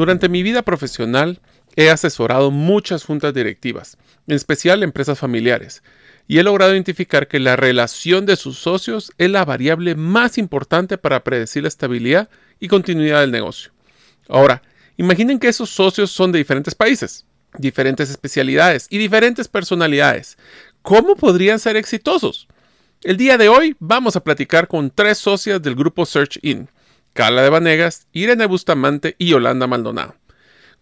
Durante 0.00 0.30
mi 0.30 0.42
vida 0.42 0.62
profesional 0.62 1.42
he 1.76 1.90
asesorado 1.90 2.50
muchas 2.50 3.04
juntas 3.04 3.34
directivas, 3.34 3.98
en 4.26 4.34
especial 4.34 4.82
empresas 4.82 5.18
familiares, 5.18 5.82
y 6.26 6.38
he 6.38 6.42
logrado 6.42 6.72
identificar 6.72 7.28
que 7.28 7.38
la 7.38 7.54
relación 7.54 8.24
de 8.24 8.36
sus 8.36 8.56
socios 8.56 9.12
es 9.18 9.30
la 9.30 9.44
variable 9.44 9.96
más 9.96 10.38
importante 10.38 10.96
para 10.96 11.22
predecir 11.22 11.64
la 11.64 11.68
estabilidad 11.68 12.30
y 12.58 12.68
continuidad 12.68 13.20
del 13.20 13.30
negocio. 13.30 13.72
Ahora, 14.26 14.62
imaginen 14.96 15.38
que 15.38 15.48
esos 15.48 15.68
socios 15.68 16.10
son 16.10 16.32
de 16.32 16.38
diferentes 16.38 16.74
países, 16.74 17.26
diferentes 17.58 18.08
especialidades 18.08 18.86
y 18.88 18.96
diferentes 18.96 19.48
personalidades. 19.48 20.38
¿Cómo 20.80 21.14
podrían 21.14 21.58
ser 21.58 21.76
exitosos? 21.76 22.48
El 23.02 23.18
día 23.18 23.36
de 23.36 23.50
hoy 23.50 23.76
vamos 23.78 24.16
a 24.16 24.24
platicar 24.24 24.66
con 24.66 24.90
tres 24.90 25.18
socias 25.18 25.60
del 25.60 25.74
grupo 25.74 26.06
Search 26.06 26.38
In, 26.40 26.70
Carla 27.12 27.42
de 27.42 27.50
Vanegas, 27.50 28.06
Irene 28.12 28.46
Bustamante 28.46 29.14
y 29.18 29.28
Yolanda 29.28 29.66
Maldonado. 29.66 30.14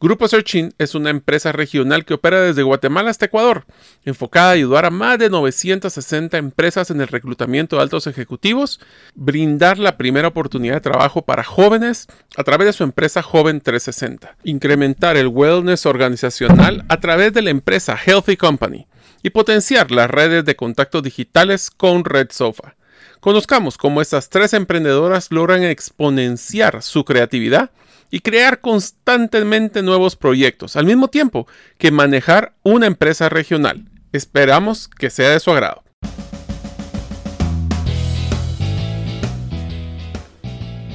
Grupo 0.00 0.28
Searchin 0.28 0.74
es 0.78 0.94
una 0.94 1.10
empresa 1.10 1.50
regional 1.50 2.04
que 2.04 2.14
opera 2.14 2.40
desde 2.40 2.62
Guatemala 2.62 3.10
hasta 3.10 3.26
Ecuador, 3.26 3.64
enfocada 4.04 4.50
a 4.50 4.52
ayudar 4.52 4.84
a 4.84 4.90
más 4.90 5.18
de 5.18 5.28
960 5.28 6.38
empresas 6.38 6.92
en 6.92 7.00
el 7.00 7.08
reclutamiento 7.08 7.74
de 7.74 7.82
altos 7.82 8.06
ejecutivos, 8.06 8.78
brindar 9.16 9.80
la 9.80 9.96
primera 9.96 10.28
oportunidad 10.28 10.74
de 10.74 10.82
trabajo 10.82 11.22
para 11.22 11.42
jóvenes 11.42 12.06
a 12.36 12.44
través 12.44 12.66
de 12.68 12.72
su 12.74 12.84
empresa 12.84 13.24
Joven 13.24 13.60
360, 13.60 14.36
incrementar 14.44 15.16
el 15.16 15.26
wellness 15.26 15.84
organizacional 15.84 16.84
a 16.88 17.00
través 17.00 17.32
de 17.32 17.42
la 17.42 17.50
empresa 17.50 17.96
Healthy 17.96 18.36
Company 18.36 18.86
y 19.24 19.30
potenciar 19.30 19.90
las 19.90 20.08
redes 20.08 20.44
de 20.44 20.54
contactos 20.54 21.02
digitales 21.02 21.72
con 21.72 22.04
Red 22.04 22.28
Sofa. 22.30 22.76
Conozcamos 23.20 23.76
cómo 23.76 24.00
estas 24.00 24.28
tres 24.28 24.52
emprendedoras 24.52 25.32
logran 25.32 25.64
exponenciar 25.64 26.82
su 26.82 27.04
creatividad 27.04 27.70
y 28.12 28.20
crear 28.20 28.60
constantemente 28.60 29.82
nuevos 29.82 30.14
proyectos, 30.14 30.76
al 30.76 30.86
mismo 30.86 31.08
tiempo 31.08 31.48
que 31.78 31.90
manejar 31.90 32.54
una 32.62 32.86
empresa 32.86 33.28
regional. 33.28 33.84
Esperamos 34.12 34.86
que 34.86 35.10
sea 35.10 35.30
de 35.30 35.40
su 35.40 35.50
agrado. 35.50 35.82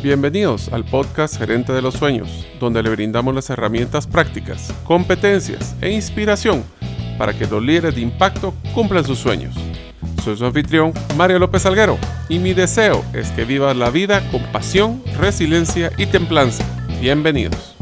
Bienvenidos 0.02 0.70
al 0.70 0.86
podcast 0.86 1.38
Gerente 1.38 1.74
de 1.74 1.82
los 1.82 1.96
Sueños, 1.96 2.48
donde 2.60 2.84
le 2.84 2.90
brindamos 2.90 3.36
las 3.36 3.50
herramientas 3.50 4.08
prácticas, 4.08 4.74
competencias 4.86 5.76
e 5.82 5.92
inspiración 5.92 6.64
para 7.18 7.38
que 7.38 7.48
los 7.48 7.62
líderes 7.62 7.96
de 7.96 8.02
impacto 8.02 8.54
cumplan 8.74 9.06
sus 9.06 9.20
sueños. 9.20 9.56
Soy 10.24 10.38
su 10.38 10.46
anfitrión, 10.46 10.94
Mario 11.18 11.38
López 11.38 11.66
Alguero, 11.66 11.98
y 12.30 12.40
mi 12.40 12.54
deseo 12.54 13.04
es 13.14 13.30
que 13.32 13.44
vivas 13.44 13.76
la 13.76 13.90
vida 13.90 14.24
con 14.32 14.42
pasión, 14.54 15.04
resiliencia 15.20 15.92
y 15.98 16.06
templanza 16.06 16.64
Bienvenidos. 17.02 17.76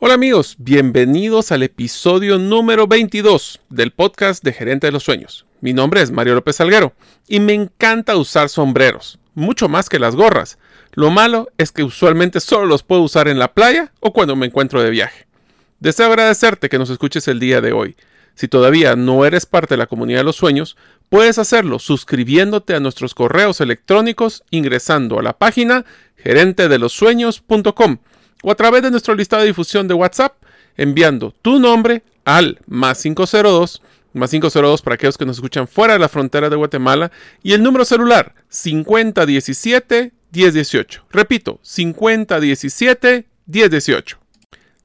Hola 0.00 0.14
amigos, 0.14 0.56
bienvenidos 0.56 1.52
al 1.52 1.62
episodio 1.62 2.38
número 2.38 2.86
22 2.86 3.60
del 3.68 3.90
podcast 3.90 4.42
de 4.42 4.54
Gerente 4.54 4.86
de 4.86 4.92
los 4.92 5.02
Sueños. 5.02 5.44
Mi 5.60 5.74
nombre 5.74 6.00
es 6.00 6.10
Mario 6.10 6.36
López 6.36 6.56
Salguero 6.56 6.94
y 7.28 7.40
me 7.40 7.52
encanta 7.52 8.16
usar 8.16 8.48
sombreros, 8.48 9.18
mucho 9.34 9.68
más 9.68 9.90
que 9.90 9.98
las 9.98 10.16
gorras. 10.16 10.56
Lo 10.96 11.10
malo 11.10 11.50
es 11.58 11.72
que 11.72 11.84
usualmente 11.84 12.40
solo 12.40 12.64
los 12.64 12.82
puedo 12.82 13.02
usar 13.02 13.28
en 13.28 13.38
la 13.38 13.52
playa 13.52 13.92
o 14.00 14.14
cuando 14.14 14.34
me 14.34 14.46
encuentro 14.46 14.82
de 14.82 14.88
viaje. 14.88 15.26
Deseo 15.78 16.06
agradecerte 16.06 16.70
que 16.70 16.78
nos 16.78 16.88
escuches 16.88 17.28
el 17.28 17.38
día 17.38 17.60
de 17.60 17.72
hoy. 17.72 17.96
Si 18.34 18.48
todavía 18.48 18.96
no 18.96 19.26
eres 19.26 19.44
parte 19.44 19.74
de 19.74 19.78
la 19.78 19.88
comunidad 19.88 20.20
de 20.20 20.24
los 20.24 20.36
sueños, 20.36 20.78
puedes 21.10 21.36
hacerlo 21.36 21.78
suscribiéndote 21.80 22.74
a 22.74 22.80
nuestros 22.80 23.14
correos 23.14 23.60
electrónicos 23.60 24.42
ingresando 24.48 25.18
a 25.18 25.22
la 25.22 25.34
página 25.34 25.84
gerentedelosueños.com 26.16 27.98
o 28.42 28.50
a 28.50 28.54
través 28.54 28.82
de 28.82 28.90
nuestro 28.90 29.14
listado 29.14 29.42
de 29.42 29.48
difusión 29.48 29.88
de 29.88 29.94
WhatsApp 29.94 30.42
enviando 30.78 31.30
tu 31.42 31.58
nombre 31.58 32.04
al 32.24 32.58
más 32.66 33.02
502 33.02 33.82
más 34.14 34.30
502 34.30 34.80
para 34.80 34.94
aquellos 34.94 35.18
que 35.18 35.26
nos 35.26 35.36
escuchan 35.36 35.68
fuera 35.68 35.92
de 35.92 35.98
la 35.98 36.08
frontera 36.08 36.48
de 36.48 36.56
Guatemala 36.56 37.12
y 37.42 37.52
el 37.52 37.62
número 37.62 37.84
celular 37.84 38.32
5017 38.48 40.12
1018. 40.36 41.06
Repito, 41.10 41.58
5017 41.62 43.26
1018. 43.46 44.18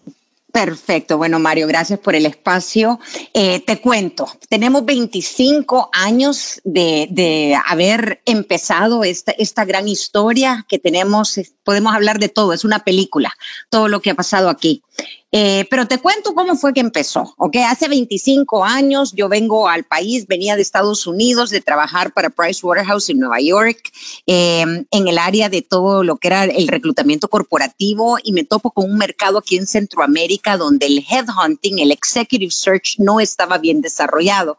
Perfecto, 0.52 1.18
bueno 1.18 1.38
Mario, 1.40 1.68
gracias 1.68 2.00
por 2.00 2.16
el 2.16 2.26
espacio. 2.26 3.00
Eh, 3.34 3.60
te 3.60 3.80
cuento, 3.80 4.28
tenemos 4.50 4.84
25 4.84 5.92
años 5.94 6.60
de, 6.64 7.08
de 7.12 7.56
haber 7.68 8.22
empezado 8.26 9.04
esta, 9.04 9.32
esta, 9.34 9.66
gran 9.66 9.88
historia 9.88 10.66
que 10.68 10.80
tenemos, 10.80 11.40
podemos 11.64 11.94
hablar 11.94 12.18
de 12.18 12.30
todo, 12.30 12.54
es 12.54 12.66
una 12.66 12.80
película, 12.80 13.32
todo 13.70 13.88
lo 13.88 14.02
que 14.02 14.10
ha 14.10 14.16
pasado 14.16 14.50
aquí. 14.50 14.82
Eh, 15.32 15.68
pero 15.70 15.88
te 15.88 16.00
cuento 16.00 16.34
cómo 16.34 16.56
fue 16.56 16.74
que 16.74 16.80
empezó, 16.80 17.36
¿ok? 17.38 17.58
Hace 17.68 17.88
25 17.88 18.66
años 18.66 19.14
yo 19.14 19.30
vengo 19.30 19.68
al 19.70 19.84
país, 19.84 20.26
venía 20.26 20.56
de 20.56 20.64
Estados 20.64 21.06
Unidos 21.06 21.52
de 21.52 21.62
trabajar 21.62 22.14
para 22.14 22.32
Price 22.32 22.66
Waterhouse 22.66 23.10
en 23.10 23.20
Nueva 23.20 23.40
York, 23.40 23.92
em, 24.26 24.86
en 24.90 25.08
el 25.08 25.20
área 25.20 25.48
de 25.48 25.62
todo 25.62 26.04
lo 26.04 26.18
que 26.18 26.30
era 26.30 26.46
el 26.46 26.68
reclutamiento 26.68 27.28
corporativo 27.28 28.18
y 28.24 28.32
me 28.32 28.44
topo 28.44 28.72
con 28.72 28.90
un 28.90 28.98
mercado 28.98 29.38
aquí 29.38 29.56
en 29.56 29.68
Centroamérica 29.68 30.58
donde 30.58 30.88
el 30.88 31.06
headhunting, 31.08 31.78
el 31.78 31.92
executive 31.92 32.52
search 32.52 32.96
no 32.98 33.20
estaba 33.20 33.60
bien 33.60 33.82
desarrollado. 33.82 34.58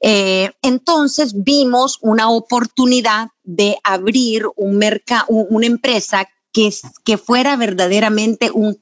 Eh, 0.00 0.50
entonces 0.62 1.44
vimos 1.44 1.98
una 2.02 2.28
oportunidad 2.30 3.30
de 3.44 3.78
abrir 3.84 4.46
un 4.56 4.78
mercado, 4.78 5.26
una 5.28 5.66
empresa 5.66 6.28
que, 7.04 7.18
fuera 7.18 7.56
verdaderamente 7.56 8.50
un 8.50 8.78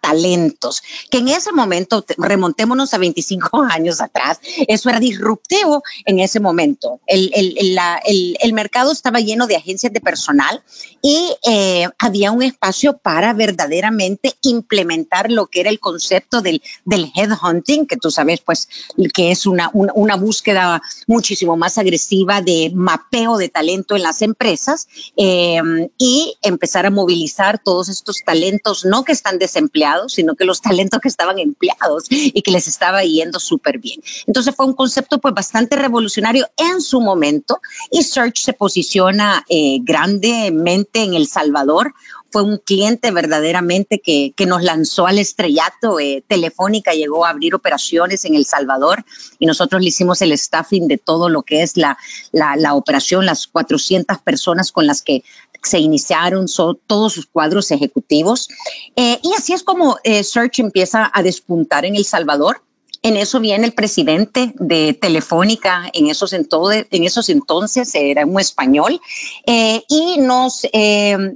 talentos, 0.00 0.82
que 1.10 1.18
en 1.18 1.28
ese 1.28 1.52
momento, 1.52 2.04
remontémonos 2.18 2.94
a 2.94 2.98
25 2.98 3.62
años 3.70 4.00
atrás, 4.00 4.40
eso 4.68 4.88
era 4.88 5.00
disruptivo 5.00 5.82
en 6.04 6.20
ese 6.20 6.40
momento. 6.40 7.00
El, 7.06 7.30
el, 7.34 8.52
mercado 8.52 8.92
estaba 8.92 9.20
lleno 9.20 9.46
de 9.46 9.56
agencias 9.56 9.92
de 9.92 10.00
personal 10.00 10.62
y 11.02 11.34
eh, 11.46 11.88
había 11.98 12.32
un 12.32 12.42
espacio 12.42 12.96
para 12.96 13.34
verdaderamente 13.34 14.34
implementar 14.42 15.30
lo 15.30 15.46
que 15.46 15.60
era 15.60 15.70
el 15.70 15.78
concepto 15.78 16.40
del, 16.40 16.62
del 16.84 17.12
headhunting, 17.14 17.86
que 17.86 17.96
tú 17.96 18.10
sabes, 18.10 18.40
pues, 18.40 18.68
que 19.12 19.30
es 19.30 19.46
una, 19.46 19.70
una, 19.72 20.16
búsqueda 20.16 20.80
muchísimo 21.06 21.56
más 21.56 21.76
agresiva 21.76 22.40
de 22.40 22.70
mapeo 22.74 23.36
de 23.36 23.50
talento 23.50 23.94
en 23.94 24.02
las 24.02 24.22
empresas 24.22 24.88
eh, 25.16 25.60
y 25.98 26.36
empezar 26.42 26.86
a 26.86 26.90
movilizar 26.90 27.15
todos 27.64 27.88
estos 27.88 28.22
talentos, 28.24 28.84
no 28.84 29.04
que 29.04 29.12
están 29.12 29.38
desempleados, 29.38 30.12
sino 30.14 30.34
que 30.34 30.44
los 30.44 30.60
talentos 30.68 31.00
que 31.00 31.08
estaban 31.08 31.38
empleados 31.38 32.04
y 32.10 32.42
que 32.42 32.50
les 32.50 32.68
estaba 32.68 33.02
yendo 33.02 33.38
súper 33.38 33.78
bien. 33.78 34.00
Entonces 34.26 34.54
fue 34.54 34.66
un 34.66 34.74
concepto 34.74 35.18
pues 35.18 35.34
bastante 35.34 35.76
revolucionario 35.76 36.48
en 36.56 36.80
su 36.80 37.00
momento 37.00 37.60
y 37.90 38.02
Search 38.02 38.38
se 38.38 38.52
posiciona 38.52 39.44
eh, 39.48 39.78
grandemente 39.82 41.02
en 41.02 41.14
El 41.14 41.26
Salvador, 41.26 41.94
fue 42.30 42.42
un 42.42 42.58
cliente 42.58 43.12
verdaderamente 43.12 44.00
que, 44.00 44.34
que 44.36 44.44
nos 44.44 44.62
lanzó 44.62 45.06
al 45.06 45.18
estrellato. 45.18 46.00
Eh, 46.00 46.22
Telefónica 46.26 46.92
llegó 46.92 47.24
a 47.24 47.30
abrir 47.30 47.54
operaciones 47.54 48.26
en 48.26 48.34
El 48.34 48.44
Salvador 48.44 49.04
y 49.38 49.46
nosotros 49.46 49.80
le 49.80 49.88
hicimos 49.88 50.20
el 50.22 50.36
staffing 50.36 50.88
de 50.88 50.98
todo 50.98 51.28
lo 51.28 51.42
que 51.42 51.62
es 51.62 51.76
la, 51.76 51.96
la, 52.32 52.74
operación, 52.74 53.24
las 53.24 53.46
400 53.46 54.18
personas 54.18 54.72
con 54.72 54.86
las 54.86 55.02
que 55.02 55.24
se 55.66 55.78
iniciaron 55.78 56.46
todos 56.86 57.12
sus 57.12 57.26
cuadros 57.26 57.70
ejecutivos. 57.70 58.48
Eh, 58.94 59.18
y 59.22 59.32
así 59.34 59.52
es 59.52 59.62
como 59.62 59.98
eh, 60.04 60.22
Search 60.22 60.60
empieza 60.60 61.10
a 61.12 61.22
despuntar 61.22 61.84
en 61.84 61.96
El 61.96 62.04
Salvador. 62.04 62.62
En 63.02 63.16
eso 63.16 63.38
viene 63.38 63.66
el 63.66 63.72
presidente 63.72 64.52
de 64.58 64.92
Telefónica, 64.94 65.88
en 65.92 66.08
esos, 66.08 66.32
entonces, 66.32 66.86
en 66.90 67.04
esos 67.04 67.28
entonces 67.28 67.94
era 67.94 68.26
un 68.26 68.40
español, 68.40 69.00
eh, 69.46 69.82
y 69.88 70.18
nos, 70.18 70.62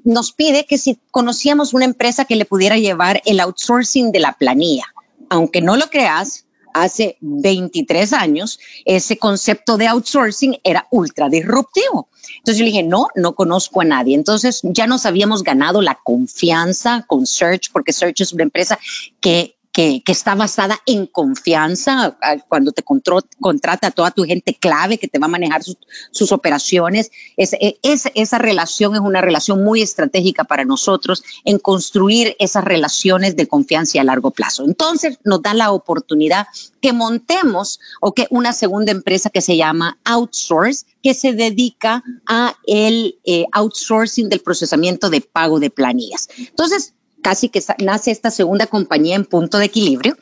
nos 0.03 0.32
pide 0.32 0.65
que 0.65 0.79
si 0.79 0.99
conocíamos 1.12 1.73
una 1.73 1.85
empresa 1.85 2.25
que 2.25 2.35
le 2.35 2.44
pudiera 2.44 2.77
llevar 2.77 3.23
el 3.25 3.38
outsourcing 3.38 4.11
de 4.11 4.19
la 4.19 4.32
planilla. 4.32 4.87
Aunque 5.29 5.61
no 5.61 5.77
lo 5.77 5.91
creas, 5.91 6.44
hace 6.75 7.17
23 7.20 8.12
años, 8.12 8.58
ese 8.84 9.19
concepto 9.19 9.76
de 9.76 9.87
outsourcing 9.87 10.58
era 10.64 10.87
ultra 10.90 11.28
disruptivo. 11.28 12.08
Entonces 12.38 12.58
yo 12.58 12.64
le 12.64 12.70
dije, 12.70 12.82
no, 12.82 13.08
no 13.14 13.34
conozco 13.34 13.81
a 13.81 13.84
nadie. 13.84 14.14
Entonces 14.14 14.61
ya 14.62 14.87
nos 14.87 15.06
habíamos 15.06 15.43
ganado 15.43 15.82
la 15.82 15.99
confianza 16.02 17.05
con 17.06 17.26
Search, 17.26 17.70
porque 17.72 17.93
Search 17.93 18.20
es 18.20 18.32
una 18.32 18.44
empresa 18.44 18.78
que 19.20 19.56
que, 19.72 20.02
está 20.06 20.34
basada 20.34 20.81
en 20.87 21.06
confianza, 21.06 22.19
cuando 22.49 22.72
te 22.72 22.82
contrata 22.82 23.87
a 23.87 23.90
toda 23.90 24.11
tu 24.11 24.25
gente 24.25 24.55
clave 24.55 24.99
que 24.99 25.06
te 25.08 25.19
va 25.19 25.26
a 25.26 25.31
manejar 25.31 25.62
sus, 25.62 26.32
operaciones. 26.32 27.11
Es, 27.37 27.52
e, 27.55 27.78
es, 27.82 28.05
esa 28.14 28.38
relación 28.38 28.94
es 28.94 29.00
una 29.00 29.20
relación 29.20 29.64
muy 29.64 29.82
estratégica 29.82 30.44
para 30.44 30.64
nosotros 30.64 31.22
en 31.44 31.58
construir 31.58 32.37
esas 32.38 32.64
relaciones 32.64 33.37
de 33.37 33.46
confianza 33.49 34.00
a 34.00 34.05
largo 34.05 34.31
plazo. 34.31 34.64
Entonces 34.64 35.19
nos 35.25 35.43
da 35.43 35.55
la 35.55 35.72
oportunidad 35.72 36.46
que 36.81 36.93
montemos 36.93 37.81
o 38.00 38.14
que 38.14 38.26
una 38.31 38.52
segunda 38.52 38.93
empresa 38.93 39.31
que 39.31 39.40
se 39.40 39.56
llama 39.56 39.99
Outsource, 40.05 40.87
que 41.02 41.14
se 41.14 41.32
dedica 41.32 42.02
a 42.26 42.55
el 42.67 43.19
eh, 43.25 43.46
outsourcing 43.52 44.28
del 44.28 44.40
procesamiento 44.40 45.11
de 45.11 45.20
pago 45.20 45.58
de 45.61 45.70
planillas. 45.70 46.28
Entonces, 46.38 46.94
casi 47.22 47.49
que 47.49 47.62
nace 47.78 48.11
esta 48.11 48.31
segunda 48.31 48.67
compañía 48.67 49.17
en 49.17 49.25
punto 49.25 49.58
de 49.58 49.67
equilibrio. 49.67 50.17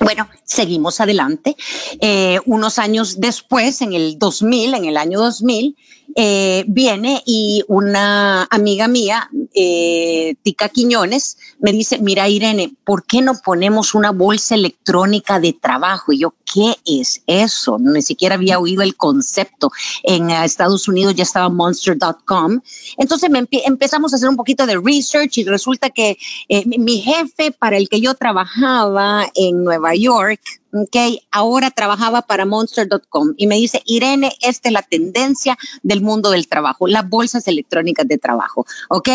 Bueno, 0.00 0.28
seguimos 0.44 1.00
adelante. 1.00 1.56
Eh, 2.00 2.38
unos 2.46 2.78
años 2.78 3.20
después, 3.20 3.82
en 3.82 3.92
el 3.92 4.18
2000, 4.18 4.74
en 4.74 4.84
el 4.86 4.96
año 4.96 5.18
2000, 5.18 5.76
eh, 6.14 6.64
viene 6.68 7.22
y 7.26 7.62
una 7.68 8.44
amiga 8.50 8.88
mía, 8.88 9.28
eh, 9.54 10.34
Tica 10.42 10.68
Quiñones, 10.68 11.36
me 11.58 11.72
dice, 11.72 11.98
mira 11.98 12.28
Irene, 12.28 12.72
¿por 12.84 13.04
qué 13.04 13.20
no 13.20 13.34
ponemos 13.44 13.94
una 13.94 14.12
bolsa 14.12 14.54
electrónica 14.54 15.40
de 15.40 15.52
trabajo? 15.52 16.12
Y 16.12 16.20
yo, 16.20 16.34
¿qué 16.56 16.74
es 16.86 17.22
eso? 17.26 17.76
Ni 17.78 18.00
siquiera 18.00 18.36
había 18.36 18.58
oído 18.58 18.80
el 18.80 18.96
concepto. 18.96 19.70
En 20.02 20.30
eh, 20.30 20.42
Estados 20.42 20.88
Unidos 20.88 21.14
ya 21.14 21.22
estaba 21.22 21.50
monster.com. 21.50 22.60
Entonces 22.96 23.30
empezamos 23.66 24.12
a 24.12 24.16
hacer 24.16 24.30
un 24.30 24.36
poquito 24.36 24.66
de 24.66 24.78
research 24.78 25.36
y 25.36 25.44
resulta 25.44 25.90
que 25.90 26.16
mi 26.64 27.00
jefe 27.00 27.52
para 27.52 27.76
el 27.76 27.90
que 27.90 28.00
yo 28.00 28.14
trabajaba 28.14 29.26
en 29.34 29.64
Nueva 29.64 29.94
York, 29.94 30.40
ok, 30.72 30.96
ahora 31.30 31.70
trabajaba 31.70 32.22
para 32.22 32.46
monster.com 32.46 33.34
y 33.36 33.46
me 33.46 33.56
dice, 33.56 33.82
Irene, 33.84 34.32
esta 34.40 34.68
es 34.68 34.72
la 34.72 34.82
tendencia 34.82 35.58
del 35.82 36.00
mundo 36.00 36.30
del 36.30 36.48
trabajo, 36.48 36.86
las 36.86 37.08
bolsas 37.08 37.48
electrónicas 37.48 38.08
de 38.08 38.18
trabajo, 38.18 38.66
ok, 38.88 39.08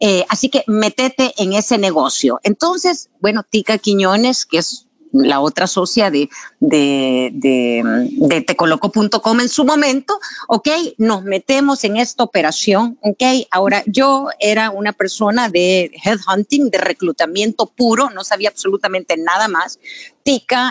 eh, 0.00 0.24
así 0.28 0.48
que 0.48 0.64
metete 0.66 1.32
en 1.38 1.52
ese 1.52 1.78
negocio. 1.78 2.40
Entonces, 2.42 3.10
bueno, 3.20 3.42
Tica 3.48 3.78
Quiñones, 3.78 4.46
que 4.46 4.58
es 4.58 4.86
la 5.14 5.40
otra 5.40 5.66
socia 5.66 6.10
de, 6.10 6.28
de, 6.58 7.30
de, 7.32 8.40
tecoloco.com 8.40 9.40
en 9.40 9.48
su 9.48 9.64
momento, 9.64 10.18
ok, 10.48 10.68
nos 10.98 11.22
metemos 11.22 11.84
en 11.84 11.96
esta 11.96 12.24
operación, 12.24 12.98
ok, 13.00 13.22
ahora 13.50 13.82
yo 13.86 14.28
era 14.40 14.70
una 14.70 14.92
persona 14.92 15.48
de 15.48 15.92
headhunting, 16.04 16.70
de 16.70 16.78
reclutamiento 16.78 17.66
puro, 17.66 18.10
no 18.10 18.24
sabía 18.24 18.48
absolutamente 18.48 19.16
nada 19.16 19.46
más, 19.46 19.78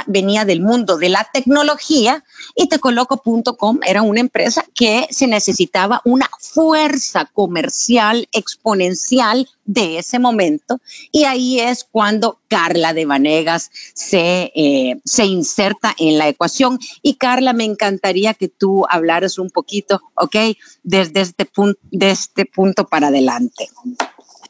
Venía 0.08 0.46
del 0.46 0.62
mundo 0.62 0.98
de 0.98 1.10
la 1.10 1.28
tecnología 1.32 2.24
y 2.56 2.68
tecoloco.com 2.68 3.80
era 3.86 4.02
una 4.02 4.20
empresa 4.20 4.66
que 4.74 5.08
se 5.12 5.28
necesitaba 5.28 6.02
una 6.06 6.28
fuerza 6.40 7.30
comercial 7.32 8.28
exponencial 8.32 9.48
de 9.66 10.00
ese 10.00 10.18
momento 10.18 10.82
y 11.12 11.26
ahí 11.26 11.60
es 11.60 11.84
cuando 11.84 12.40
Carla 12.48 12.94
de 12.94 13.06
Vanegas 13.06 13.70
se, 13.94 14.52
eh, 14.56 15.00
se 15.06 15.26
inserta 15.26 15.96
en 16.00 16.18
la 16.18 16.28
ecuación 16.28 16.80
y 17.04 17.16
Carla 17.16 17.54
me 17.54 17.66
encantaría 17.66 18.34
que 18.34 18.48
tú 18.48 18.86
hablaras 18.90 19.38
un 19.38 19.52
poquito, 19.52 20.02
¿ok? 20.16 20.36
Desde 20.82 21.22
este, 21.22 21.46
punto, 21.46 21.80
de 21.92 22.10
este 22.10 22.46
punto 22.46 22.88
para 22.88 23.08
adelante. 23.08 23.70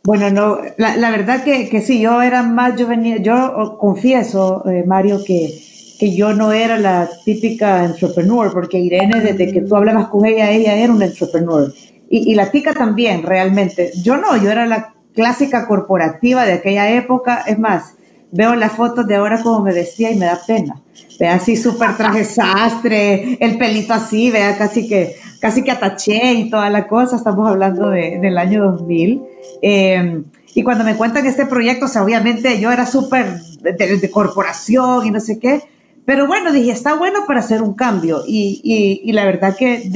Bueno, 0.05 0.29
no, 0.29 0.57
la, 0.77 1.11
verdad 1.11 1.45
que, 1.45 1.69
que, 1.69 1.79
sí, 1.79 2.01
yo 2.01 2.21
era 2.21 2.43
más, 2.43 2.75
yo 2.75 2.87
venía, 2.87 3.17
yo 3.17 3.77
confieso, 3.79 4.67
eh, 4.69 4.83
Mario, 4.85 5.23
que, 5.25 5.57
que 5.97 6.13
yo 6.13 6.33
no 6.33 6.51
era 6.51 6.77
la 6.77 7.09
típica 7.23 7.85
entrepreneur, 7.85 8.51
porque 8.51 8.79
Irene, 8.79 9.21
desde 9.21 9.49
que 9.53 9.61
tú 9.61 9.77
hablabas 9.77 10.09
con 10.09 10.25
ella, 10.25 10.51
ella 10.51 10.75
era 10.75 10.91
una 10.91 11.05
entrepreneur. 11.05 11.73
Y, 12.09 12.31
y 12.31 12.35
la 12.35 12.51
tica 12.51 12.73
también, 12.73 13.23
realmente. 13.23 13.93
Yo 14.03 14.17
no, 14.17 14.35
yo 14.35 14.51
era 14.51 14.65
la 14.65 14.93
clásica 15.13 15.65
corporativa 15.67 16.45
de 16.45 16.53
aquella 16.53 16.91
época. 16.91 17.45
Es 17.47 17.57
más, 17.57 17.95
veo 18.33 18.55
las 18.55 18.73
fotos 18.73 19.07
de 19.07 19.15
ahora 19.15 19.41
como 19.41 19.61
me 19.61 19.73
vestía 19.73 20.11
y 20.11 20.15
me 20.15 20.25
da 20.25 20.39
pena. 20.45 20.81
Vea 21.19 21.35
así 21.35 21.55
súper 21.55 21.95
traje 21.95 22.23
sastre, 22.25 23.37
el 23.39 23.57
pelito 23.57 23.93
así, 23.93 24.31
vea 24.31 24.57
casi 24.57 24.87
que, 24.87 25.15
casi 25.39 25.63
que 25.63 25.71
ataché 25.71 26.33
y 26.33 26.49
toda 26.49 26.69
la 26.69 26.87
cosa. 26.87 27.15
Estamos 27.15 27.47
hablando 27.47 27.89
de, 27.89 28.19
del 28.19 28.37
año 28.37 28.63
2000. 28.71 29.21
Eh, 29.61 30.23
y 30.55 30.63
cuando 30.63 30.83
me 30.83 30.95
cuentan 30.95 31.25
este 31.25 31.45
proyecto, 31.45 31.85
o 31.85 31.87
sea, 31.87 32.03
obviamente 32.03 32.59
yo 32.59 32.71
era 32.71 32.85
súper 32.85 33.39
de, 33.61 34.11
corporación 34.11 35.05
y 35.05 35.11
no 35.11 35.19
sé 35.19 35.39
qué, 35.39 35.61
pero 36.05 36.27
bueno, 36.27 36.51
dije, 36.51 36.71
está 36.71 36.95
bueno 36.95 37.21
para 37.25 37.39
hacer 37.39 37.61
un 37.61 37.75
cambio. 37.75 38.23
Y, 38.27 38.61
y, 38.63 39.09
y 39.09 39.13
la 39.13 39.25
verdad 39.25 39.55
que 39.55 39.89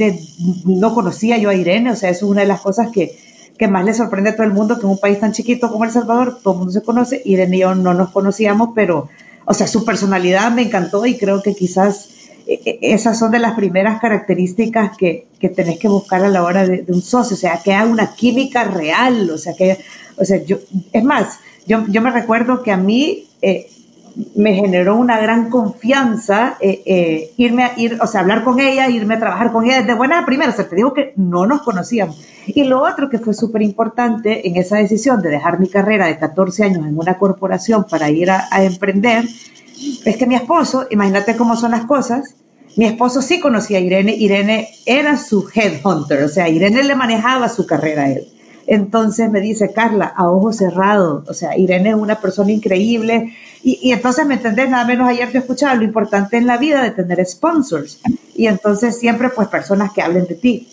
no 0.64 0.94
conocía 0.94 1.36
yo 1.38 1.50
a 1.50 1.54
Irene, 1.54 1.90
o 1.90 1.96
sea, 1.96 2.10
es 2.10 2.22
una 2.22 2.42
de 2.42 2.46
las 2.48 2.60
cosas 2.60 2.90
que, 2.92 3.16
que 3.58 3.68
más 3.68 3.84
le 3.84 3.92
sorprende 3.92 4.30
a 4.30 4.36
todo 4.36 4.46
el 4.46 4.52
mundo, 4.52 4.78
que 4.78 4.86
en 4.86 4.92
un 4.92 4.98
país 4.98 5.18
tan 5.18 5.32
chiquito 5.32 5.70
como 5.70 5.84
El 5.84 5.90
Salvador, 5.90 6.38
todo 6.42 6.54
el 6.54 6.58
mundo 6.58 6.72
se 6.72 6.82
conoce, 6.82 7.20
Irene 7.24 7.56
y 7.56 7.60
yo 7.60 7.74
no 7.74 7.92
nos 7.92 8.10
conocíamos, 8.10 8.70
pero, 8.74 9.08
o 9.44 9.54
sea, 9.54 9.66
su 9.66 9.84
personalidad 9.84 10.52
me 10.52 10.62
encantó 10.62 11.04
y 11.04 11.18
creo 11.18 11.42
que 11.42 11.54
quizás 11.54 12.10
e, 12.46 12.60
e, 12.64 12.78
esas 12.94 13.18
son 13.18 13.32
de 13.32 13.40
las 13.40 13.54
primeras 13.54 14.00
características 14.00 14.96
que, 14.96 15.26
que 15.40 15.48
tenés 15.48 15.78
que 15.78 15.88
buscar 15.88 16.24
a 16.24 16.28
la 16.28 16.44
hora 16.44 16.66
de, 16.66 16.84
un 16.88 17.02
socio, 17.02 17.34
o 17.34 17.38
sea, 17.38 17.60
que 17.62 17.74
haya 17.74 17.90
una 17.90 18.14
química 18.14 18.64
real, 18.64 19.28
o 19.30 19.38
sea, 19.38 19.54
que, 19.54 19.78
o 20.16 20.24
sea, 20.24 20.42
yo, 20.44 20.58
es 20.92 21.02
más, 21.02 21.40
yo, 21.66 21.84
yo 21.88 22.00
me 22.00 22.10
recuerdo 22.10 22.62
que 22.62 22.70
a 22.70 22.76
mí 22.76 23.28
eh, 23.42 23.68
me 24.34 24.54
generó 24.54 24.96
una 24.96 25.20
gran 25.20 25.48
confianza 25.48 26.56
eh, 26.60 26.82
eh, 26.86 27.32
irme 27.36 27.64
a 27.64 27.72
ir, 27.76 27.98
o 28.00 28.06
sea, 28.06 28.20
hablar 28.20 28.42
con 28.42 28.58
ella, 28.58 28.88
irme 28.88 29.14
a 29.14 29.20
trabajar 29.20 29.52
con 29.52 29.64
ella 29.64 29.80
desde 29.80 29.94
buena 29.94 30.26
primera, 30.26 30.50
o 30.50 30.54
sea, 30.54 30.68
te 30.68 30.76
digo 30.76 30.92
que 30.92 31.12
no 31.16 31.46
nos 31.46 31.62
conocíamos. 31.62 32.20
Y 32.46 32.64
lo 32.64 32.82
otro 32.82 33.08
que 33.10 33.18
fue 33.18 33.34
súper 33.34 33.62
importante 33.62 34.48
en 34.48 34.56
esa 34.56 34.76
decisión 34.76 35.22
de 35.22 35.30
dejar 35.30 35.60
mi 35.60 35.68
carrera 35.68 36.06
de 36.06 36.18
14 36.18 36.64
años 36.64 36.86
en 36.86 36.98
una 36.98 37.18
corporación 37.18 37.86
para 37.88 38.10
ir 38.10 38.30
a, 38.30 38.48
a 38.50 38.64
emprender, 38.64 39.24
es 40.04 40.16
que 40.16 40.26
mi 40.26 40.34
esposo, 40.34 40.86
imagínate 40.90 41.36
cómo 41.36 41.54
son 41.54 41.70
las 41.70 41.84
cosas, 41.84 42.34
mi 42.76 42.86
esposo 42.86 43.22
sí 43.22 43.40
conocía 43.40 43.78
a 43.78 43.80
Irene, 43.80 44.14
Irene 44.14 44.68
era 44.86 45.16
su 45.16 45.48
headhunter, 45.52 46.22
o 46.24 46.28
sea, 46.28 46.48
Irene 46.48 46.82
le 46.82 46.94
manejaba 46.94 47.48
su 47.48 47.66
carrera 47.66 48.04
a 48.04 48.10
él. 48.10 48.28
Entonces 48.70 49.30
me 49.30 49.40
dice, 49.40 49.72
Carla, 49.72 50.12
a 50.14 50.30
ojos 50.30 50.58
cerrados, 50.58 51.26
o 51.26 51.32
sea, 51.32 51.56
Irene 51.56 51.88
es 51.88 51.94
una 51.94 52.20
persona 52.20 52.52
increíble. 52.52 53.34
Y, 53.62 53.92
entonces, 53.92 54.26
¿me 54.26 54.34
entendés? 54.34 54.68
Nada 54.68 54.84
menos 54.84 55.08
ayer 55.08 55.32
te 55.32 55.38
escuchaba 55.38 55.74
lo 55.74 55.84
importante 55.84 56.36
en 56.36 56.46
la 56.46 56.58
vida 56.58 56.82
de 56.82 56.90
tener 56.90 57.24
sponsors. 57.24 57.98
Y 58.36 58.46
entonces 58.46 58.98
siempre, 58.98 59.30
pues, 59.30 59.48
personas 59.48 59.92
que 59.94 60.02
hablen 60.02 60.26
de 60.26 60.34
ti. 60.34 60.68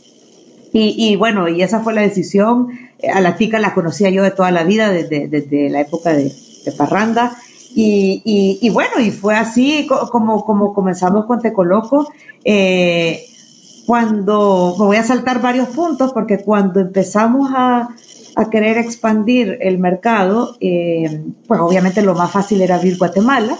Y, 0.74 1.16
bueno, 1.16 1.48
y 1.48 1.62
esa 1.62 1.80
fue 1.80 1.94
la 1.94 2.02
decisión. 2.02 2.68
A 3.14 3.22
la 3.22 3.38
tica 3.38 3.60
la 3.60 3.74
conocía 3.74 4.10
yo 4.10 4.24
de 4.24 4.32
toda 4.32 4.52
la 4.52 4.66
vida, 4.66 4.92
desde, 4.92 5.70
la 5.70 5.80
época 5.80 6.12
de, 6.12 6.34
Parranda. 6.78 7.38
Y, 7.74 8.70
bueno, 8.74 9.00
y 9.00 9.12
fue 9.12 9.38
así 9.38 9.88
como, 9.88 10.44
como 10.44 10.74
comenzamos 10.74 11.28
con 11.28 11.40
Te 11.40 11.54
Coloco. 11.54 12.12
Eh, 12.44 13.26
cuando, 13.86 14.76
me 14.80 14.86
voy 14.86 14.98
a 14.98 15.04
saltar 15.04 15.42
varios 15.42 15.70
puntos 15.70 16.14
porque 16.14 16.40
cuando 16.40 16.80
empezamos 16.80 17.52
a, 17.56 17.90
a 18.36 18.50
querer 18.50 18.78
expandir 18.78 19.58
el 19.62 19.78
mercado, 19.78 20.58
eh, 20.60 21.24
pues 21.48 21.60
obviamente 21.60 22.02
lo 22.02 22.16
más 22.16 22.32
fácil 22.32 22.62
era 22.62 22.76
abrir 22.76 22.98
Guatemala, 22.98 23.58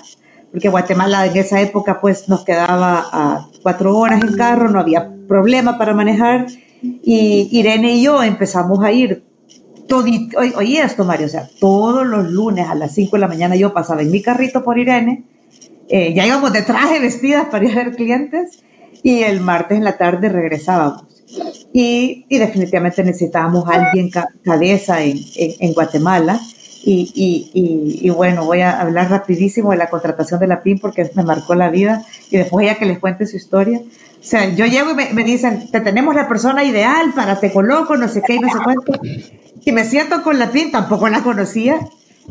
porque 0.52 0.70
Guatemala 0.70 1.26
en 1.26 1.38
esa 1.38 1.62
época 1.62 2.02
pues 2.02 2.30
nos 2.30 2.44
quedaba 2.44 3.06
a 3.12 3.48
cuatro 3.62 3.98
horas 3.98 4.22
en 4.24 4.36
carro, 4.36 4.70
no 4.70 4.80
había 4.80 5.12
problema 5.28 5.78
para 5.78 5.94
manejar 5.94 6.48
y 6.82 7.50
Irene 7.52 7.94
y 7.94 8.04
yo 8.04 8.22
empezamos 8.22 8.84
a 8.84 8.92
ir 8.92 9.24
oye 9.94 10.82
esto, 10.82 11.04
Mario, 11.06 11.28
o 11.28 11.30
sea, 11.30 11.48
todos 11.60 12.06
los 12.06 12.30
lunes 12.30 12.68
a 12.68 12.76
las 12.76 12.94
5 12.94 13.16
de 13.16 13.20
la 13.20 13.28
mañana 13.28 13.56
yo 13.56 13.74
pasaba 13.74 14.02
en 14.02 14.12
mi 14.12 14.22
carrito 14.22 14.64
por 14.64 14.80
Irene, 14.80 15.24
eh, 15.88 16.14
ya 16.14 16.26
íbamos 16.26 16.54
de 16.54 16.64
traje 16.64 17.00
vestidas 17.02 17.48
para 17.50 17.66
ir 17.66 17.72
a 17.72 17.84
ver 17.84 17.96
clientes 17.96 18.64
y 19.04 19.24
el 19.24 19.40
martes 19.42 19.78
en 19.78 19.84
la 19.84 19.98
tarde 19.98 20.30
regresábamos. 20.30 21.06
Y, 21.74 22.26
y 22.30 22.38
definitivamente 22.38 23.04
necesitábamos 23.04 23.68
a 23.68 23.74
alguien 23.74 24.10
cabeza 24.44 25.04
en, 25.04 25.20
en, 25.36 25.74
Guatemala. 25.74 26.40
Y, 26.84 27.12
y, 27.16 28.08
y, 28.08 28.10
bueno, 28.12 28.46
voy 28.46 28.62
a 28.62 28.80
hablar 28.80 29.10
rapidísimo 29.10 29.72
de 29.72 29.78
la 29.78 29.90
contratación 29.90 30.40
de 30.40 30.48
la 30.48 30.62
PIN 30.62 30.78
porque 30.78 31.10
me 31.16 31.24
marcó 31.24 31.56
la 31.56 31.70
vida 31.70 32.06
y 32.30 32.38
después 32.38 32.64
ella 32.64 32.76
que 32.76 32.86
les 32.86 33.00
cuente 33.00 33.26
su 33.26 33.38
historia. 33.38 33.80
O 33.80 34.24
sea, 34.28 34.54
yo 34.54 34.68
llego 34.68 34.92
y 34.92 34.94
me, 34.94 35.14
me 35.14 35.24
dicen, 35.24 35.70
te 35.72 35.82
tenemos 35.82 36.14
la 36.14 36.28
persona 36.28 36.64
ideal 36.64 37.12
para 37.16 37.40
te 37.40 37.52
coloco, 37.52 37.98
no 37.98 38.08
sé 38.08 38.22
qué 38.26 38.40
no 38.40 38.50
sé 38.50 38.60
cuánto. 38.64 38.94
Y 39.66 39.72
me 39.72 39.84
siento 39.84 40.22
con 40.22 40.38
la 40.38 40.52
PIN, 40.52 40.72
tampoco 40.72 41.10
la 41.10 41.24
conocía. 41.24 41.80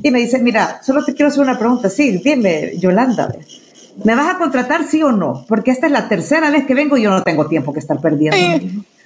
Y 0.02 0.11
me 0.11 0.21
dice, 0.21 0.38
mira, 0.38 0.80
solo 0.83 1.04
te 1.04 1.14
quiero 1.14 1.28
hacer 1.28 1.42
una 1.42 1.59
pregunta. 1.59 1.90
Sí, 1.90 2.21
dime, 2.25 2.76
Yolanda, 2.78 3.35
¿me 4.02 4.14
vas 4.14 4.34
a 4.34 4.38
contratar 4.38 4.84
sí 4.84 5.02
o 5.02 5.12
no? 5.12 5.44
Porque 5.48 5.70
esta 5.70 5.86
es 5.86 5.92
la 5.92 6.08
tercera 6.08 6.50
vez 6.50 6.66
que 6.66 6.74
vengo 6.74 6.96
y 6.96 7.02
yo 7.02 7.10
no 7.10 7.22
tengo 7.22 7.46
tiempo 7.46 7.72
que 7.72 7.80
estar 7.80 8.00
perdiendo. 8.00 8.36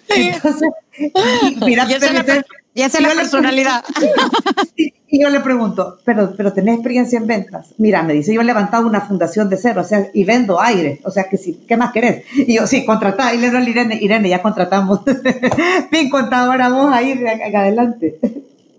Entonces, 0.09 0.71
mira, 1.66 1.87
ya 1.87 1.97
es 2.87 3.00
la 3.00 3.14
personalidad. 3.14 3.85
y 4.76 5.23
yo 5.23 5.28
le 5.30 5.40
pregunto, 5.40 5.99
pero, 6.04 6.33
pero 6.37 6.52
¿tenés 6.52 6.76
experiencia 6.76 7.18
en 7.18 7.26
ventas? 7.26 7.75
Mira, 7.78 8.02
me 8.02 8.14
dice, 8.14 8.33
yo 8.33 8.40
he 8.40 8.45
levantado 8.45 8.87
una 8.87 9.00
fundación 9.02 9.49
de 9.50 9.57
cero, 9.57 9.83
o 9.83 9.85
sea, 9.85 10.09
y 10.14 10.25
vendo 10.25 10.61
aire, 10.61 11.00
o 11.04 11.11
sea, 11.11 11.25
que 11.25 11.37
sí, 11.37 11.61
¿qué 11.66 11.76
más 11.76 11.92
querés? 11.92 12.25
Y 12.35 12.54
yo, 12.54 12.66
sí, 12.66 12.85
contratá, 12.85 13.35
y 13.35 13.38
le 13.38 13.50
doy 13.50 13.62
a 13.62 13.68
Irene, 13.68 13.99
Irene, 14.00 14.28
ya 14.28 14.42
contratamos. 14.42 15.00
Bien 15.90 16.09
contadora 16.09 16.68
vos 16.68 16.90
ahí, 16.92 17.12
adelante. 17.54 18.18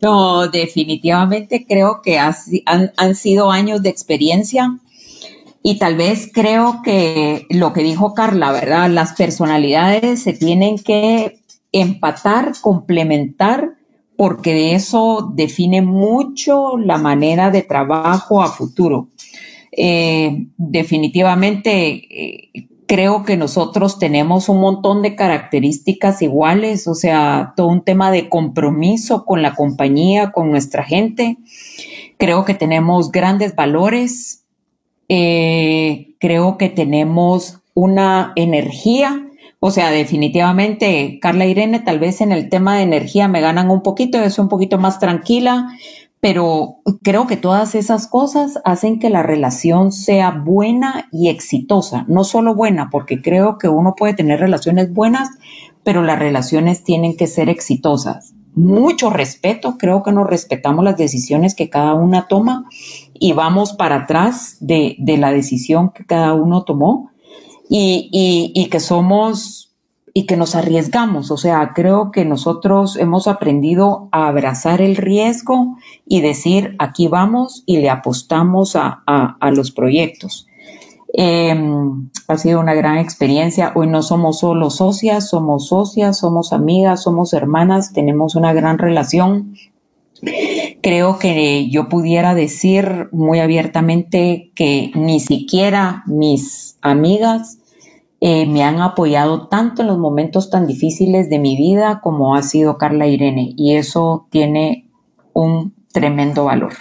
No, 0.02 0.48
definitivamente 0.48 1.66
creo 1.68 2.02
que 2.02 2.18
han, 2.18 2.34
han 2.96 3.16
sido 3.16 3.52
años 3.52 3.84
de 3.84 3.90
experiencia 3.90 4.80
y 5.62 5.78
tal 5.78 5.96
vez 5.96 6.30
creo 6.34 6.82
que 6.84 7.46
lo 7.50 7.74
que 7.74 7.84
dijo 7.84 8.14
Carla, 8.14 8.52
¿verdad? 8.52 8.90
Las 8.90 9.14
personalidades 9.14 10.24
se 10.24 10.34
tienen 10.34 10.78
que 10.78 11.40
empatar, 11.72 12.54
complementar, 12.62 13.74
porque 14.16 14.54
de 14.54 14.76
eso 14.76 15.32
define 15.34 15.82
mucho 15.82 16.78
la 16.78 16.98
manera 16.98 17.52
de 17.52 17.62
trabajo 17.62 18.42
a 18.42 18.48
futuro. 18.48 19.08
Eh, 19.72 20.48
definitivamente 20.58 22.50
eh, 22.58 22.68
creo 22.90 23.24
que 23.24 23.38
nosotros 23.38 24.00
tenemos 24.00 24.50
un 24.50 24.62
montón 24.62 25.04
de 25.04 25.16
características 25.16 26.24
iguales, 26.24 26.88
o 26.88 26.96
sea, 26.96 27.54
todo 27.56 27.68
un 27.68 27.84
tema 27.84 28.10
de 28.12 28.30
compromiso 28.30 29.26
con 29.26 29.44
la 29.44 29.54
compañía, 29.54 30.32
con 30.32 30.50
nuestra 30.50 30.84
gente. 30.84 31.38
Creo 32.18 32.46
que 32.46 32.56
tenemos 32.56 33.12
grandes 33.12 33.56
valores, 33.56 34.39
eh, 35.10 36.16
creo 36.20 36.58
que 36.58 36.70
tenemos 36.70 37.60
una 37.74 38.34
energía, 38.36 39.28
o 39.60 39.72
sea, 39.72 39.90
definitivamente 39.90 41.20
Carla 41.22 41.46
Irene 41.46 41.80
tal 41.80 42.00
vez 42.00 42.22
en 42.22 42.32
el 42.32 42.50
tema 42.50 42.78
de 42.78 42.84
energía 42.84 43.28
me 43.28 43.42
ganan 43.42 43.70
un 43.72 43.82
poquito, 43.82 44.20
yo 44.20 44.30
soy 44.30 44.44
un 44.44 44.50
poquito 44.50 44.78
más 44.78 45.00
tranquila, 45.00 45.70
pero 46.22 46.78
creo 47.02 47.28
que 47.28 47.38
todas 47.38 47.76
esas 47.76 48.08
cosas 48.08 48.60
hacen 48.66 49.00
que 49.00 49.10
la 49.10 49.24
relación 49.24 49.92
sea 49.92 50.32
buena 50.32 51.08
y 51.12 51.30
exitosa, 51.30 52.06
no 52.08 52.24
solo 52.24 52.54
buena, 52.54 52.90
porque 52.90 53.22
creo 53.22 53.58
que 53.58 53.70
uno 53.70 53.96
puede 53.96 54.14
tener 54.14 54.40
relaciones 54.40 54.94
buenas, 54.94 55.30
pero 55.84 56.04
las 56.04 56.20
relaciones 56.20 56.84
tienen 56.84 57.16
que 57.16 57.28
ser 57.28 57.50
exitosas. 57.50 58.34
Mucho 58.56 59.10
respeto, 59.10 59.78
creo 59.78 60.04
que 60.04 60.12
nos 60.12 60.28
respetamos 60.28 60.84
las 60.84 60.98
decisiones 60.98 61.56
que 61.56 61.70
cada 61.70 61.94
una 61.94 62.28
toma 62.28 62.66
y 63.14 63.34
vamos 63.34 63.74
para 63.74 64.04
atrás 64.04 64.58
de, 64.60 64.96
la 65.00 65.32
decisión 65.32 65.92
que 65.92 66.06
cada 66.06 66.34
uno 66.34 66.64
tomó 66.64 67.12
y, 67.70 68.10
y 68.54 68.66
que 68.70 68.80
somos 68.80 69.70
y 70.14 70.26
que 70.26 70.36
nos 70.36 70.56
arriesgamos. 70.56 71.32
O 71.32 71.38
sea, 71.38 71.72
creo 71.74 72.12
que 72.12 72.26
nosotros 72.26 72.98
hemos 72.98 73.28
aprendido 73.28 74.10
a 74.12 74.28
abrazar 74.28 74.82
el 74.82 74.98
riesgo 74.98 75.78
y 76.06 76.20
decir, 76.20 76.76
aquí 76.78 77.08
vamos 77.08 77.64
y 77.66 77.78
le 77.78 77.90
apostamos 77.90 78.76
a, 78.76 79.38
los 79.54 79.72
proyectos. 79.72 80.48
Em, 81.14 82.10
ha 82.28 82.38
sido 82.38 82.60
una 82.60 82.74
gran 82.74 82.98
experiencia. 82.98 83.72
Hoy 83.76 83.88
no 83.88 84.02
somos 84.02 84.40
solo 84.40 84.70
socias, 84.70 85.30
somos 85.30 85.68
socias, 85.68 86.20
somos 86.20 86.54
amigas, 86.54 87.04
somos 87.04 87.34
hermanas, 87.34 87.94
tenemos 87.94 88.36
una 88.36 88.54
gran 88.54 88.78
relación. 88.78 89.56
Creo 90.82 91.18
que 91.18 91.70
yo 91.70 91.90
pudiera 91.90 92.36
decir 92.36 93.10
muy 93.12 93.40
abiertamente 93.40 94.52
que 94.54 94.92
ni 94.94 95.20
siquiera 95.20 96.04
mis 96.06 96.78
amigas 96.82 97.58
eh, 98.22 98.46
me 98.46 98.64
han 98.64 98.82
apoyado 98.82 99.48
tanto 99.48 99.82
en 99.82 99.88
los 99.88 99.98
momentos 99.98 100.50
tan 100.50 100.68
difíciles 100.68 101.30
de 101.30 101.40
mi 101.40 101.56
vida 101.56 102.02
como 102.04 102.36
ha 102.36 102.44
sido 102.44 102.78
Carla 102.78 103.08
Irene 103.08 103.54
y 103.56 103.76
eso 103.76 104.28
tiene 104.30 104.90
un 105.34 105.74
tremendo 105.94 106.46
valor. 106.46 106.74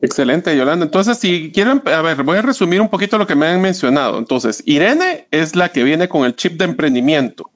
Excelente, 0.00 0.56
Yolanda. 0.56 0.84
Entonces, 0.84 1.18
si 1.18 1.50
quieren, 1.52 1.82
a 1.84 2.02
ver, 2.02 2.22
voy 2.22 2.38
a 2.38 2.42
resumir 2.42 2.80
un 2.80 2.88
poquito 2.88 3.18
lo 3.18 3.26
que 3.26 3.34
me 3.34 3.46
han 3.46 3.60
mencionado. 3.60 4.18
Entonces, 4.18 4.62
Irene 4.64 5.26
es 5.30 5.56
la 5.56 5.70
que 5.70 5.82
viene 5.82 6.08
con 6.08 6.24
el 6.24 6.36
chip 6.36 6.58
de 6.58 6.66
emprendimiento. 6.66 7.50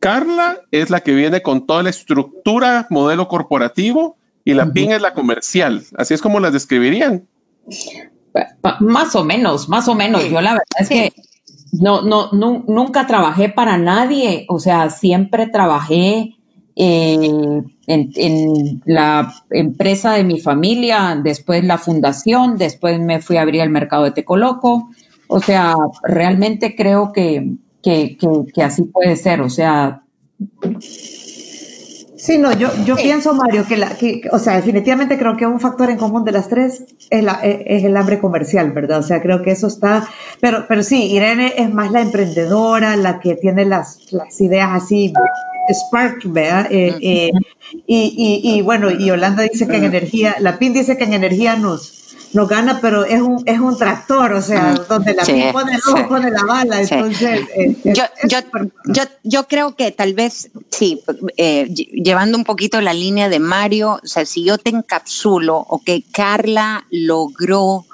Carla 0.00 0.60
es 0.70 0.90
la 0.90 1.00
que 1.00 1.14
viene 1.14 1.42
con 1.42 1.66
toda 1.66 1.82
la 1.82 1.90
estructura, 1.90 2.86
modelo 2.90 3.28
corporativo, 3.28 4.16
y 4.44 4.52
la 4.54 4.72
PIN 4.72 4.92
es 4.92 5.00
la 5.00 5.14
comercial. 5.14 5.82
Así 5.96 6.12
es 6.12 6.20
como 6.20 6.40
las 6.40 6.52
describirían. 6.52 7.26
Más 8.80 9.14
o 9.14 9.24
menos, 9.24 9.68
más 9.68 9.88
o 9.88 9.94
menos. 9.94 10.28
Yo 10.28 10.40
la 10.40 10.52
verdad 10.52 10.66
es 10.78 10.88
que 10.88 11.12
no, 11.72 12.02
no, 12.02 12.30
nunca 12.32 13.06
trabajé 13.06 13.48
para 13.48 13.78
nadie, 13.78 14.44
o 14.48 14.58
sea, 14.58 14.90
siempre 14.90 15.46
trabajé 15.46 16.36
en, 16.76 17.72
la 18.84 19.32
empresa 19.50 20.12
de 20.12 20.24
mi 20.24 20.40
familia, 20.40 21.20
después 21.22 21.64
la 21.64 21.78
fundación, 21.78 22.56
después 22.56 22.98
me 23.00 23.20
fui 23.20 23.36
a 23.36 23.42
abrir 23.42 23.60
el 23.60 23.70
mercado 23.70 24.04
de 24.04 24.10
Tecoloco, 24.10 24.90
o 25.28 25.40
sea, 25.40 25.74
realmente 26.02 26.74
creo 26.74 27.12
que, 27.12 27.54
que, 27.82 28.16
que 28.52 28.62
así 28.62 28.82
puede 28.84 29.16
ser, 29.16 29.40
o 29.40 29.50
sea, 29.50 30.02
Sí, 32.24 32.38
no, 32.38 32.52
yo, 32.54 32.70
yo 32.86 32.96
pienso, 32.96 33.34
Mario, 33.34 33.66
que, 33.66 33.76
la, 33.76 33.98
que, 33.98 34.22
o 34.32 34.38
sea, 34.38 34.56
definitivamente 34.56 35.18
creo 35.18 35.36
que 35.36 35.44
un 35.44 35.60
factor 35.60 35.90
en 35.90 35.98
común 35.98 36.24
de 36.24 36.32
las 36.32 36.48
tres 36.48 36.82
es, 37.10 37.22
la, 37.22 37.34
es 37.42 37.84
el 37.84 37.94
hambre 37.98 38.18
comercial, 38.18 38.72
¿verdad? 38.72 39.00
O 39.00 39.02
sea, 39.02 39.20
creo 39.20 39.42
que 39.42 39.50
eso 39.50 39.66
está, 39.66 40.08
pero, 40.40 40.64
pero 40.66 40.82
sí, 40.82 41.12
Irene 41.12 41.52
es 41.58 41.70
más 41.70 41.92
la 41.92 42.00
emprendedora, 42.00 42.96
la 42.96 43.20
que 43.20 43.34
tiene 43.34 43.66
las, 43.66 44.10
las 44.10 44.40
ideas 44.40 44.70
así, 44.72 45.12
spark, 45.72 46.22
¿verdad? 46.24 46.66
Eh, 46.70 46.96
eh, 47.00 47.30
y, 47.86 48.42
y, 48.44 48.56
y, 48.56 48.62
bueno, 48.62 48.90
y 48.90 49.06
Yolanda 49.06 49.42
dice 49.42 49.66
que 49.66 49.76
en 49.76 49.84
energía, 49.84 50.36
la 50.40 50.58
PIN 50.58 50.72
dice 50.72 50.96
que 50.96 51.04
en 51.04 51.14
energía 51.14 51.56
nos, 51.56 52.04
no 52.34 52.46
gana, 52.46 52.80
pero 52.80 53.04
es 53.04 53.20
un, 53.20 53.42
es 53.46 53.60
un 53.60 53.78
tractor, 53.78 54.32
o 54.32 54.42
sea, 54.42 54.74
donde 54.88 55.14
la 55.14 55.22
pone 55.52 55.72
el 55.72 55.80
ojo, 55.88 56.08
pone 56.08 56.30
la 56.30 56.44
bala. 56.44 56.80
Entonces, 56.80 57.40
eh, 57.56 57.76
yo, 57.84 58.04
yo, 58.24 58.38
yo, 58.86 59.02
yo, 59.22 59.46
creo 59.46 59.76
que 59.76 59.92
tal 59.92 60.14
vez, 60.14 60.50
sí, 60.70 61.02
eh, 61.36 61.68
llevando 61.72 62.36
un 62.36 62.44
poquito 62.44 62.80
la 62.80 62.92
línea 62.92 63.28
de 63.28 63.38
Mario, 63.38 64.00
o 64.02 64.06
sea, 64.06 64.26
si 64.26 64.44
yo 64.44 64.58
te 64.58 64.70
encapsulo, 64.70 65.56
ok, 65.56 65.90
Carla 66.12 66.84
logró, 66.90 67.86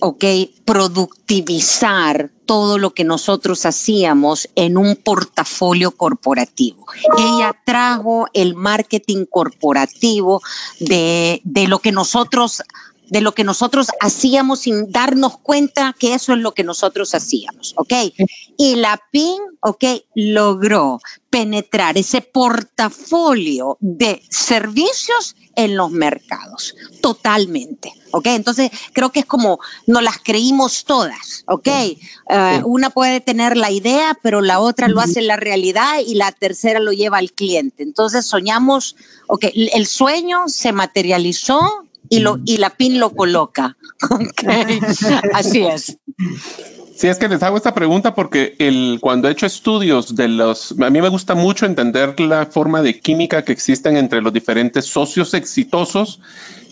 ok, 0.00 0.24
productivizar 0.64 2.30
todo 2.46 2.78
lo 2.78 2.94
que 2.94 3.04
nosotros 3.04 3.66
hacíamos 3.66 4.48
en 4.54 4.78
un 4.78 4.96
portafolio 4.96 5.90
corporativo. 5.90 6.86
Ella 7.18 7.54
trajo 7.64 8.26
el 8.32 8.54
marketing 8.54 9.26
corporativo 9.26 10.40
de, 10.80 11.40
de 11.44 11.68
lo 11.68 11.80
que 11.80 11.92
nosotros 11.92 12.62
de 13.10 13.20
lo 13.20 13.32
que 13.32 13.44
nosotros 13.44 13.88
hacíamos 14.00 14.60
sin 14.60 14.92
darnos 14.92 15.38
cuenta 15.38 15.94
que 15.98 16.14
eso 16.14 16.32
es 16.32 16.38
lo 16.40 16.52
que 16.52 16.64
nosotros 16.64 17.14
hacíamos, 17.14 17.74
¿ok? 17.76 17.92
Y 18.56 18.76
la 18.76 19.00
PIN, 19.10 19.40
¿ok? 19.60 19.84
Logró 20.14 21.00
penetrar 21.30 21.96
ese 21.96 22.20
portafolio 22.20 23.78
de 23.80 24.22
servicios 24.28 25.36
en 25.58 25.76
los 25.76 25.90
mercados, 25.90 26.76
totalmente, 27.02 27.92
¿ok? 28.12 28.26
Entonces, 28.28 28.70
creo 28.92 29.10
que 29.10 29.18
es 29.20 29.26
como 29.26 29.58
nos 29.88 30.04
las 30.04 30.18
creímos 30.18 30.84
todas, 30.84 31.42
¿ok? 31.48 31.66
Eh, 31.66 32.62
una 32.64 32.90
puede 32.90 33.20
tener 33.20 33.56
la 33.56 33.72
idea, 33.72 34.16
pero 34.22 34.40
la 34.40 34.60
otra 34.60 34.86
lo 34.86 35.00
hace 35.00 35.20
la 35.20 35.34
realidad 35.34 35.98
y 36.06 36.14
la 36.14 36.30
tercera 36.30 36.78
lo 36.78 36.92
lleva 36.92 37.18
al 37.18 37.32
cliente. 37.32 37.82
Entonces, 37.82 38.24
soñamos, 38.24 38.94
¿ok? 39.26 39.46
El 39.52 39.88
sueño 39.88 40.44
se 40.46 40.70
materializó 40.70 41.88
y, 42.08 42.20
lo, 42.20 42.38
y 42.44 42.58
la 42.58 42.70
PIN 42.70 43.00
lo 43.00 43.10
coloca. 43.16 43.76
Así 45.34 45.66
es. 45.66 45.98
Sí, 46.98 47.06
es 47.06 47.16
que 47.16 47.28
les 47.28 47.40
hago 47.44 47.56
esta 47.56 47.74
pregunta 47.74 48.12
porque 48.12 48.56
cuando 49.00 49.28
he 49.28 49.30
hecho 49.30 49.46
estudios 49.46 50.16
de 50.16 50.26
los, 50.26 50.74
a 50.80 50.90
mí 50.90 51.00
me 51.00 51.08
gusta 51.08 51.36
mucho 51.36 51.64
entender 51.64 52.18
la 52.18 52.46
forma 52.46 52.82
de 52.82 52.98
química 52.98 53.44
que 53.44 53.52
existen 53.52 53.96
entre 53.96 54.20
los 54.20 54.32
diferentes 54.32 54.86
socios 54.86 55.32
exitosos. 55.32 56.20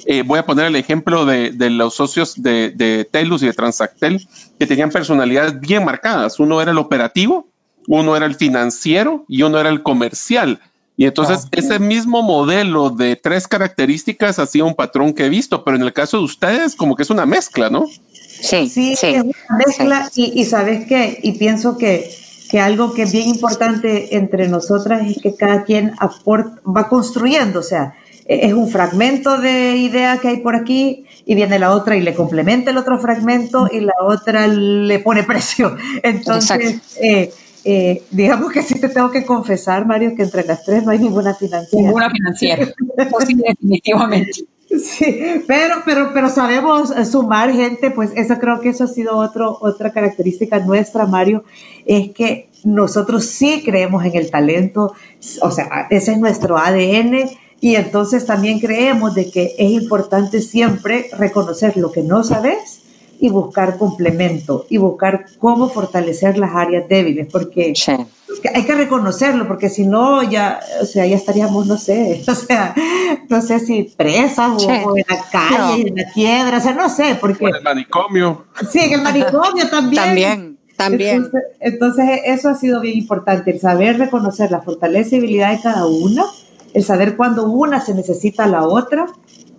Eh, 0.04 0.24
voy 0.26 0.40
a 0.40 0.44
poner 0.44 0.66
el 0.66 0.74
ejemplo 0.74 1.26
de, 1.26 1.52
de 1.52 1.70
los 1.70 1.94
socios 1.94 2.42
de, 2.42 2.70
de, 2.70 3.04
Telus 3.04 3.44
y 3.44 3.46
de 3.46 3.52
Transactel 3.52 4.26
que 4.58 4.66
tenían 4.66 4.90
personalidades 4.90 5.60
bien 5.60 5.84
marcadas. 5.84 6.40
Uno 6.40 6.60
era 6.60 6.72
el 6.72 6.78
operativo, 6.78 7.46
uno 7.86 8.16
era 8.16 8.26
el 8.26 8.34
financiero 8.34 9.24
y 9.28 9.42
uno 9.42 9.60
era 9.60 9.68
el 9.68 9.84
comercial. 9.84 10.58
Y 10.96 11.04
entonces 11.04 11.44
ah, 11.44 11.48
ese 11.52 11.78
mismo 11.78 12.22
modelo 12.22 12.90
de 12.90 13.16
tres 13.16 13.46
características 13.46 14.38
hacía 14.38 14.64
un 14.64 14.74
patrón 14.74 15.12
que 15.12 15.26
he 15.26 15.28
visto, 15.28 15.62
pero 15.62 15.76
en 15.76 15.82
el 15.82 15.92
caso 15.92 16.18
de 16.18 16.24
ustedes 16.24 16.74
como 16.74 16.96
que 16.96 17.02
es 17.02 17.10
una 17.10 17.26
mezcla, 17.26 17.68
¿no? 17.68 17.86
Sí, 17.86 18.68
sí, 18.68 18.92
es 18.92 19.02
una 19.22 19.58
mezcla 19.66 20.10
y, 20.14 20.44
sabes 20.44 20.86
qué, 20.86 21.18
y 21.22 21.32
pienso 21.32 21.76
que, 21.76 22.10
que, 22.50 22.60
algo 22.60 22.92
que 22.94 23.02
es 23.02 23.12
bien 23.12 23.28
importante 23.28 24.16
entre 24.16 24.48
nosotras 24.48 25.06
es 25.08 25.18
que 25.22 25.34
cada 25.34 25.64
quien 25.64 25.94
va 25.94 26.88
construyendo, 26.88 27.60
o 27.60 27.62
sea, 27.62 27.94
e, 28.26 28.46
es 28.46 28.52
un 28.52 28.68
fragmento 28.68 29.38
de 29.38 29.76
idea 29.76 30.18
que 30.18 30.28
hay 30.28 30.36
por 30.38 30.54
aquí 30.54 31.04
y 31.24 31.34
viene 31.34 31.58
la 31.58 31.72
otra 31.72 31.96
y 31.96 32.00
le 32.00 32.14
complementa 32.14 32.70
el 32.70 32.78
otro 32.78 32.98
fragmento 32.98 33.68
y 33.70 33.80
la 33.80 33.94
otra 34.02 34.46
le 34.46 34.98
pone 35.00 35.24
precio. 35.24 35.76
Entonces, 36.02 36.80
eh, 37.68 37.90
eh, 37.90 38.02
digamos 38.12 38.52
que 38.52 38.62
sí 38.62 38.78
te 38.78 38.88
tengo 38.88 39.10
que 39.10 39.26
confesar, 39.26 39.86
Mario, 39.86 40.14
que 40.14 40.22
entre 40.22 40.44
las 40.44 40.64
tres 40.64 40.84
no 40.84 40.92
hay 40.92 41.00
ninguna 41.00 41.34
financiera. 41.34 41.84
Ninguna 41.84 42.10
financiera, 42.10 42.68
pues 43.10 43.26
definitivamente. 43.26 44.46
Sí, 44.68 45.42
pero, 45.48 45.82
pero, 45.84 46.12
pero 46.14 46.28
sabemos 46.28 46.92
sumar 47.10 47.52
gente, 47.52 47.90
pues 47.90 48.12
eso 48.14 48.38
creo 48.38 48.60
que 48.60 48.68
eso 48.68 48.84
ha 48.84 48.86
sido 48.86 49.16
otro, 49.16 49.58
otra 49.60 49.90
característica 49.92 50.60
nuestra, 50.60 51.06
Mario, 51.06 51.42
es 51.86 52.12
que 52.12 52.50
nosotros 52.62 53.26
sí 53.26 53.62
creemos 53.64 54.04
en 54.04 54.14
el 54.14 54.30
talento, 54.30 54.94
o 55.40 55.50
sea, 55.50 55.88
ese 55.90 56.12
es 56.12 56.18
nuestro 56.18 56.58
ADN 56.58 57.30
y 57.60 57.74
entonces 57.74 58.26
también 58.26 58.60
creemos 58.60 59.14
de 59.16 59.28
que 59.28 59.56
es 59.58 59.70
importante 59.72 60.40
siempre 60.40 61.10
reconocer 61.18 61.76
lo 61.76 61.90
que 61.90 62.02
no 62.02 62.22
sabes 62.22 62.85
y 63.18 63.30
buscar 63.30 63.78
complemento 63.78 64.66
y 64.68 64.78
buscar 64.78 65.26
cómo 65.38 65.68
fortalecer 65.68 66.38
las 66.38 66.54
áreas 66.54 66.88
débiles, 66.88 67.28
porque 67.30 67.72
hay 68.54 68.64
que 68.64 68.74
reconocerlo, 68.74 69.46
porque 69.46 69.68
si 69.68 69.86
no, 69.86 70.22
ya, 70.22 70.60
o 70.82 70.84
sea, 70.84 71.06
ya 71.06 71.16
estaríamos, 71.16 71.66
no 71.66 71.76
sé, 71.76 72.22
o 72.28 72.34
sea, 72.34 72.74
no 73.28 73.40
sé 73.40 73.60
si 73.60 73.84
presas 73.84 74.64
o, 74.64 74.96
en 74.96 75.04
la 75.08 75.24
calle, 75.30 75.88
en 75.88 75.96
la 75.96 76.12
piedra, 76.12 76.58
o 76.58 76.60
sea, 76.60 76.74
no 76.74 76.88
sé, 76.88 77.16
porque... 77.20 77.46
en 77.46 77.56
el 77.56 77.62
manicomio. 77.62 78.46
Sí, 78.70 78.80
en 78.80 78.92
el 78.94 79.02
manicomio 79.02 79.68
también. 79.70 80.04
también. 80.04 80.56
También. 80.76 81.30
Entonces, 81.58 82.20
eso 82.26 82.50
ha 82.50 82.54
sido 82.54 82.82
bien 82.82 82.98
importante, 82.98 83.50
el 83.50 83.60
saber 83.60 83.98
reconocer 83.98 84.50
la 84.50 84.60
fortaleza 84.60 85.14
y 85.14 85.18
habilidad 85.20 85.52
de 85.52 85.62
cada 85.62 85.86
una, 85.86 86.26
el 86.74 86.84
saber 86.84 87.16
cuándo 87.16 87.44
una 87.46 87.80
se 87.80 87.94
necesita 87.94 88.44
a 88.44 88.48
la 88.48 88.66
otra 88.66 89.06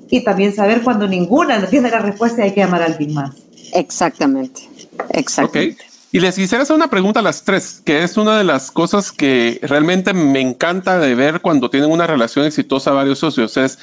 y 0.09 0.23
también 0.23 0.53
saber 0.53 0.83
cuando 0.83 1.07
ninguna 1.07 1.57
no 1.57 1.67
tiene 1.67 1.89
la 1.89 1.99
respuesta 1.99 2.41
y 2.41 2.49
hay 2.49 2.53
que 2.53 2.61
llamar 2.61 2.83
a 2.83 2.85
alguien 2.85 3.15
más. 3.15 3.46
Exactamente, 3.73 4.61
exactamente. 5.09 5.85
Y 6.11 6.19
les 6.21 6.35
quisiera 6.35 6.63
hacer 6.63 6.75
una 6.75 6.89
pregunta 6.89 7.19
a 7.19 7.23
las 7.23 7.43
tres, 7.43 7.81
que 7.83 8.03
es 8.03 8.15
una 8.15 8.37
de 8.37 8.45
las 8.45 8.71
cosas 8.71 9.11
que 9.11 9.59
realmente 9.61 10.13
me 10.13 10.39
encanta 10.39 10.99
de 10.99 11.15
ver 11.15 11.41
cuando 11.41 11.69
tienen 11.69 11.91
una 11.91 12.07
relación 12.07 12.45
exitosa 12.45 12.91
varios 12.91 13.19
socios. 13.19 13.57
Es, 13.57 13.77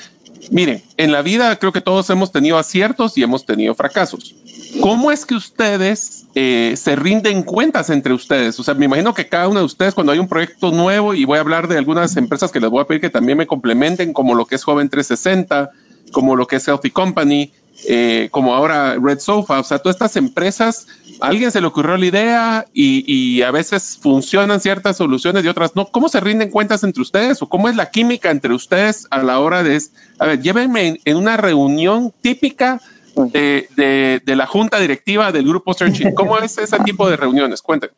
miren, 0.51 0.83
en 0.97 1.13
la 1.13 1.21
vida 1.21 1.55
creo 1.59 1.73
que 1.73 1.83
todos 1.83 2.09
hemos 2.09 2.33
tenido 2.33 2.57
aciertos 2.57 3.19
y 3.19 3.23
hemos 3.23 3.45
tenido 3.45 3.75
fracasos. 3.75 4.35
¿Cómo 4.81 5.13
es 5.13 5.27
que 5.27 5.35
ustedes 5.35 6.25
eh, 6.35 6.75
se 6.77 6.97
rinden 6.97 7.43
cuentas 7.43 7.91
entre 7.91 8.15
ustedes? 8.15 8.59
O 8.59 8.65
sea, 8.65 8.75
me 8.75 8.87
imagino 8.87 9.13
que 9.13 9.29
cada 9.29 9.47
uno 9.47 9.61
de 9.61 9.67
ustedes 9.67 9.95
cuando 9.95 10.13
hay 10.13 10.19
un 10.19 10.29
proyecto 10.29 10.71
nuevo, 10.71 11.15
y 11.15 11.27
voy 11.27 11.37
a 11.39 11.43
hablar 11.43 11.69
de 11.69 11.77
algunas 11.77 12.17
empresas 12.17 12.51
que 12.51 12.59
les 12.59 12.71
voy 12.71 12.81
a 12.81 12.87
pedir 12.87 13.03
que 13.03 13.11
también 13.11 13.37
me 13.37 13.47
complementen, 13.47 14.15
como 14.15 14.35
lo 14.35 14.47
que 14.47 14.55
es 14.55 14.65
Joven 14.65 14.89
360, 14.89 15.71
como 16.11 16.37
lo 16.37 16.47
que 16.47 16.57
es 16.57 16.67
Healthy 16.67 16.91
Company, 16.91 17.53
eh, 17.87 18.29
como 18.31 18.55
ahora 18.55 18.97
Red 19.01 19.19
Sofa, 19.19 19.61
o 19.61 19.65
sea, 19.65 19.79
todas 19.79 19.97
estas 19.97 20.17
empresas, 20.17 20.87
a 21.21 21.29
alguien 21.29 21.51
se 21.51 21.61
le 21.61 21.67
ocurrió 21.67 21.97
la 21.97 22.07
idea 22.07 22.67
y, 22.73 23.43
a 23.43 23.51
veces 23.51 23.99
funcionan 24.01 24.61
ciertas 24.61 24.97
soluciones 24.97 25.45
y 25.45 25.49
otras 25.49 25.77
no. 25.77 25.87
¿Cómo 25.87 26.09
se 26.09 26.21
rinden 26.21 26.51
cuentas 26.51 26.83
entre 26.85 27.03
ustedes 27.03 27.43
o 27.43 27.49
cómo 27.49 27.69
es 27.69 27.77
la 27.77 27.91
química 27.91 28.31
entre 28.31 28.55
ustedes 28.55 29.07
a 29.11 29.23
la 29.23 29.39
hora 29.41 29.63
de, 29.63 29.81
a 30.19 30.27
ver, 30.27 30.41
llévenme 30.41 31.01
en 31.05 31.17
una 31.17 31.37
reunión 31.37 32.13
típica 32.21 32.81
de, 33.15 34.23
la 34.27 34.47
junta 34.47 34.79
directiva 34.79 35.33
del 35.33 35.47
grupo 35.47 35.75
Searching. 35.75 36.15
¿Cómo 36.17 36.39
es 36.39 36.59
ese 36.59 36.79
tipo 36.81 37.09
de 37.09 37.17
reuniones? 37.17 37.63
Cuéntenme. 37.63 37.95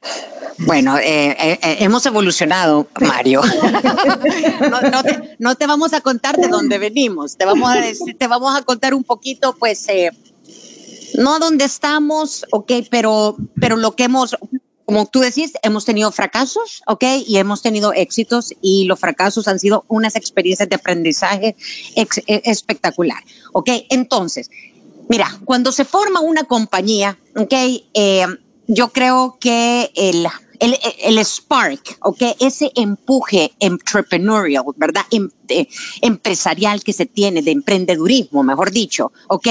Bueno, 0.58 0.96
eh, 0.98 1.36
eh, 1.38 1.58
eh, 1.62 1.76
hemos 1.80 2.06
evolucionado, 2.06 2.88
Mario. 3.00 3.42
no, 5.38 5.54
te, 5.54 5.66
vamos 5.66 5.92
a 5.92 6.00
contar 6.00 6.36
de 6.36 6.48
dónde 6.48 6.78
venimos, 6.78 7.36
te 7.36 7.44
vamos 7.44 7.70
a, 7.70 7.82
te 8.16 8.26
vamos 8.26 8.58
a 8.58 8.62
contar 8.62 8.94
un 8.94 9.04
poquito, 9.04 9.54
pues, 9.58 9.86
no 11.14 11.38
dónde 11.38 11.66
estamos, 11.66 12.46
ok, 12.50 12.72
pero, 12.90 13.36
pero 13.60 13.76
lo 13.76 13.94
que 13.96 14.04
hemos, 14.04 14.36
como 14.86 15.04
tú 15.06 15.20
decís, 15.20 15.52
hemos 15.62 15.84
tenido 15.84 16.10
fracasos, 16.10 16.82
¿ok? 16.86 17.04
Y 17.26 17.36
hemos 17.36 17.60
tenido 17.60 17.92
éxitos 17.92 18.54
y 18.62 18.84
los 18.84 18.98
fracasos 18.98 19.48
han 19.48 19.58
sido 19.58 19.84
unas 19.88 20.16
experiencias 20.16 20.70
de 20.70 20.76
aprendizaje 20.76 21.54
espectacular, 21.94 23.22
¿ok? 23.52 23.68
Entonces, 23.90 24.48
Mira, 25.08 25.38
cuando 25.44 25.72
se 25.72 25.84
forma 25.84 26.20
una 26.20 26.44
compañía, 26.44 27.18
¿ok? 27.36 27.52
Eh, 27.94 28.26
yo 28.66 28.88
creo 28.88 29.38
que 29.40 29.90
el, 29.94 30.26
el, 30.58 30.76
el, 31.04 31.18
spark, 31.18 31.98
¿ok? 32.00 32.22
Ese 32.40 32.72
empuje 32.74 33.52
entrepreneurial, 33.60 34.64
¿verdad? 34.76 35.02
Em, 35.10 35.28
empresarial 36.02 36.82
que 36.82 36.92
se 36.92 37.06
tiene, 37.06 37.42
de 37.42 37.52
emprendedurismo, 37.52 38.42
mejor 38.42 38.72
dicho, 38.72 39.12
¿ok? 39.28 39.46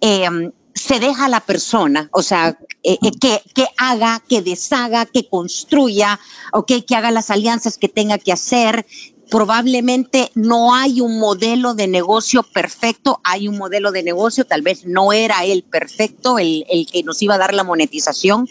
Em, 0.00 0.52
se 0.74 1.00
deja 1.00 1.24
a 1.24 1.28
la 1.28 1.40
persona, 1.40 2.08
o 2.12 2.22
sea, 2.22 2.58
eh, 2.82 2.96
eh, 3.02 3.10
que, 3.20 3.42
que, 3.54 3.66
haga, 3.76 4.22
que 4.28 4.40
deshaga, 4.40 5.04
que 5.06 5.28
construya, 5.28 6.20
¿ok? 6.52 6.72
Que 6.86 6.94
haga 6.94 7.10
las 7.10 7.30
alianzas 7.30 7.76
que 7.76 7.88
tenga 7.88 8.18
que 8.18 8.32
hacer, 8.32 8.86
probablemente 9.30 10.30
no 10.34 10.74
hay 10.74 11.00
un 11.00 11.18
modelo 11.18 11.74
de 11.74 11.86
negocio 11.86 12.42
perfecto, 12.42 13.20
hay 13.24 13.48
un 13.48 13.56
modelo 13.56 13.92
de 13.92 14.02
negocio, 14.02 14.44
tal 14.44 14.62
vez 14.62 14.84
no 14.84 15.12
era 15.12 15.44
el 15.44 15.62
perfecto, 15.62 16.38
el, 16.38 16.64
que 16.90 17.02
nos 17.04 17.22
iba 17.22 17.36
a 17.36 17.38
dar 17.38 17.54
la 17.54 17.64
monetización, 17.64 18.48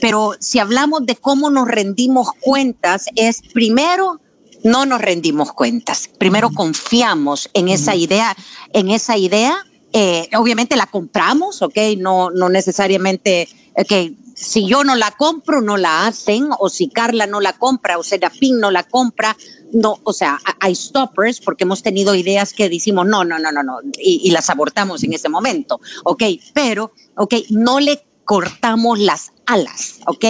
pero 0.00 0.34
si 0.38 0.58
hablamos 0.58 1.04
de 1.06 1.16
cómo 1.16 1.50
nos 1.50 1.68
rendimos 1.68 2.28
cuentas, 2.40 3.06
es 3.16 3.42
primero 3.52 4.20
no 4.64 4.86
nos 4.86 5.00
rendimos 5.00 5.52
cuentas. 5.52 6.08
Primero 6.18 6.50
confiamos 6.50 7.50
en 7.52 7.68
esa 7.68 7.96
idea, 7.96 8.36
en 8.72 8.90
esa 8.90 9.16
idea. 9.16 9.56
Eh, 9.92 10.28
obviamente 10.36 10.76
la 10.76 10.86
compramos, 10.86 11.62
¿ok? 11.62 11.76
No, 11.98 12.30
no 12.30 12.48
necesariamente, 12.48 13.48
que 13.88 14.14
si 14.34 14.66
yo 14.66 14.84
no 14.84 14.94
la 14.94 15.10
compro, 15.12 15.60
no 15.60 15.76
la 15.76 16.06
hacen, 16.06 16.48
o 16.58 16.68
si 16.68 16.88
Carla 16.88 17.26
no 17.26 17.40
la 17.40 17.52
compra, 17.54 17.98
o 17.98 18.02
Serapín 18.02 18.60
no 18.60 18.70
la 18.70 18.84
compra, 18.84 19.36
no, 19.72 19.98
o 20.04 20.12
sea, 20.12 20.38
hay 20.60 20.74
stoppers 20.74 21.40
porque 21.40 21.64
hemos 21.64 21.82
tenido 21.82 22.14
ideas 22.14 22.52
que 22.52 22.68
decimos, 22.68 23.06
no, 23.06 23.24
no, 23.24 23.38
no, 23.38 23.52
no, 23.52 23.62
no, 23.62 23.78
y, 23.98 24.20
y 24.24 24.30
las 24.30 24.50
abortamos 24.50 25.02
en 25.02 25.12
ese 25.12 25.28
momento, 25.28 25.80
¿ok? 26.04 26.22
Pero, 26.54 26.92
¿ok? 27.16 27.34
No 27.50 27.80
le 27.80 28.04
cortamos 28.24 28.98
las 28.98 29.31
alas, 29.46 30.00
¿ok? 30.06 30.24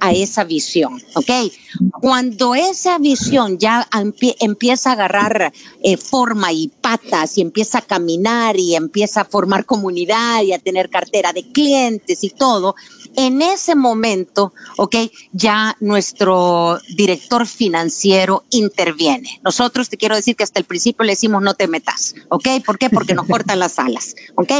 A 0.00 0.12
esa 0.12 0.44
visión, 0.44 1.02
¿ok? 1.14 1.30
Cuando 2.00 2.54
esa 2.54 2.98
visión 2.98 3.58
ya 3.58 3.86
empieza 4.40 4.90
a 4.90 4.92
agarrar 4.94 5.52
eh, 5.82 5.96
forma 5.96 6.52
y 6.52 6.68
patas 6.68 7.38
y 7.38 7.42
empieza 7.42 7.78
a 7.78 7.82
caminar 7.82 8.58
y 8.58 8.74
empieza 8.74 9.22
a 9.22 9.24
formar 9.24 9.64
comunidad 9.64 10.42
y 10.42 10.52
a 10.52 10.58
tener 10.58 10.90
cartera 10.90 11.32
de 11.32 11.50
clientes 11.52 12.24
y 12.24 12.30
todo, 12.30 12.74
en 13.16 13.40
ese 13.42 13.74
momento, 13.74 14.52
¿ok? 14.76 14.96
Ya 15.32 15.76
nuestro 15.80 16.78
director 16.96 17.46
financiero 17.46 18.44
interviene. 18.50 19.40
Nosotros 19.42 19.88
te 19.88 19.96
quiero 19.96 20.14
decir 20.16 20.36
que 20.36 20.44
hasta 20.44 20.58
el 20.58 20.66
principio 20.66 21.04
le 21.04 21.12
decimos 21.12 21.42
no 21.42 21.54
te 21.54 21.66
metas, 21.66 22.14
¿ok? 22.28 22.48
¿Por 22.64 22.78
qué? 22.78 22.90
Porque 22.90 23.14
nos 23.14 23.26
cortan 23.26 23.58
las 23.58 23.78
alas, 23.78 24.14
¿ok? 24.36 24.52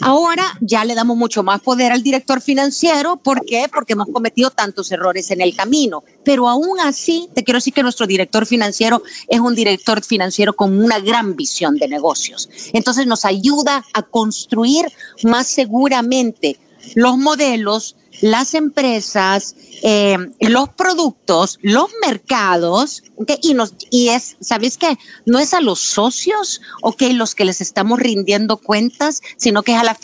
Ahora 0.00 0.44
ya 0.60 0.84
le 0.84 0.94
damos 0.94 1.16
mucho 1.16 1.42
más 1.42 1.60
poder 1.60 1.92
al 1.92 2.02
director 2.02 2.40
financiero, 2.40 3.16
¿por 3.16 3.44
Porque 3.72 3.92
hemos 3.94 4.08
cometido 4.12 4.50
tantos 4.50 4.90
errores 4.92 5.30
en 5.30 5.40
el 5.40 5.54
camino, 5.54 6.04
pero 6.24 6.48
aún 6.48 6.80
así 6.80 7.28
te 7.34 7.44
quiero 7.44 7.58
decir 7.58 7.72
que 7.72 7.82
nuestro 7.82 8.06
director 8.06 8.46
financiero 8.46 9.02
es 9.28 9.40
un 9.40 9.54
director 9.54 10.02
financiero 10.02 10.54
con 10.54 10.78
una 10.82 10.98
gran 10.98 11.36
visión 11.36 11.76
de 11.76 11.88
negocios. 11.88 12.48
Entonces 12.72 13.06
nos 13.06 13.24
ayuda 13.24 13.84
a 13.92 14.02
construir 14.02 14.86
más 15.22 15.46
seguramente 15.46 16.58
los 16.94 17.16
modelos 17.16 17.96
las 18.20 18.54
empresas, 18.54 19.56
eh, 19.82 20.16
los 20.40 20.68
productos, 20.70 21.58
los 21.62 21.90
mercados, 22.06 23.02
y, 23.42 23.54
nos, 23.54 23.74
y 23.90 24.08
es, 24.08 24.36
¿sabes 24.40 24.78
qué? 24.78 24.98
No 25.24 25.38
es 25.38 25.54
a 25.54 25.60
los 25.60 25.80
socios, 25.80 26.60
ok, 26.82 27.02
los 27.12 27.34
que 27.34 27.44
les 27.44 27.60
estamos 27.60 27.98
rindiendo 27.98 28.56
cuentas, 28.56 29.20
sino 29.36 29.62
que 29.62 29.72
es 29.72 29.78
a 29.78 29.84
la 29.84 29.96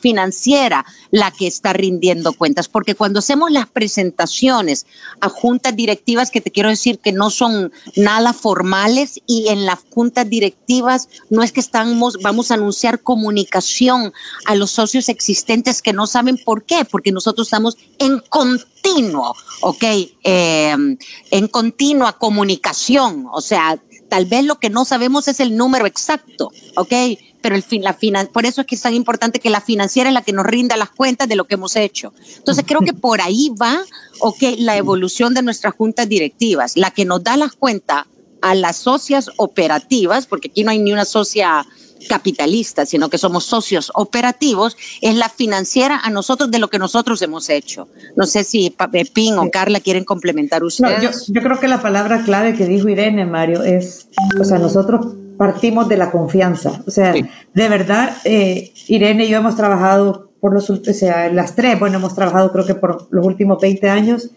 financiera 0.00 0.84
la 1.10 1.30
que 1.30 1.46
está 1.46 1.72
rindiendo 1.72 2.32
cuentas, 2.32 2.68
porque 2.68 2.94
cuando 2.94 3.20
hacemos 3.20 3.50
las 3.50 3.66
presentaciones 3.66 4.86
a 5.20 5.28
juntas 5.28 5.76
directivas, 5.76 6.30
que 6.30 6.40
te 6.40 6.50
quiero 6.50 6.68
decir 6.68 6.98
que 6.98 7.12
no 7.12 7.30
son 7.30 7.72
nada 7.94 8.32
formales, 8.32 9.20
y 9.26 9.48
en 9.48 9.66
las 9.66 9.80
juntas 9.90 10.28
directivas 10.28 11.08
no 11.30 11.42
es 11.42 11.52
que 11.52 11.60
estamos, 11.60 12.18
vamos 12.22 12.50
a 12.50 12.54
anunciar 12.54 13.00
comunicación 13.00 14.12
a 14.44 14.54
los 14.54 14.70
socios 14.70 15.08
existentes 15.08 15.82
que 15.82 15.92
no 15.92 16.06
saben 16.06 16.38
por 16.38 16.64
qué, 16.64 16.84
porque 16.84 17.12
nosotros 17.12 17.48
estamos 17.56 17.78
en 17.98 18.18
continuo, 18.28 19.34
¿ok? 19.62 19.84
Em, 20.22 20.98
en 21.30 21.48
continua 21.48 22.18
comunicación, 22.18 23.26
o 23.32 23.40
sea, 23.40 23.80
tal 24.10 24.26
vez 24.26 24.44
lo 24.44 24.56
que 24.56 24.68
no 24.68 24.84
sabemos 24.84 25.26
es 25.28 25.40
el 25.40 25.56
número 25.56 25.86
exacto, 25.86 26.50
¿ok? 26.76 26.92
Pero 27.40 27.54
el 27.54 27.62
fin, 27.62 27.82
la 27.82 27.96
por 28.30 28.44
eso 28.44 28.60
es 28.60 28.66
que 28.66 28.74
es 28.74 28.82
tan 28.82 28.92
importante 28.92 29.40
que 29.40 29.48
la 29.48 29.62
financiera 29.62 30.10
es 30.10 30.14
la 30.14 30.20
que 30.20 30.34
nos 30.34 30.44
rinda 30.44 30.76
las 30.76 30.90
cuentas 30.90 31.28
de 31.28 31.36
lo 31.36 31.44
que 31.46 31.54
hemos 31.54 31.76
hecho. 31.76 32.12
Entonces 32.36 32.64
creo 32.66 32.80
que 32.80 32.92
por 32.92 33.22
ahí 33.22 33.50
va, 33.50 33.80
¿ok? 34.18 34.42
La 34.58 34.76
evolución 34.76 35.32
de 35.32 35.40
nuestras 35.40 35.74
juntas 35.74 36.06
directivas, 36.08 36.76
la 36.76 36.90
que 36.90 37.06
nos 37.06 37.24
da 37.24 37.38
las 37.38 37.52
cuentas 37.52 38.04
a 38.42 38.54
las 38.54 38.76
socias 38.76 39.30
operativas, 39.38 40.26
porque 40.26 40.48
aquí 40.48 40.62
no 40.62 40.72
hay 40.72 40.78
ni 40.78 40.92
una 40.92 41.06
socia 41.06 41.66
capitalistas, 42.08 42.88
sino 42.88 43.08
que 43.08 43.18
somos 43.18 43.44
socios 43.44 43.90
operativos, 43.94 44.76
es 45.00 45.14
la 45.14 45.28
financiera 45.28 46.00
a 46.02 46.10
nosotros 46.10 46.50
de 46.50 46.58
lo 46.58 46.68
que 46.68 46.78
nosotros 46.78 47.20
hemos 47.22 47.48
hecho. 47.48 47.88
No 48.16 48.26
sé 48.26 48.44
si 48.44 48.70
Pepín 48.70 49.38
o 49.38 49.50
Carla 49.50 49.80
quieren 49.80 50.04
complementar 50.04 50.64
ustedes. 50.64 51.26
yo, 51.26 51.42
creo 51.42 51.60
que 51.60 51.68
la 51.68 51.80
palabra 51.80 52.22
clave 52.24 52.54
que 52.54 52.66
dijo 52.66 52.88
Irene, 52.88 53.26
Mario, 53.26 53.62
es, 53.62 54.08
o 54.40 54.44
sea, 54.44 54.58
nosotros 54.58 55.14
partimos 55.36 55.88
de 55.88 55.96
la 55.96 56.10
confianza. 56.10 56.82
O 56.86 56.90
sea, 56.90 57.12
de 57.12 57.68
verdad, 57.68 58.16
eh, 58.24 58.72
Irene 58.88 59.26
y 59.26 59.28
yo 59.28 59.38
hemos 59.38 59.56
trabajado 59.56 60.30
por 60.40 60.52
los, 60.52 60.68
o 60.70 60.78
sea, 60.92 61.30
las 61.32 61.54
tres, 61.54 61.78
bueno, 61.78 61.96
hemos 61.96 62.14
trabajado 62.14 62.52
creo 62.52 62.66
que 62.66 62.74
por 62.74 63.08
los 63.10 63.26
últimos 63.26 63.60
20 63.60 63.88
años. 63.88 64.30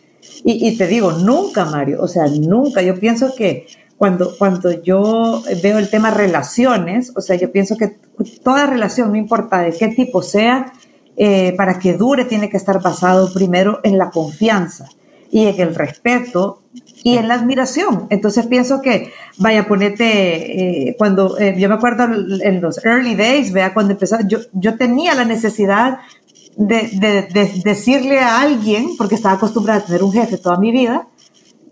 Y, 0.43 0.67
y 0.67 0.77
te 0.77 0.87
digo, 0.87 1.13
nunca, 1.13 1.65
Mario, 1.65 2.01
o 2.01 2.07
sea, 2.07 2.27
nunca. 2.27 2.81
Yo 2.81 2.99
pienso 2.99 3.33
que 3.35 3.67
cuando, 3.99 4.33
cuando 4.37 4.81
yo 4.81 5.43
veo 5.61 5.77
el 5.77 5.89
tema 5.89 6.09
relaciones, 6.09 7.11
o 7.17 7.21
sea, 7.21 7.35
yo 7.35 7.51
pienso 7.51 7.75
que 7.75 7.97
toda 8.41 8.65
relación, 8.65 9.11
no 9.11 9.17
importa 9.17 9.59
de 9.59 9.73
qué 9.73 9.89
tipo 9.89 10.21
sea, 10.21 10.71
eh, 11.17 11.53
para 11.57 11.79
que 11.79 11.97
dure 11.97 12.23
tiene 12.23 12.49
que 12.49 12.55
estar 12.55 12.81
basado 12.81 13.31
primero 13.33 13.81
en 13.83 13.97
la 13.97 14.09
confianza 14.09 14.87
y 15.29 15.47
en 15.47 15.59
el 15.59 15.75
respeto 15.75 16.61
y 17.03 17.17
en 17.17 17.27
la 17.27 17.33
admiración. 17.33 18.07
Entonces 18.09 18.47
pienso 18.47 18.81
que, 18.81 19.11
vaya, 19.37 19.67
ponete, 19.67 20.87
eh, 20.87 20.95
cuando 20.97 21.37
eh, 21.37 21.55
yo 21.59 21.67
me 21.67 21.75
acuerdo 21.75 22.05
en 22.05 22.61
los 22.61 22.83
early 22.85 23.15
days, 23.15 23.51
vea, 23.51 23.73
cuando 23.73 23.91
empezaba, 23.91 24.25
yo, 24.25 24.39
yo 24.53 24.77
tenía 24.77 25.13
la 25.13 25.25
necesidad 25.25 25.99
de, 26.55 26.89
de, 26.93 27.23
de 27.33 27.61
decirle 27.65 28.19
a 28.19 28.39
alguien, 28.39 28.95
porque 28.97 29.15
estaba 29.15 29.35
acostumbrada 29.35 29.81
a 29.81 29.85
tener 29.85 30.03
un 30.03 30.13
jefe 30.13 30.37
toda 30.37 30.57
mi 30.57 30.71
vida, 30.71 31.05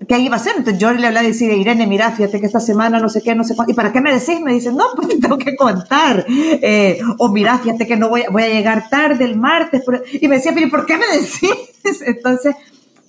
¿qué 0.07 0.19
iba 0.19 0.35
a 0.35 0.39
hacer? 0.39 0.53
Entonces 0.57 0.81
yo 0.81 0.91
le 0.91 1.07
hablé 1.07 1.19
a 1.19 1.23
decir, 1.23 1.51
Irene, 1.51 1.87
mira, 1.87 2.11
fíjate 2.11 2.39
que 2.39 2.45
esta 2.45 2.59
semana 2.59 2.99
no 2.99 3.09
sé 3.09 3.21
qué, 3.21 3.35
no 3.35 3.43
sé 3.43 3.55
cuánto. 3.55 3.71
¿Y 3.71 3.75
para 3.75 3.91
qué 3.91 4.01
me 4.01 4.13
decís? 4.13 4.39
Me 4.41 4.53
dicen, 4.53 4.75
no, 4.75 4.85
pues 4.95 5.07
te 5.07 5.19
tengo 5.19 5.37
que 5.37 5.55
contar. 5.55 6.25
Eh, 6.27 6.99
o 7.17 7.29
mira, 7.29 7.57
fíjate 7.59 7.87
que 7.87 7.97
no 7.97 8.09
voy, 8.09 8.23
voy 8.31 8.43
a 8.43 8.49
llegar 8.49 8.89
tarde 8.89 9.25
el 9.25 9.37
martes. 9.37 9.83
Y 10.21 10.27
me 10.27 10.35
decía, 10.35 10.53
pero 10.53 10.69
¿por 10.69 10.85
qué 10.85 10.97
me 10.97 11.07
decís? 11.07 12.01
Entonces, 12.05 12.55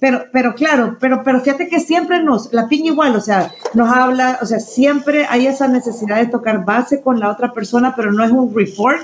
pero, 0.00 0.24
pero 0.32 0.54
claro, 0.54 0.96
pero, 1.00 1.22
pero 1.24 1.40
fíjate 1.40 1.68
que 1.68 1.80
siempre 1.80 2.22
nos, 2.22 2.52
la 2.52 2.68
piña 2.68 2.92
igual, 2.92 3.16
o 3.16 3.20
sea, 3.20 3.52
nos 3.74 3.90
habla, 3.90 4.38
o 4.40 4.46
sea, 4.46 4.60
siempre 4.60 5.26
hay 5.28 5.46
esa 5.46 5.66
necesidad 5.66 6.18
de 6.18 6.26
tocar 6.26 6.64
base 6.64 7.02
con 7.02 7.18
la 7.18 7.30
otra 7.30 7.52
persona, 7.52 7.94
pero 7.96 8.12
no 8.12 8.24
es 8.24 8.30
un 8.30 8.54
report, 8.54 9.02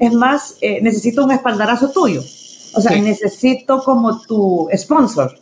es 0.00 0.12
más, 0.12 0.56
eh, 0.60 0.80
necesito 0.82 1.24
un 1.24 1.30
espaldarazo 1.30 1.90
tuyo. 1.90 2.22
O 2.74 2.80
sea, 2.80 2.98
necesito 3.00 3.82
como 3.84 4.22
tu 4.22 4.68
sponsor. 4.74 5.38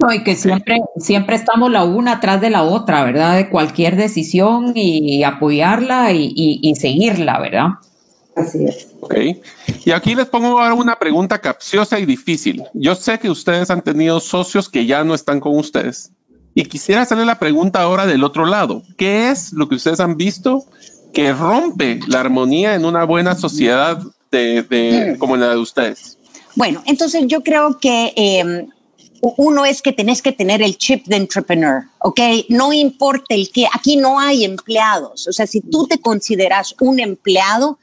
No, 0.00 0.12
y 0.12 0.24
que 0.24 0.34
siempre, 0.34 0.80
siempre 0.96 1.36
estamos 1.36 1.70
la 1.70 1.84
una 1.84 2.12
atrás 2.12 2.40
de 2.40 2.50
la 2.50 2.62
otra, 2.62 3.04
¿verdad? 3.04 3.36
De 3.36 3.48
cualquier 3.48 3.96
decisión 3.96 4.72
y 4.74 5.22
apoyarla 5.22 6.12
y, 6.12 6.74
seguirla, 6.76 7.38
¿verdad? 7.38 7.66
Así 8.34 8.64
es. 8.64 8.88
Ok. 9.00 9.14
Y 9.84 9.90
aquí 9.90 10.14
les 10.14 10.26
pongo 10.26 10.58
ahora 10.58 10.74
una 10.74 10.98
pregunta 10.98 11.38
capciosa 11.40 11.98
y 11.98 12.06
difícil. 12.06 12.64
Yo 12.72 12.94
sé 12.94 13.18
que 13.18 13.30
ustedes 13.30 13.70
han 13.70 13.82
tenido 13.82 14.20
socios 14.20 14.68
que 14.68 14.86
ya 14.86 15.04
no 15.04 15.14
están 15.14 15.40
con 15.40 15.56
ustedes. 15.56 16.12
Y 16.54 16.64
quisiera 16.64 17.02
hacerle 17.02 17.24
la 17.24 17.38
pregunta 17.38 17.82
ahora 17.82 18.06
del 18.06 18.24
otro 18.24 18.46
lado. 18.46 18.82
¿Qué 18.96 19.30
es 19.30 19.52
lo 19.52 19.68
que 19.68 19.76
ustedes 19.76 20.00
han 20.00 20.16
visto 20.16 20.64
que 21.12 21.32
rompe 21.32 22.00
la 22.06 22.20
armonía 22.20 22.74
en 22.74 22.84
una 22.84 23.04
buena 23.04 23.34
sociedad 23.34 24.02
de, 24.30 25.16
como 25.18 25.36
la 25.36 25.50
de 25.50 25.58
ustedes? 25.58 26.18
Bueno, 26.54 26.82
entonces 26.86 27.24
yo 27.26 27.42
creo 27.42 27.78
que 27.78 28.12
em, 28.16 28.68
uno 29.22 29.64
es 29.64 29.82
que 29.82 29.92
tenés 29.92 30.20
que 30.20 30.32
tener 30.32 30.62
el 30.62 30.76
chip 30.76 31.06
de 31.06 31.16
entrepreneur, 31.16 31.84
¿ok? 32.00 32.20
No 32.48 32.72
importa 32.72 33.34
el 33.34 33.50
qué, 33.50 33.66
aquí 33.72 33.96
no 33.96 34.18
hay 34.18 34.44
empleados. 34.44 35.28
O 35.28 35.32
sea, 35.32 35.46
si 35.46 35.60
tú 35.60 35.86
te 35.86 36.00
consideras 36.00 36.74
un 36.80 37.00
empleado, 37.00 37.78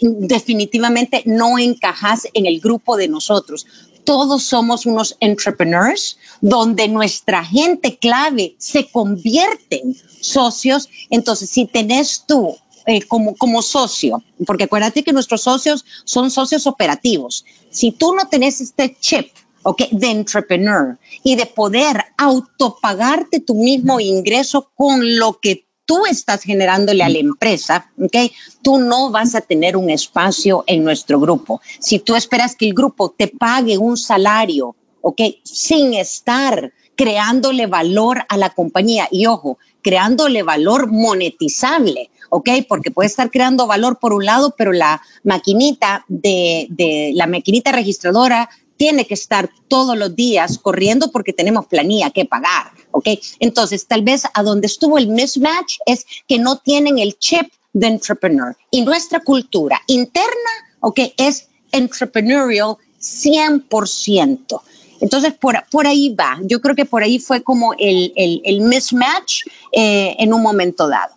definitivamente 0.00 1.22
no 1.24 1.58
encajas 1.58 2.28
en 2.34 2.46
el 2.46 2.60
grupo 2.60 2.96
de 2.96 3.08
nosotros. 3.08 3.66
Todos 4.04 4.42
somos 4.42 4.84
unos 4.84 5.16
entrepreneurs 5.20 6.18
donde 6.42 6.88
nuestra 6.88 7.42
gente 7.42 7.96
clave 7.96 8.54
se 8.58 8.86
convierte 8.90 9.80
en 9.82 9.96
socios. 10.20 10.90
Entonces, 11.08 11.48
si 11.48 11.64
tenés 11.66 12.24
tú 12.26 12.56
eh, 12.86 13.02
como, 13.02 13.36
como 13.36 13.62
socio, 13.62 14.22
porque 14.46 14.64
acuérdate 14.64 15.02
que 15.02 15.12
nuestros 15.12 15.42
socios 15.42 15.84
son 16.04 16.30
socios 16.30 16.66
operativos. 16.66 17.44
Si 17.70 17.92
tú 17.92 18.14
no 18.14 18.28
tenés 18.28 18.60
este 18.60 18.96
chip, 19.00 19.28
¿ok? 19.62 19.88
De 19.90 20.10
entrepreneur 20.10 20.98
y 21.22 21.36
de 21.36 21.46
poder 21.46 22.04
autopagarte 22.16 23.40
tu 23.40 23.54
mismo 23.54 24.00
ingreso 24.00 24.70
con 24.74 25.18
lo 25.18 25.40
que 25.40 25.66
tú 25.86 26.06
estás 26.06 26.42
generándole 26.42 27.02
a 27.02 27.08
la 27.08 27.18
empresa, 27.18 27.90
¿ok? 28.00 28.30
Tú 28.62 28.78
no 28.78 29.10
vas 29.10 29.34
a 29.34 29.40
tener 29.40 29.76
un 29.76 29.90
espacio 29.90 30.64
en 30.66 30.84
nuestro 30.84 31.20
grupo. 31.20 31.60
Si 31.78 31.98
tú 31.98 32.14
esperas 32.14 32.56
que 32.56 32.66
el 32.66 32.74
grupo 32.74 33.10
te 33.10 33.28
pague 33.28 33.78
un 33.78 33.96
salario, 33.96 34.76
¿ok? 35.00 35.20
Sin 35.42 35.94
estar 35.94 36.72
creándole 36.96 37.66
valor 37.66 38.24
a 38.28 38.36
la 38.36 38.50
compañía 38.50 39.08
y 39.10 39.26
ojo, 39.26 39.58
creándole 39.82 40.42
valor 40.42 40.90
monetizable, 40.90 42.10
¿ok? 42.30 42.50
Porque 42.68 42.90
puede 42.90 43.08
estar 43.08 43.30
creando 43.30 43.66
valor 43.66 43.98
por 43.98 44.12
un 44.12 44.24
lado, 44.24 44.54
pero 44.56 44.72
la 44.72 45.02
maquinita 45.22 46.04
de, 46.08 46.66
de 46.70 47.12
la 47.14 47.26
maquinita 47.26 47.72
registradora 47.72 48.48
tiene 48.76 49.06
que 49.06 49.14
estar 49.14 49.50
todos 49.68 49.96
los 49.96 50.16
días 50.16 50.58
corriendo 50.58 51.10
porque 51.10 51.32
tenemos 51.32 51.66
planilla 51.66 52.10
que 52.10 52.24
pagar, 52.24 52.72
¿ok? 52.90 53.08
Entonces, 53.38 53.86
tal 53.86 54.02
vez 54.02 54.24
a 54.32 54.42
donde 54.42 54.66
estuvo 54.66 54.98
el 54.98 55.08
mismatch 55.08 55.76
es 55.86 56.06
que 56.26 56.38
no 56.38 56.58
tienen 56.58 56.98
el 56.98 57.18
chip 57.18 57.52
de 57.72 57.88
entrepreneur. 57.88 58.56
Y 58.70 58.82
nuestra 58.82 59.20
cultura 59.20 59.80
interna, 59.86 60.50
¿ok? 60.80 61.00
Es 61.16 61.48
entrepreneurial 61.72 62.76
100%. 63.00 64.60
Entonces, 65.00 65.34
por, 65.34 65.62
por 65.70 65.86
ahí 65.86 66.14
va. 66.14 66.38
Yo 66.44 66.60
creo 66.60 66.74
que 66.74 66.86
por 66.86 67.02
ahí 67.02 67.18
fue 67.18 67.42
como 67.42 67.74
el, 67.74 68.12
el, 68.16 68.60
mismatch 68.60 69.42
eh, 69.72 70.16
en 70.18 70.32
un 70.32 70.42
momento 70.42 70.88
dado. 70.88 71.14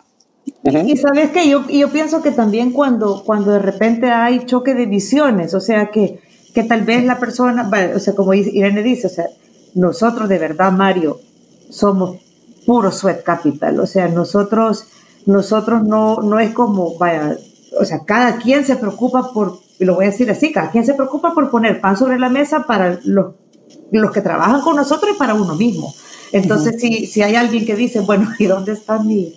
Y 0.62 0.96
sabes 0.96 1.30
que 1.30 1.48
yo, 1.48 1.66
yo 1.68 1.90
pienso 1.90 2.22
que 2.22 2.30
también 2.30 2.72
cuando, 2.72 3.22
cuando 3.24 3.52
de 3.52 3.58
repente 3.58 4.10
hay 4.10 4.44
choque 4.46 4.74
de 4.74 4.86
visiones, 4.86 5.54
o 5.54 5.60
sea 5.60 5.90
que, 5.90 6.20
que 6.54 6.64
tal 6.64 6.82
vez 6.82 7.04
la 7.04 7.18
persona, 7.18 7.70
o 7.94 7.98
sea, 7.98 8.14
como 8.14 8.34
Irene 8.34 8.82
dice, 8.82 9.06
o 9.06 9.10
sea, 9.10 9.26
nosotros 9.74 10.28
de 10.28 10.38
verdad, 10.38 10.72
Mario, 10.72 11.20
somos 11.70 12.18
puro 12.66 12.92
sweat 12.92 13.22
capital, 13.22 13.80
o 13.80 13.86
sea, 13.86 14.08
nosotros, 14.08 14.86
nosotros 15.26 15.84
no, 15.84 16.16
no 16.22 16.38
es 16.38 16.50
como, 16.52 16.96
vaya, 16.98 17.36
o 17.78 17.84
sea, 17.84 18.04
cada 18.04 18.38
quien 18.38 18.64
se 18.64 18.76
preocupa 18.76 19.32
por, 19.32 19.58
y 19.78 19.84
lo 19.84 19.94
voy 19.94 20.06
a 20.06 20.10
decir 20.10 20.30
así, 20.30 20.52
cada 20.52 20.70
quien 20.70 20.84
se 20.84 20.94
preocupa 20.94 21.34
por 21.34 21.50
poner 21.50 21.80
pan 21.80 21.96
sobre 21.96 22.18
la 22.18 22.28
mesa 22.28 22.64
para 22.64 22.98
los, 23.04 23.34
los 23.90 24.10
que 24.10 24.20
trabajan 24.20 24.60
con 24.60 24.76
nosotros 24.76 25.12
y 25.14 25.18
para 25.18 25.34
uno 25.34 25.54
mismo. 25.54 25.94
Entonces, 26.32 26.80
si, 26.80 27.06
si 27.06 27.22
hay 27.22 27.36
alguien 27.36 27.64
que 27.64 27.74
dice, 27.74 28.00
bueno, 28.00 28.30
¿y 28.38 28.46
dónde 28.46 28.72
está 28.72 28.98
mi, 28.98 29.34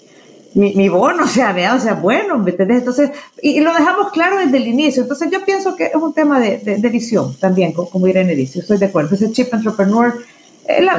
mi, 0.53 0.89
bono, 0.89 1.23
o 1.25 1.27
sea, 1.27 1.53
vea, 1.53 1.75
o 1.75 1.79
sea, 1.79 1.93
bueno, 1.93 2.37
¿me 2.37 2.51
entendés? 2.51 2.79
Entonces, 2.79 3.11
y, 3.41 3.59
lo 3.59 3.73
dejamos 3.73 4.11
claro 4.11 4.37
desde 4.37 4.57
el 4.57 4.67
inicio. 4.67 5.03
Entonces, 5.03 5.29
yo 5.31 5.43
pienso 5.45 5.75
que 5.75 5.85
es 5.85 5.95
un 5.95 6.13
tema 6.13 6.39
de, 6.39 6.57
de, 6.57 6.89
visión 6.89 7.35
también, 7.35 7.73
como, 7.73 8.07
Irene 8.07 8.35
dice, 8.35 8.59
estoy 8.59 8.77
de 8.77 8.87
acuerdo. 8.87 9.15
Ese 9.15 9.31
chip 9.31 9.53
entrepreneur, 9.53 10.13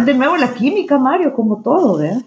de 0.04 0.14
nuevo, 0.14 0.36
la 0.36 0.54
química, 0.54 0.98
Mario, 0.98 1.32
como 1.32 1.62
todo, 1.62 1.98
¿verdad? 1.98 2.22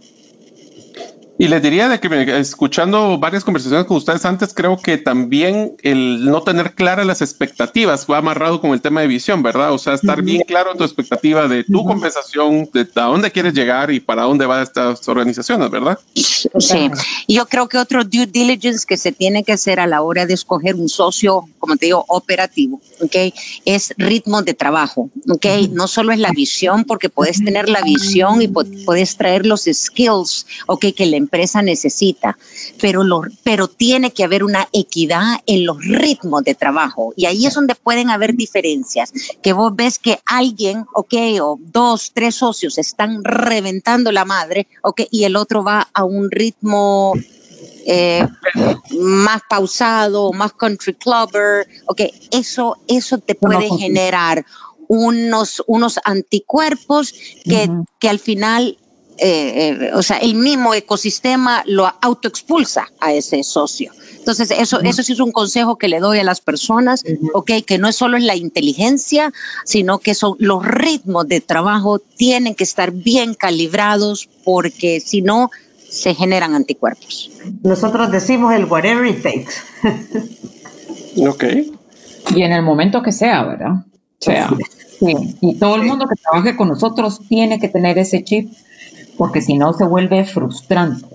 Y 1.38 1.50
les 1.50 1.62
diría 1.62 1.90
de 1.90 2.00
que 2.00 2.40
escuchando 2.40 3.18
varias 3.18 3.44
conversaciones 3.44 3.86
con 3.88 3.98
ustedes 3.98 4.24
antes, 4.24 4.54
creo 4.54 4.78
que 4.78 4.98
también 4.98 5.76
el 5.84 6.24
no 6.24 6.42
tener 6.44 6.76
claras 6.76 7.06
las 7.06 7.22
expectativas 7.22 8.08
va 8.10 8.20
amarrado 8.20 8.62
con 8.62 8.72
el 8.72 8.82
tema 8.82 9.02
de 9.02 9.08
visión, 9.08 9.44
¿verdad? 9.44 9.74
O 9.74 9.78
sea, 9.78 9.96
estar 9.96 10.22
bien 10.22 10.44
claro 10.48 10.76
tu 10.76 10.86
expectativa 10.86 11.50
de 11.50 11.66
tu 11.66 11.84
compensación, 11.84 12.70
de 12.74 12.88
a 12.96 13.04
dónde 13.04 13.32
quieres 13.32 13.54
llegar 13.54 13.92
y 13.92 14.00
para 14.00 14.24
dónde 14.24 14.46
van 14.46 14.64
estas 14.64 15.06
organizaciones, 15.10 15.70
¿verdad? 15.70 16.00
Sí, 16.14 16.90
yo 17.28 17.46
creo 17.48 17.68
que 17.68 17.80
otro 17.80 18.06
due 18.06 18.28
diligence 18.28 18.86
que 18.88 18.96
se 18.96 19.12
tiene 19.12 19.44
que 19.44 19.52
hacer 19.52 19.82
a 19.82 19.88
la 19.88 20.02
hora 20.02 20.26
de 20.26 20.34
escoger 20.34 20.76
un 20.76 20.88
socio, 20.88 21.50
como 21.60 21.76
te 21.76 21.88
digo, 21.88 22.06
operativo, 22.08 22.80
¿ok? 23.02 23.34
Es 23.66 23.94
ritmo 23.98 24.42
de 24.42 24.54
trabajo, 24.54 25.10
¿ok? 25.30 25.46
No 25.72 25.90
solo 25.90 26.14
es 26.14 26.20
la 26.20 26.32
visión, 26.32 26.86
porque 26.86 27.10
puedes 27.10 27.44
tener 27.44 27.68
la 27.68 27.82
visión 27.82 28.42
y 28.42 28.48
puedes 28.48 29.18
traer 29.18 29.46
los 29.46 29.64
skills, 29.64 30.48
¿ok? 30.68 30.86
Que 30.96 31.06
le 31.06 31.25
empresa 31.26 31.62
necesita, 31.62 32.38
pero, 32.80 33.04
lo, 33.04 33.24
pero 33.44 33.68
tiene 33.68 34.12
que 34.12 34.24
haber 34.24 34.44
una 34.44 34.68
equidad 34.72 35.42
en 35.46 35.66
los 35.66 35.78
ritmos 35.84 36.44
de 36.44 36.56
trabajo. 36.56 37.14
Y 37.16 37.26
ahí 37.26 37.46
es 37.46 37.54
donde 37.54 37.76
pueden 37.76 38.10
haber 38.10 38.36
diferencias, 38.36 39.12
que 39.42 39.54
vos 39.54 39.76
ves 39.76 40.00
que 40.00 40.20
alguien, 40.26 40.86
ok, 40.94 41.14
o 41.42 41.58
dos, 41.60 42.12
tres 42.14 42.36
socios 42.36 42.78
están 42.78 43.24
reventando 43.24 44.12
la 44.12 44.26
madre, 44.26 44.68
ok, 44.82 45.02
y 45.12 45.24
el 45.24 45.36
otro 45.36 45.64
va 45.64 45.88
a 45.94 46.04
un 46.04 46.30
ritmo 46.32 47.14
eh, 47.86 48.28
más 49.00 49.42
pausado, 49.50 50.32
más 50.34 50.54
country 50.54 50.94
clubber, 50.94 51.68
ok, 51.88 52.02
eso, 52.32 52.78
eso 52.88 53.18
te 53.18 53.36
puede 53.36 53.70
generar 53.78 54.46
unos, 54.88 55.64
unos 55.68 56.00
anticuerpos 56.04 57.14
que, 57.44 57.70
que 58.00 58.10
al 58.10 58.20
final 58.20 58.78
eh, 59.18 59.78
eh, 59.82 59.92
o 59.94 60.04
sea, 60.04 60.18
el 60.18 60.36
mismo 60.36 60.74
ecosistema 60.74 61.64
lo 61.66 61.92
autoexpulsa 62.02 62.90
a 63.00 63.14
ese 63.14 63.44
socio. 63.44 63.92
Entonces, 64.18 64.52
eso, 64.52 64.82
eso 64.82 65.04
sí 65.04 65.14
es 65.14 65.20
un 65.20 65.32
consejo 65.32 65.78
que 65.78 65.88
le 65.88 66.00
doy 66.00 66.20
a 66.20 66.24
las 66.24 66.42
personas, 66.42 67.04
ok, 67.34 67.52
que 67.66 67.78
no 67.78 67.88
es 67.88 67.96
solo 67.96 68.18
la 68.18 68.36
inteligencia, 68.36 69.32
sino 69.64 70.00
que 70.00 70.16
son 70.16 70.36
los 70.40 70.66
ritmos 70.66 71.28
de 71.28 71.42
trabajo 71.42 72.00
tienen 72.00 72.56
que 72.56 72.64
estar 72.64 72.92
bien 72.92 73.36
calibrados 73.36 74.28
porque 74.44 75.00
si 75.00 75.22
no, 75.22 75.52
se 75.90 76.14
generan 76.14 76.56
anticuerpos. 76.56 77.32
Nosotros 77.64 78.12
decimos 78.12 78.54
el 78.54 78.66
whatever 78.66 79.06
it 79.06 79.24
takes. 79.24 79.54
ok. 81.28 81.44
Y 82.36 82.42
en 82.42 82.52
el 82.52 82.64
momento 82.64 83.02
que 83.02 83.12
sea, 83.12 83.44
¿verdad? 83.44 83.72
O 83.72 83.86
sea, 84.20 84.50
sí. 85.00 85.38
Y 85.40 85.56
todo 85.56 85.76
el 85.76 85.84
mundo 85.84 86.08
que 86.08 86.16
trabaje 86.22 86.58
con 86.58 86.68
nosotros 86.68 87.22
tiene 87.30 87.60
que 87.60 87.70
tener 87.70 87.98
ese 87.98 88.24
chip 88.24 88.52
porque 89.18 89.42
si 89.42 89.56
no 89.56 89.74
se 89.74 89.86
vuelve 89.86 90.26
frustrante. 90.26 91.06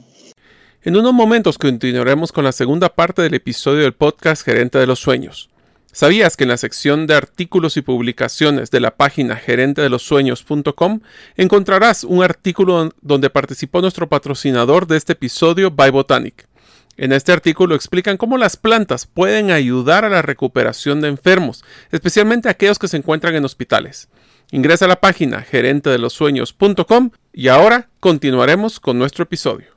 En 0.83 0.97
unos 0.97 1.13
momentos 1.13 1.59
continuaremos 1.59 2.33
con 2.33 2.45
la 2.45 2.53
segunda 2.53 2.89
parte 2.89 3.21
del 3.23 3.35
episodio 3.35 3.83
del 3.83 3.93
podcast 3.93 4.43
Gerente 4.43 4.79
de 4.79 4.87
los 4.87 4.99
Sueños. 4.99 5.51
¿Sabías 5.93 6.37
que 6.37 6.45
en 6.45 6.51
la 6.51 6.57
sección 6.57 7.07
de 7.07 7.15
artículos 7.15 7.77
y 7.77 7.83
publicaciones 7.83 8.71
de 8.71 8.79
la 8.79 8.93
página 8.93 9.37
gerentedelosueños.com 9.37 11.01
encontrarás 11.37 12.05
un 12.05 12.23
artículo 12.23 12.95
donde 13.03 13.29
participó 13.29 13.81
nuestro 13.81 14.09
patrocinador 14.09 14.87
de 14.87 14.97
este 14.97 15.15
episodio, 15.15 15.73
By 15.73 15.91
Botanic? 15.91 16.49
En 16.97 17.13
este 17.13 17.33
artículo 17.33 17.75
explican 17.75 18.17
cómo 18.17 18.39
las 18.39 18.57
plantas 18.57 19.07
pueden 19.07 19.51
ayudar 19.51 20.05
a 20.05 20.11
la 20.11 20.23
recuperación 20.23 21.01
de 21.01 21.09
enfermos, 21.09 21.65
especialmente 21.91 22.49
aquellos 22.49 22.79
que 22.79 22.89
se 22.89 22.97
encuentran 22.97 23.35
en 23.35 23.45
hospitales. 23.45 24.09
Ingresa 24.53 24.85
a 24.85 24.89
la 24.89 25.01
página 25.01 25.43
gerentedelosueños.com 25.43 27.11
y 27.33 27.49
ahora 27.49 27.89
continuaremos 28.01 28.81
con 28.81 28.99
nuestro 28.99 29.25
episodio. 29.25 29.69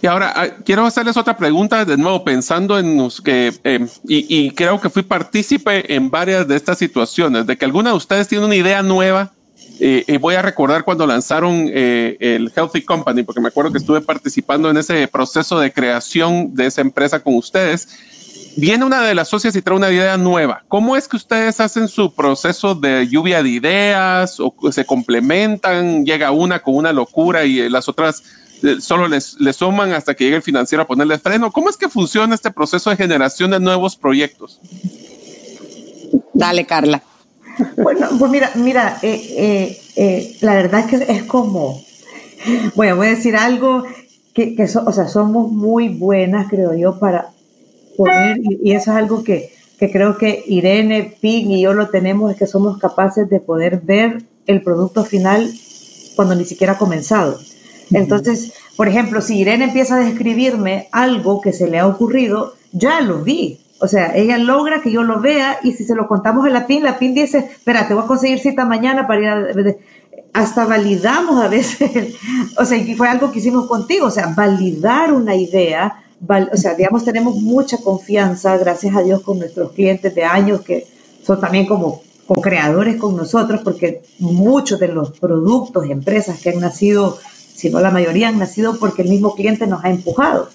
Y 0.00 0.06
ahora 0.06 0.32
ah, 0.36 0.48
quiero 0.64 0.86
hacerles 0.86 1.16
otra 1.16 1.36
pregunta 1.36 1.84
de 1.84 1.96
nuevo, 1.96 2.24
pensando 2.24 2.78
en 2.78 3.08
que, 3.24 3.52
em, 3.64 3.88
y, 4.06 4.50
creo 4.52 4.80
que 4.80 4.90
fui 4.90 5.02
partícipe 5.02 5.94
en 5.94 6.10
varias 6.10 6.46
de 6.46 6.56
estas 6.56 6.78
situaciones, 6.78 7.46
de 7.46 7.56
que 7.56 7.64
alguna 7.64 7.90
de 7.90 7.96
ustedes 7.96 8.28
tiene 8.28 8.44
una 8.44 8.56
idea 8.56 8.82
nueva. 8.82 9.32
Eh, 9.80 10.04
y 10.06 10.16
voy 10.18 10.36
a 10.36 10.42
recordar 10.42 10.84
cuando 10.84 11.04
lanzaron 11.04 11.68
eh, 11.68 12.16
el 12.20 12.52
Healthy 12.54 12.82
Company, 12.82 13.24
porque 13.24 13.40
me 13.40 13.48
acuerdo 13.48 13.72
que 13.72 13.78
estuve 13.78 14.00
participando 14.00 14.70
en 14.70 14.76
ese 14.76 15.08
proceso 15.08 15.58
de 15.58 15.72
creación 15.72 16.54
de 16.54 16.66
esa 16.66 16.80
empresa 16.80 17.18
con 17.20 17.34
ustedes 17.34 17.88
viene 18.56 18.84
una 18.84 19.02
de 19.02 19.14
las 19.14 19.28
socias 19.28 19.56
y 19.56 19.62
trae 19.62 19.76
una 19.76 19.90
idea 19.90 20.16
nueva. 20.16 20.64
¿Cómo 20.68 20.96
es 20.96 21.08
que 21.08 21.16
ustedes 21.16 21.60
hacen 21.60 21.88
su 21.88 22.14
proceso 22.14 22.74
de 22.74 23.08
lluvia 23.08 23.42
de 23.42 23.50
ideas 23.50 24.38
o 24.38 24.54
se 24.70 24.84
complementan? 24.84 26.04
Llega 26.04 26.30
una 26.30 26.60
con 26.60 26.76
una 26.76 26.92
locura 26.92 27.44
y 27.44 27.68
las 27.68 27.88
otras 27.88 28.22
eh, 28.62 28.80
solo 28.80 29.08
les, 29.08 29.36
suman 29.52 29.92
hasta 29.92 30.14
que 30.14 30.24
llegue 30.24 30.36
el 30.36 30.42
financiero 30.42 30.82
a 30.82 30.86
ponerle 30.86 31.18
freno. 31.18 31.52
¿Cómo 31.52 31.68
es 31.68 31.76
que 31.76 31.88
funciona 31.88 32.34
este 32.34 32.50
proceso 32.50 32.90
de 32.90 32.96
generación 32.96 33.50
de 33.50 33.60
nuevos 33.60 33.96
proyectos? 33.96 34.60
Dale, 36.32 36.64
Carla. 36.64 37.02
Bueno, 37.76 38.08
pues 38.18 38.30
mira, 38.30 38.50
mira, 38.54 38.98
eh, 39.02 39.78
eh, 39.96 40.36
la 40.40 40.54
verdad 40.54 40.80
es 40.80 40.86
que 40.86 41.12
es 41.12 41.22
como, 41.24 41.84
bueno, 42.74 42.96
voy 42.96 43.08
a 43.08 43.10
decir 43.10 43.36
algo 43.36 43.84
que, 44.32 44.56
o 44.84 44.92
sea, 44.92 45.06
somos 45.06 45.52
muy 45.52 45.88
buenas, 45.88 46.48
creo 46.48 46.74
yo, 46.74 46.98
para, 46.98 47.33
poner, 47.96 48.38
y, 48.40 48.72
eso 48.72 48.90
es 48.92 48.96
algo 48.96 49.24
que, 49.24 49.52
que, 49.78 49.90
creo 49.90 50.16
que 50.18 50.44
Irene, 50.46 51.16
Pig 51.20 51.50
y 51.50 51.60
yo 51.60 51.72
lo 51.74 51.88
tenemos, 51.88 52.30
es 52.32 52.38
que 52.38 52.46
somos 52.46 52.78
capaces 52.78 53.28
de 53.28 53.40
poder 53.40 53.80
ver 53.80 54.22
el 54.46 54.62
producto 54.62 55.04
final 55.04 55.50
cuando 56.16 56.34
ni 56.34 56.44
siquiera 56.44 56.74
ha 56.74 56.78
comenzado. 56.78 57.38
Entonces, 57.90 58.52
por 58.76 58.88
ejemplo, 58.88 59.20
si 59.20 59.38
Irene 59.38 59.64
empieza 59.64 59.96
a 59.96 60.04
describirme 60.04 60.88
algo 60.92 61.40
que 61.40 61.52
se 61.52 61.68
le 61.68 61.78
ha 61.78 61.86
ocurrido, 61.86 62.54
ya 62.72 63.00
lo 63.00 63.22
vi. 63.22 63.60
O 63.80 63.88
sea, 63.88 64.16
ella 64.16 64.38
logra 64.38 64.80
que 64.80 64.92
yo 64.92 65.02
lo 65.02 65.20
vea 65.20 65.58
y 65.62 65.72
si 65.72 65.84
se 65.84 65.94
lo 65.94 66.08
contamos 66.08 66.46
a 66.46 66.50
la 66.50 66.66
PIN, 66.66 66.84
la 66.84 66.98
PIN 66.98 67.14
dice, 67.14 67.38
espera, 67.38 67.86
te 67.86 67.94
voy 67.94 68.04
a 68.04 68.06
conseguir 68.06 68.38
cita 68.38 68.64
mañana 68.64 69.06
para 69.06 69.20
ir 69.20 69.28
a... 69.28 69.76
Hasta 70.32 70.64
validamos 70.64 71.40
a 71.40 71.46
veces, 71.46 72.16
o 72.56 72.64
sea, 72.64 72.76
y 72.76 72.94
fue 72.96 73.08
algo 73.08 73.30
que 73.30 73.38
hicimos 73.38 73.68
contigo, 73.68 74.06
o 74.06 74.10
sea, 74.10 74.34
validar 74.34 75.12
una 75.12 75.36
idea 75.36 76.03
o 76.52 76.56
sea, 76.56 76.74
digamos, 76.74 77.04
tenemos 77.04 77.36
mucha 77.36 77.78
confianza, 77.78 78.56
gracias 78.56 78.96
a 78.96 79.02
Dios, 79.02 79.22
con 79.22 79.38
nuestros 79.38 79.72
clientes 79.72 80.14
de 80.14 80.24
años 80.24 80.62
que 80.62 80.86
son 81.22 81.40
también 81.40 81.66
como 81.66 82.02
co-creadores 82.26 82.96
con 82.96 83.16
nosotros, 83.16 83.60
porque 83.62 84.02
muchos 84.18 84.80
de 84.80 84.88
los 84.88 85.18
productos 85.18 85.88
empresas 85.88 86.40
que 86.40 86.50
han 86.50 86.60
nacido, 86.60 87.18
si 87.54 87.70
no 87.70 87.80
la 87.80 87.90
mayoría, 87.90 88.28
han 88.28 88.38
nacido 88.38 88.78
porque 88.78 89.02
el 89.02 89.08
mismo 89.08 89.34
cliente 89.34 89.66
nos 89.66 89.84
ha 89.84 89.90
empujado. 89.90 90.48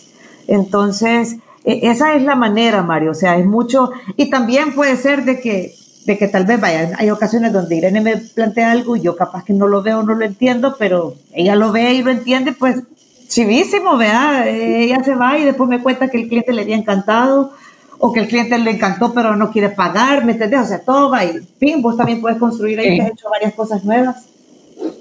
Entonces, 0.47 1.37
e, 1.63 1.89
esa 1.89 2.15
es 2.15 2.23
la 2.23 2.35
manera, 2.35 2.81
Mario, 2.81 3.11
o 3.11 3.15
sea, 3.15 3.37
es 3.37 3.45
mucho, 3.45 3.91
y 4.15 4.29
también 4.29 4.73
puede 4.73 4.97
ser 4.97 5.25
de 5.25 5.39
que, 5.39 5.75
de 6.05 6.17
que 6.17 6.27
tal 6.27 6.45
vez 6.45 6.59
vaya, 6.59 6.91
hay 6.97 7.11
ocasiones 7.11 7.53
donde 7.53 7.75
Irene 7.75 8.01
me 8.01 8.17
plantea 8.17 8.71
algo 8.71 8.95
y 8.95 9.01
yo 9.01 9.15
capaz 9.15 9.43
que 9.43 9.53
no 9.53 9.67
lo 9.67 9.83
veo, 9.83 10.01
no 10.01 10.15
lo 10.15 10.25
entiendo, 10.25 10.75
pero 10.79 11.15
ella 11.33 11.55
lo 11.55 11.71
ve 11.71 11.93
y 11.93 12.01
lo 12.01 12.09
entiende, 12.09 12.51
pues 12.51 12.81
chivísimo, 13.29 13.95
vea, 13.95 14.49
ella 14.49 15.01
se 15.03 15.15
va 15.15 15.37
y 15.37 15.45
después 15.45 15.69
me 15.69 15.81
cuenta 15.81 16.09
que 16.09 16.17
el 16.17 16.27
cliente 16.27 16.51
le 16.51 16.63
había 16.63 16.75
encantado 16.75 17.53
o 17.99 18.11
que 18.11 18.21
el 18.21 18.27
cliente 18.27 18.57
le 18.57 18.71
encantó 18.71 19.13
pero 19.13 19.35
no 19.35 19.51
quiere 19.51 19.69
pagar, 19.69 20.25
¿me 20.25 20.33
entendés? 20.33 20.61
O 20.61 20.65
sea, 20.65 20.81
todo 20.83 21.09
va 21.09 21.23
y 21.23 21.39
fin, 21.59 21.81
vos 21.81 21.95
también 21.95 22.21
puedes 22.21 22.39
construir 22.39 22.79
ahí, 22.79 22.97
que 22.97 23.03
has 23.03 23.11
hecho 23.11 23.29
varias 23.29 23.53
cosas 23.53 23.85
nuevas. 23.85 24.25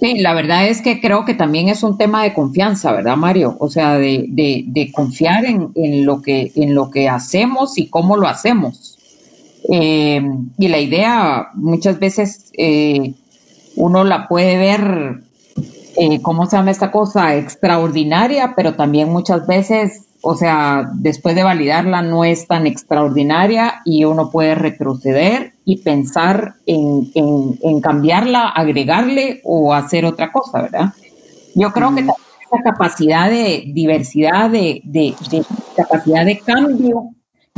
Sí, 0.01 0.19
la 0.19 0.35
verdad 0.35 0.67
es 0.69 0.83
que 0.83 1.01
creo 1.01 1.25
que 1.25 1.35
también 1.35 1.69
es 1.69 1.83
un 1.83 1.97
tema 1.97 2.23
de 2.23 2.35
confianza, 2.35 2.93
¿verdad, 2.93 3.17
Mario? 3.17 3.57
O 3.61 3.69
sea, 3.69 3.97
de, 3.97 4.27
de, 4.29 4.93
confiar 4.93 5.45
en, 5.45 5.71
en, 5.77 6.05
lo 6.05 6.21
que, 6.21 6.53
en 6.57 6.75
lo 6.75 6.91
que 6.91 7.09
hacemos 7.09 7.79
y 7.79 7.89
cómo 7.89 8.17
lo 8.17 8.27
hacemos. 8.27 8.99
Eh, 9.71 10.21
y 10.59 10.69
la 10.69 10.79
idea 10.79 11.49
muchas 11.55 11.99
veces 11.99 12.51
eh, 12.57 13.15
uno 13.77 14.05
la 14.05 14.27
puede 14.29 14.57
ver 14.57 15.23
eh, 16.01 16.23
¿cómo 16.23 16.47
se 16.47 16.57
llama 16.57 16.71
esta 16.71 16.93
cosa? 16.93 17.35
Extraordinaria, 17.35 18.53
pero 18.55 18.77
también 18.77 19.09
muchas 19.09 19.49
veces, 19.49 20.07
o 20.23 20.37
sea, 20.37 20.89
después 20.95 21.35
de 21.35 21.43
validarla 21.43 22.03
no 22.03 22.25
es 22.25 22.47
tan 22.47 22.69
extraordinaria 22.69 23.83
y 23.85 24.05
uno 24.05 24.31
puede 24.31 24.55
retroceder 24.55 25.55
y 25.65 25.83
pensar 25.83 26.55
en, 26.67 27.81
cambiarla, 27.81 28.49
agregarle 28.49 29.41
o 29.43 29.75
hacer 29.75 30.05
otra 30.05 30.31
cosa, 30.31 30.63
¿verdad? 30.63 30.93
Yo 31.57 31.73
creo 31.73 31.93
que 31.93 32.03
esa 32.03 32.63
capacidad 32.63 33.29
de 33.29 33.65
diversidad, 33.67 34.51
de, 34.51 35.15
capacidad 35.77 36.25
de 36.25 36.39
cambio, 36.39 37.09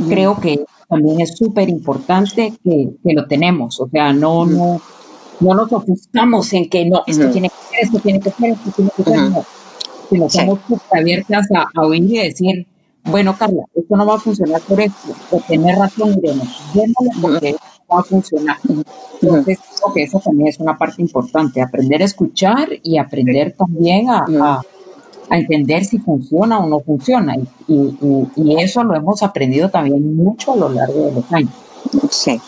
creo 0.09 0.39
que 0.39 0.65
también 0.89 1.21
es 1.21 1.37
súper 1.37 1.69
importante 1.69 2.53
que, 2.63 2.89
que, 3.03 3.13
lo 3.13 3.27
tenemos. 3.27 3.79
O 3.79 3.87
sea, 3.87 4.11
no, 4.13 4.47
no, 4.47 4.81
no 5.39 5.53
nos 5.53 5.71
ofuscamos 5.71 6.51
en 6.53 6.69
que 6.69 6.85
no, 6.85 7.03
esto 7.05 7.29
tiene 7.29 7.49
que 7.49 7.60
esto 7.81 7.99
tiene 7.99 8.19
que 8.19 8.31
ser, 8.31 8.51
esto 8.51 8.71
tiene 8.75 8.91
que 8.95 9.03
ser, 9.03 9.21
no. 9.29 9.45
Sino 10.09 10.29
somos 10.29 10.59
abiertas 10.91 11.47
a, 11.55 11.81
oír 11.81 12.03
y 12.03 12.17
decir, 12.17 12.67
bueno, 13.05 13.35
Carla, 13.37 13.63
esto 13.73 13.95
no 13.95 14.05
va 14.05 14.15
a 14.15 14.19
funcionar 14.19 14.61
por 14.61 14.79
esto, 14.81 15.13
o 15.31 15.39
tener 15.39 15.77
razón, 15.77 16.19
iremos, 16.21 16.47
porque 17.21 17.53
no 17.53 17.95
va 17.95 18.01
a 18.01 18.03
funcionar. 18.03 18.57
Entonces, 19.21 19.59
creo 19.77 19.93
que 19.93 20.03
eso 20.03 20.19
también 20.19 20.49
es 20.49 20.59
una 20.59 20.77
parte 20.77 21.01
importante, 21.01 21.61
aprender 21.61 22.01
a 22.01 22.05
escuchar 22.05 22.69
y 22.83 22.97
aprender 22.97 23.55
también 23.57 24.09
a, 24.09 24.61
a 25.31 25.37
entender 25.37 25.85
si 25.85 25.97
funciona 25.97 26.59
o 26.59 26.67
no 26.67 26.81
funciona. 26.81 27.35
Y, 27.67 27.95
y, 28.35 28.61
eso 28.61 28.83
lo 28.83 28.95
hemos 28.95 29.23
aprendido 29.23 29.69
también 29.69 30.15
mucho 30.15 30.51
a 30.51 30.57
lo 30.57 30.69
largo 30.69 31.05
de 31.05 31.11
los 31.13 31.31
años. 31.31 31.53
Sí. 32.09 32.39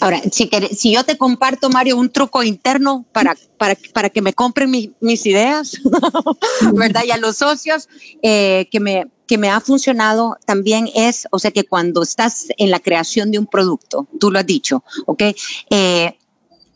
Ahora, 0.00 0.20
si, 0.30 0.50
si 0.76 0.92
yo 0.92 1.04
te 1.04 1.18
comparto, 1.18 1.70
Mario, 1.70 1.96
un 1.96 2.10
truco 2.10 2.42
interno 2.42 3.04
para, 3.12 3.36
para, 3.58 3.76
para 3.92 4.10
que 4.10 4.22
me 4.22 4.32
compren 4.32 4.70
mis 5.00 5.26
ideas, 5.26 5.80
¿verdad? 6.74 7.02
Y 7.06 7.10
a 7.10 7.16
los 7.16 7.36
socios, 7.36 7.88
eh, 8.22 8.68
que, 8.70 8.80
me, 8.80 9.06
que 9.26 9.38
me 9.38 9.50
ha 9.50 9.60
funcionado 9.60 10.36
también 10.46 10.88
es, 10.94 11.28
o 11.30 11.38
sea, 11.38 11.50
que 11.50 11.64
cuando 11.64 12.02
estás 12.02 12.48
en 12.56 12.70
la 12.70 12.80
creación 12.80 13.30
de 13.30 13.38
un 13.38 13.46
producto, 13.46 14.08
tú 14.18 14.30
lo 14.30 14.38
has 14.38 14.46
dicho, 14.46 14.82
¿ok? 15.06 15.22
Eh, 15.70 16.16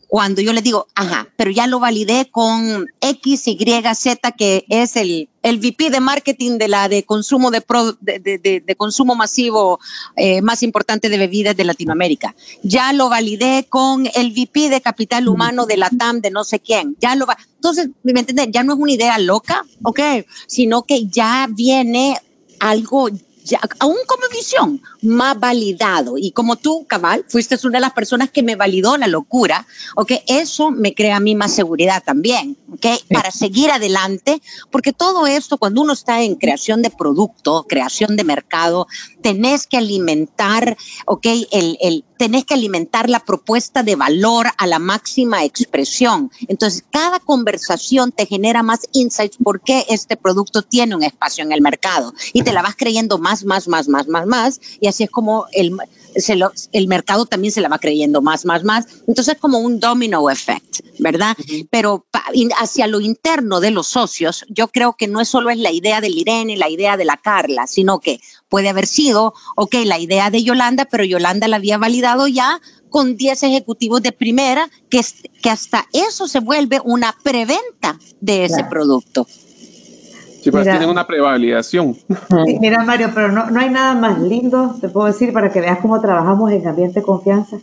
cuando 0.07 0.41
yo 0.41 0.53
le 0.53 0.61
digo, 0.61 0.87
ajá, 0.95 1.27
pero 1.35 1.51
ya 1.51 1.67
lo 1.67 1.79
validé 1.79 2.29
con 2.29 2.87
X, 3.01 3.47
Y, 3.47 3.57
Z, 3.95 4.31
que 4.31 4.65
es 4.69 4.95
el, 4.95 5.29
el 5.43 5.59
VP 5.59 5.89
de 5.89 5.99
marketing 5.99 6.57
de 6.57 6.67
la 6.67 6.89
de 6.89 7.03
consumo 7.03 7.51
de, 7.51 7.63
de, 8.01 8.75
consumo 8.75 9.15
masivo 9.15 9.79
eh, 10.15 10.41
más 10.41 10.63
importante 10.63 11.09
de 11.09 11.17
bebidas 11.17 11.55
de 11.55 11.63
Latinoamérica. 11.63 12.35
Ya 12.63 12.93
lo 12.93 13.09
validé 13.09 13.65
con 13.69 14.07
el 14.15 14.31
VP 14.31 14.69
de 14.69 14.81
capital 14.81 15.27
humano 15.27 15.65
de 15.65 15.77
la 15.77 15.89
TAM 15.89 16.21
de 16.21 16.31
no 16.31 16.43
sé 16.43 16.59
quién. 16.59 16.95
Ya 16.99 17.15
lo 17.15 17.25
va. 17.25 17.37
Entonces, 17.55 17.89
¿me 18.03 18.19
entiendes? 18.19 18.49
Ya 18.51 18.63
no 18.63 18.73
es 18.73 18.79
una 18.79 18.91
idea 18.91 19.17
loca, 19.19 19.65
¿ok? 19.83 19.99
Sino 20.47 20.83
que 20.83 21.07
ya 21.07 21.47
viene 21.49 22.17
algo 22.59 23.09
ya, 23.45 23.61
aún 23.79 23.95
como 24.07 24.23
visión, 24.31 24.81
más 25.01 25.39
validado. 25.39 26.17
Y 26.17 26.31
como 26.31 26.55
tú, 26.55 26.85
Cabal, 26.87 27.25
fuiste 27.29 27.57
una 27.63 27.77
de 27.77 27.81
las 27.81 27.93
personas 27.93 28.31
que 28.31 28.43
me 28.43 28.55
validó 28.55 28.97
la 28.97 29.07
locura, 29.07 29.65
¿ok? 29.95 30.13
Eso 30.27 30.71
me 30.71 30.93
crea 30.93 31.17
a 31.17 31.19
mí 31.19 31.35
más 31.35 31.53
seguridad 31.53 32.03
también, 32.03 32.57
¿ok? 32.73 32.85
Para 33.09 33.31
seguir 33.31 33.69
adelante, 33.69 34.41
porque 34.71 34.93
todo 34.93 35.27
esto, 35.27 35.57
cuando 35.57 35.81
uno 35.81 35.93
está 35.93 36.23
en 36.23 36.35
creación 36.35 36.81
de 36.81 36.89
producto, 36.89 37.65
creación 37.69 38.15
de 38.15 38.23
mercado, 38.23 38.87
tenés 39.21 39.67
que 39.67 39.77
alimentar, 39.77 40.75
¿ok? 41.05 41.25
El, 41.51 41.77
el, 41.81 42.03
tenés 42.17 42.45
que 42.45 42.53
alimentar 42.53 43.09
la 43.09 43.19
propuesta 43.19 43.83
de 43.83 43.95
valor 43.95 44.47
a 44.57 44.67
la 44.67 44.79
máxima 44.79 45.43
expresión. 45.43 46.31
Entonces, 46.47 46.83
cada 46.91 47.19
conversación 47.19 48.11
te 48.11 48.25
genera 48.25 48.63
más 48.63 48.87
insights 48.91 49.37
por 49.37 49.61
qué 49.61 49.85
este 49.89 50.17
producto 50.17 50.61
tiene 50.61 50.95
un 50.95 51.03
espacio 51.03 51.43
en 51.43 51.51
el 51.51 51.61
mercado 51.61 52.13
y 52.33 52.43
te 52.43 52.53
la 52.53 52.61
vas 52.61 52.75
creyendo 52.75 53.17
más, 53.17 53.43
más, 53.45 53.67
más, 53.67 53.87
más, 53.87 54.07
más, 54.07 54.25
más. 54.25 54.61
Y 54.79 54.87
así 54.87 55.03
es 55.03 55.09
como 55.09 55.45
el, 55.51 55.75
el 56.71 56.87
mercado 56.87 57.25
también 57.25 57.51
se 57.51 57.61
la 57.61 57.69
va 57.69 57.79
creyendo 57.79 58.21
más, 58.21 58.45
más, 58.45 58.63
más. 58.63 58.87
Entonces, 59.07 59.35
es 59.35 59.39
como 59.39 59.59
un 59.59 59.79
domino 59.79 60.29
effect, 60.29 60.79
¿verdad? 60.99 61.35
Pero 61.69 62.05
hacia 62.57 62.87
lo 62.87 63.01
interno 63.01 63.59
de 63.59 63.71
los 63.71 63.87
socios, 63.87 64.45
yo 64.49 64.67
creo 64.69 64.93
que 64.93 65.07
no 65.07 65.21
es 65.21 65.29
solo 65.29 65.49
es 65.49 65.57
la 65.57 65.71
idea 65.71 66.01
del 66.01 66.17
Irene, 66.17 66.57
la 66.57 66.69
idea 66.69 66.97
de 66.97 67.05
la 67.05 67.17
Carla, 67.17 67.67
sino 67.67 67.99
que 67.99 68.19
puede 68.49 68.69
haber 68.69 68.87
sido, 68.87 69.33
ok, 69.55 69.75
la 69.85 69.99
idea 69.99 70.29
de 70.29 70.43
Yolanda, 70.43 70.85
pero 70.85 71.03
Yolanda 71.03 71.47
la 71.47 71.57
había 71.57 71.77
validado 71.77 72.04
ya 72.27 72.61
con 72.89 73.17
10 73.17 73.43
ejecutivos 73.43 74.01
de 74.01 74.11
primera, 74.11 74.69
que, 74.89 75.01
que 75.41 75.49
hasta 75.49 75.85
eso 75.91 76.27
se 76.27 76.39
vuelve 76.39 76.79
una 76.83 77.13
preventa 77.23 77.97
de 78.21 78.45
ese 78.45 78.63
producto. 78.63 79.27
Sí, 80.41 80.51
pues 80.51 80.63
tienen 80.63 80.89
una 80.89 81.07
prevalidación. 81.07 81.97
mira, 82.61 82.83
Mario, 82.83 83.09
pero 83.13 83.31
no, 83.31 83.49
no 83.49 83.59
hay 83.59 83.69
nada 83.69 83.95
más 83.95 84.19
lindo, 84.19 84.75
te 84.79 84.89
puedo 84.89 85.07
decir, 85.07 85.33
para 85.33 85.51
que 85.51 85.59
veas 85.59 85.79
cómo 85.79 85.99
trabajamos 85.99 86.51
en 86.51 86.67
ambiente 86.67 86.99
de 86.99 87.05
confianza, 87.05 87.57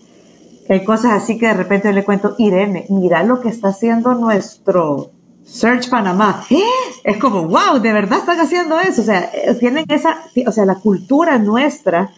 que 0.66 0.72
hay 0.72 0.84
cosas 0.84 1.12
así 1.12 1.38
que 1.38 1.46
de 1.46 1.54
repente 1.54 1.92
le 1.92 2.04
cuento, 2.04 2.34
Irene, 2.38 2.86
mira 2.88 3.22
lo 3.22 3.40
que 3.40 3.48
está 3.48 3.68
haciendo 3.68 4.14
nuestro 4.14 5.12
Search 5.44 5.90
Panamá. 5.90 6.44
¡Eh! 6.50 6.62
Es 7.04 7.18
como, 7.18 7.46
wow, 7.46 7.80
de 7.80 7.92
verdad 7.92 8.18
están 8.18 8.40
haciendo 8.40 8.78
eso. 8.80 9.02
O 9.02 9.04
sea, 9.04 9.30
eh, 9.32 9.54
tienen 9.58 9.84
esa, 9.88 10.24
o 10.46 10.52
sea, 10.52 10.64
la 10.64 10.76
cultura 10.76 11.38
nuestra 11.38 12.10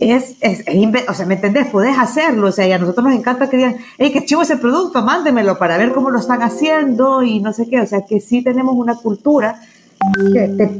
es, 0.00 0.36
es, 0.40 0.64
o 1.08 1.14
sea, 1.14 1.26
¿me 1.26 1.34
entendés? 1.34 1.66
Podés 1.66 1.98
hacerlo, 1.98 2.48
o 2.48 2.52
sea, 2.52 2.66
y 2.66 2.72
a 2.72 2.78
nosotros 2.78 3.06
nos 3.06 3.14
encanta 3.14 3.48
que 3.48 3.56
digan, 3.56 3.76
hey, 3.98 4.10
qué 4.12 4.24
chivo 4.24 4.42
ese 4.42 4.56
producto, 4.56 5.02
mándemelo 5.02 5.58
para 5.58 5.78
ver 5.78 5.92
cómo 5.92 6.10
lo 6.10 6.18
están 6.18 6.42
haciendo 6.42 7.22
y 7.22 7.40
no 7.40 7.52
sé 7.52 7.68
qué, 7.68 7.80
o 7.80 7.86
sea, 7.86 8.02
que 8.02 8.20
sí 8.20 8.42
tenemos 8.42 8.74
una 8.76 8.96
cultura 8.96 9.60
que 10.32 10.70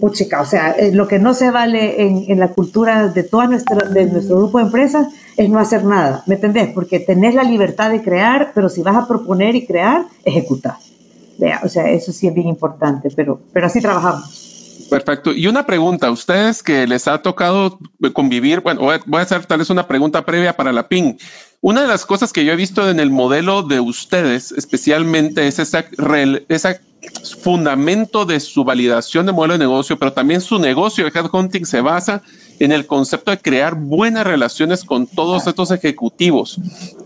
puchica, 0.00 0.40
o 0.40 0.44
sea, 0.44 0.72
eh, 0.72 0.92
lo 0.92 1.06
que 1.08 1.18
no 1.18 1.34
se 1.34 1.50
vale 1.50 2.02
en, 2.02 2.24
en 2.28 2.40
la 2.40 2.48
cultura 2.48 3.08
de 3.08 3.22
toda 3.22 3.46
nuestra, 3.46 3.88
de 3.88 4.06
nuestro 4.06 4.38
grupo 4.38 4.58
de 4.58 4.64
empresas 4.64 5.08
es 5.36 5.48
no 5.48 5.58
hacer 5.58 5.84
nada, 5.84 6.22
¿me 6.26 6.34
entendés? 6.34 6.68
Porque 6.74 7.00
tenés 7.00 7.34
la 7.34 7.44
libertad 7.44 7.90
de 7.90 8.02
crear, 8.02 8.52
pero 8.54 8.68
si 8.68 8.82
vas 8.82 8.96
a 8.96 9.06
proponer 9.06 9.54
y 9.56 9.66
crear, 9.66 10.06
ejecutar. 10.24 10.76
O 11.62 11.68
sea, 11.68 11.90
eso 11.90 12.12
sí 12.12 12.28
es 12.28 12.34
bien 12.34 12.48
importante, 12.48 13.08
pero, 13.14 13.40
pero 13.52 13.66
así 13.66 13.80
trabajamos. 13.80 14.43
Perfecto. 14.90 15.32
Y 15.32 15.46
una 15.46 15.66
pregunta, 15.66 16.10
ustedes 16.10 16.62
que 16.62 16.86
les 16.86 17.08
ha 17.08 17.22
tocado 17.22 17.78
convivir, 18.12 18.60
bueno, 18.60 18.82
voy 19.06 19.20
a 19.20 19.22
hacer 19.22 19.46
tal 19.46 19.58
vez 19.58 19.70
una 19.70 19.86
pregunta 19.86 20.24
previa 20.24 20.56
para 20.56 20.72
la 20.72 20.88
PIN. 20.88 21.18
Una 21.60 21.82
de 21.82 21.88
las 21.88 22.04
cosas 22.04 22.32
que 22.32 22.44
yo 22.44 22.52
he 22.52 22.56
visto 22.56 22.90
en 22.90 23.00
el 23.00 23.10
modelo 23.10 23.62
de 23.62 23.80
ustedes, 23.80 24.52
especialmente, 24.52 25.46
es 25.46 25.58
ese 25.58 26.80
fundamento 27.40 28.24
de 28.24 28.40
su 28.40 28.64
validación 28.64 29.26
de 29.26 29.32
modelo 29.32 29.54
de 29.54 29.58
negocio, 29.58 29.98
pero 29.98 30.12
también 30.12 30.40
su 30.40 30.58
negocio 30.58 31.04
de 31.04 31.18
headhunting 31.18 31.66
se 31.66 31.80
basa 31.80 32.22
en 32.58 32.72
el 32.72 32.86
concepto 32.86 33.30
de 33.30 33.38
crear 33.38 33.74
buenas 33.74 34.26
relaciones 34.26 34.84
con 34.84 35.06
todos 35.06 35.46
estos 35.46 35.70
ejecutivos. 35.70 36.58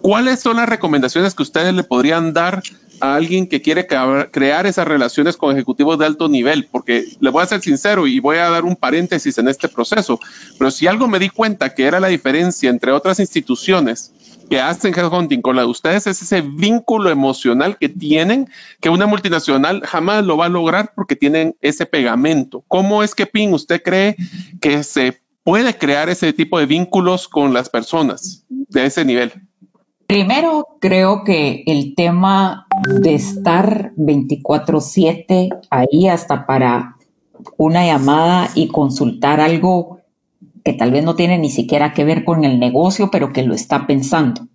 ¿Cuáles 0.03 0.41
son 0.41 0.57
las 0.57 0.69
recomendaciones 0.69 1.35
que 1.35 1.43
ustedes 1.43 1.75
le 1.75 1.85
podrían 1.85 2.33
dar 2.33 2.63
a 3.01 3.15
alguien 3.15 3.47
que 3.47 3.63
quiere 3.63 3.87
crear 3.87 4.67
esas 4.67 4.87
relaciones 4.87 5.37
con 5.37 5.55
ejecutivos 5.55 5.99
de 5.99 6.07
alto 6.07 6.29
nivel, 6.29 6.67
porque 6.71 7.05
le 7.21 7.31
voy 7.31 7.43
a 7.43 7.47
ser 7.47 7.61
sincero 7.61 8.07
y 8.07 8.21
voy 8.21 8.39
a 8.39 8.51
dar 8.51 8.65
un 8.65 8.77
paréntesis 8.77 9.39
en 9.39 9.49
este 9.49 9.69
proceso, 9.69 10.19
pero 10.59 10.71
si 10.71 10.87
algo 10.87 11.09
me 11.09 11.19
di 11.19 11.29
cuenta 11.29 11.75
que 11.75 11.85
era 11.85 12.01
la 12.01 12.09
diferencia 12.09 12.71
entre 12.71 12.93
otras 12.93 13.21
instituciones 13.21 14.13
que 14.49 14.61
hacen 14.61 14.95
headhunting 14.95 15.43
con 15.43 15.57
la 15.57 15.63
de 15.63 15.69
ustedes 15.69 16.07
es 16.07 16.23
ese 16.23 16.41
vínculo 16.41 17.11
emocional 17.11 17.77
que 17.79 17.89
tienen 17.89 18.49
que 18.81 18.89
una 18.89 19.07
multinacional 19.07 19.83
jamás 19.89 20.25
lo 20.25 20.37
va 20.37 20.47
a 20.47 20.51
lograr 20.51 20.93
porque 20.95 21.17
tienen 21.17 21.57
ese 21.61 21.87
pegamento. 21.87 22.65
¿Cómo 22.69 23.03
es 23.03 23.15
que 23.15 23.27
PIN 23.27 23.55
usted 23.55 23.83
cree 23.83 24.17
que 24.61 24.83
se 24.83 25.21
puede 25.43 25.77
crear 25.79 26.09
ese 26.09 26.33
tipo 26.33 26.59
de 26.59 26.67
vínculos 26.67 27.27
con 27.27 27.55
las 27.55 27.71
personas 27.71 28.45
de 28.49 28.87
ese 28.87 29.05
nivel? 29.05 29.33
Primero, 30.07 30.67
creo 30.81 31.25
que 31.25 31.65
el 31.67 31.95
tema 31.95 32.67
de 33.03 33.15
estar 33.15 33.93
24/7 33.97 35.51
ahí 35.71 36.09
hasta 36.09 36.47
para 36.47 36.97
una 37.57 37.85
llamada 37.85 38.49
y 38.55 38.69
consultar 38.69 39.41
algo 39.41 40.01
que 40.65 40.73
tal 40.73 40.91
vez 40.93 41.05
no 41.05 41.15
tiene 41.15 41.39
ni 41.39 41.51
siquiera 41.51 41.93
que 41.93 42.05
ver 42.05 42.25
con 42.25 42.45
el 42.45 42.59
negocio, 42.59 43.11
pero 43.11 43.33
que 43.33 43.43
lo 43.43 43.55
está 43.55 43.87
pensando. 43.87 44.49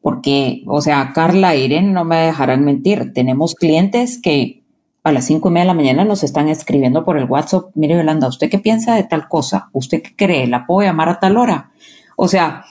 Porque, 0.00 0.62
o 0.66 0.80
sea, 0.80 1.12
Carla 1.12 1.54
e 1.54 1.64
Irene 1.64 1.92
no 1.92 2.04
me 2.04 2.16
dejarán 2.16 2.64
mentir, 2.64 3.12
tenemos 3.12 3.54
clientes 3.54 4.20
que 4.20 4.61
a 5.04 5.12
las 5.12 5.26
cinco 5.26 5.48
y 5.48 5.52
media 5.52 5.64
de 5.64 5.68
la 5.68 5.74
mañana 5.74 6.04
nos 6.04 6.22
están 6.22 6.48
escribiendo 6.48 7.04
por 7.04 7.18
el 7.18 7.24
WhatsApp, 7.24 7.70
mire 7.74 7.96
Yolanda, 7.96 8.28
¿usted 8.28 8.48
qué 8.48 8.58
piensa 8.58 8.94
de 8.94 9.02
tal 9.02 9.28
cosa? 9.28 9.68
¿Usted 9.72 10.02
qué 10.02 10.14
cree? 10.14 10.46
¿La 10.46 10.66
puedo 10.66 10.86
llamar 10.86 11.08
a 11.08 11.18
tal 11.18 11.36
hora? 11.36 11.72
O 12.16 12.28
sea, 12.28 12.64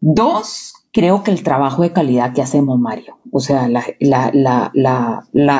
dos, 0.00 0.74
creo 0.92 1.24
que 1.24 1.32
el 1.32 1.42
trabajo 1.42 1.82
de 1.82 1.92
calidad 1.92 2.32
que 2.32 2.42
hacemos, 2.42 2.78
Mario, 2.78 3.18
o 3.32 3.40
sea, 3.40 3.68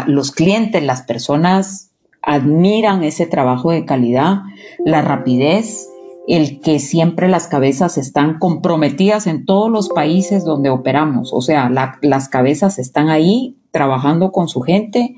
los 0.06 0.30
clientes, 0.32 0.82
las 0.84 1.02
personas 1.02 1.90
admiran 2.22 3.02
ese 3.02 3.26
trabajo 3.26 3.70
de 3.72 3.84
calidad, 3.84 4.42
la 4.84 5.02
rapidez, 5.02 5.88
el 6.28 6.60
que 6.60 6.78
siempre 6.78 7.28
las 7.28 7.48
cabezas 7.48 7.98
están 7.98 8.38
comprometidas 8.38 9.26
en 9.26 9.44
todos 9.44 9.70
los 9.70 9.88
países 9.88 10.44
donde 10.44 10.70
operamos, 10.70 11.32
o 11.34 11.40
sea, 11.40 11.68
las 11.68 12.28
cabezas 12.28 12.78
están 12.78 13.08
ahí 13.08 13.56
trabajando 13.74 14.32
con 14.32 14.48
su 14.48 14.62
gente 14.62 15.14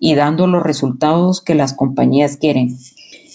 y 0.00 0.16
dando 0.16 0.48
los 0.48 0.64
resultados 0.64 1.42
que 1.42 1.54
las 1.54 1.74
compañías 1.74 2.38
quieren 2.38 2.76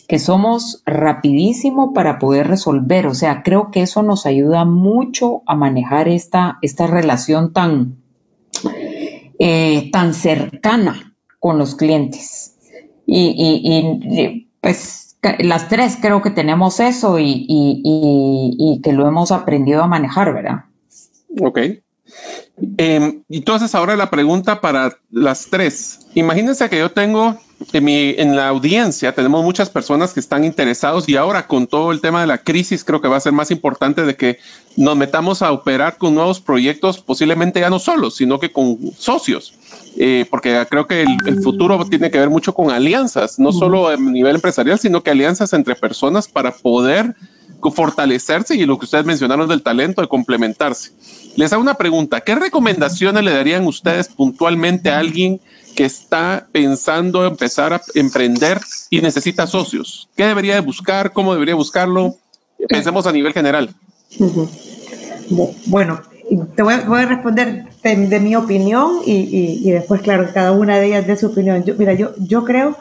que 0.07 0.19
somos 0.19 0.83
rapidísimo 0.85 1.93
para 1.93 2.19
poder 2.19 2.47
resolver. 2.47 3.07
O 3.07 3.15
sea, 3.15 3.41
creo 3.43 3.71
que 3.71 3.81
eso 3.81 4.03
nos 4.03 4.25
ayuda 4.25 4.65
mucho 4.65 5.41
a 5.45 5.55
manejar 5.55 6.07
esta, 6.07 6.59
esta 6.61 6.87
relación 6.87 7.53
tan, 7.53 7.97
eh, 9.39 9.89
tan 9.91 10.13
cercana 10.13 11.15
con 11.39 11.57
los 11.57 11.75
clientes. 11.75 12.55
Y, 13.05 14.47
pues 14.61 15.17
las 15.39 15.69
tres 15.69 15.97
creo 16.01 16.21
que 16.21 16.31
tenemos 16.31 16.79
eso 16.79 17.19
y, 17.19 17.45
y, 17.47 18.81
que 18.83 18.93
lo 18.93 19.07
hemos 19.07 19.31
aprendido 19.31 19.83
a 19.83 19.87
manejar, 19.87 20.33
¿verdad? 20.33 20.65
Ok. 21.41 21.59
Eh, 22.77 23.21
entonces 23.29 23.73
ahora 23.75 23.95
la 23.95 24.09
pregunta 24.09 24.61
para 24.61 24.97
las 25.11 25.47
tres. 25.47 26.07
Imagínense 26.13 26.69
que 26.69 26.79
yo 26.79 26.91
tengo 26.91 27.37
en, 27.71 27.83
mi, 27.83 28.15
en 28.17 28.35
la 28.35 28.49
audiencia 28.49 29.13
tenemos 29.13 29.43
muchas 29.43 29.69
personas 29.69 30.13
que 30.13 30.19
están 30.19 30.43
interesados 30.43 31.07
y 31.07 31.15
ahora 31.15 31.47
con 31.47 31.67
todo 31.67 31.91
el 31.91 32.01
tema 32.01 32.21
de 32.21 32.27
la 32.27 32.39
crisis 32.39 32.83
creo 32.83 33.01
que 33.01 33.07
va 33.07 33.17
a 33.17 33.21
ser 33.21 33.31
más 33.31 33.51
importante 33.51 34.03
de 34.03 34.15
que 34.15 34.39
nos 34.75 34.97
metamos 34.97 35.41
a 35.41 35.51
operar 35.51 35.97
con 35.97 36.15
nuevos 36.15 36.41
proyectos, 36.41 36.99
posiblemente 36.99 37.59
ya 37.59 37.69
no 37.69 37.79
solos, 37.79 38.15
sino 38.15 38.39
que 38.39 38.51
con 38.51 38.77
socios. 38.97 39.53
Eh, 39.95 40.25
porque 40.29 40.65
creo 40.69 40.87
que 40.87 41.05
el, 41.25 41.43
futuro 41.43 41.85
tiene 41.87 42.09
que 42.09 42.17
ver 42.17 42.29
mucho 42.29 42.53
con 42.53 42.71
alianzas, 42.71 43.37
no 43.37 43.51
solo 43.51 43.89
a 43.89 43.97
nivel 43.97 44.35
empresarial, 44.35 44.79
sino 44.79 45.03
que 45.03 45.11
alianzas 45.11 45.53
entre 45.53 45.75
personas 45.75 46.27
para 46.27 46.51
poder 46.51 47.15
fortalecerse 47.71 48.55
y 48.55 48.65
lo 48.65 48.77
que 48.77 48.85
ustedes 48.85 49.05
mencionaron 49.05 49.47
del 49.47 49.61
talento, 49.61 50.01
de 50.01 50.07
complementarse. 50.07 50.91
Les 51.35 51.51
hago 51.51 51.61
una 51.61 51.75
pregunta, 51.75 52.21
¿qué 52.21 52.35
recomendaciones 52.35 53.23
le 53.23 53.31
darían 53.31 53.65
ustedes 53.65 54.07
puntualmente 54.07 54.91
a 54.91 54.99
alguien 54.99 55.41
que 55.75 55.85
está 55.85 56.47
pensando 56.51 57.25
empezar 57.25 57.73
a 57.73 57.81
emprender 57.95 58.59
y 58.89 59.01
necesita 59.01 59.47
socios? 59.47 60.09
¿Qué 60.15 60.25
debería 60.25 60.55
de 60.55 60.61
buscar? 60.61 61.11
¿Cómo 61.13 61.33
debería 61.33 61.55
buscarlo? 61.55 62.15
Pensemos 62.67 63.07
a 63.07 63.11
nivel 63.11 63.33
general. 63.33 63.73
Bueno, 65.65 66.01
te 66.55 66.63
voy 66.63 66.73
a, 66.73 67.05
responder 67.05 67.65
de, 67.83 68.19
mi 68.19 68.35
opinión 68.35 68.99
y, 69.05 69.69
después, 69.71 70.01
claro, 70.01 70.29
cada 70.33 70.51
una 70.51 70.77
de 70.77 70.87
ellas 70.87 71.07
de 71.07 71.17
su 71.17 71.27
opinión. 71.27 71.63
Yo, 71.63 71.75
mira, 71.75 71.93
yo, 71.93 72.13
yo 72.17 72.43
creo 72.45 72.77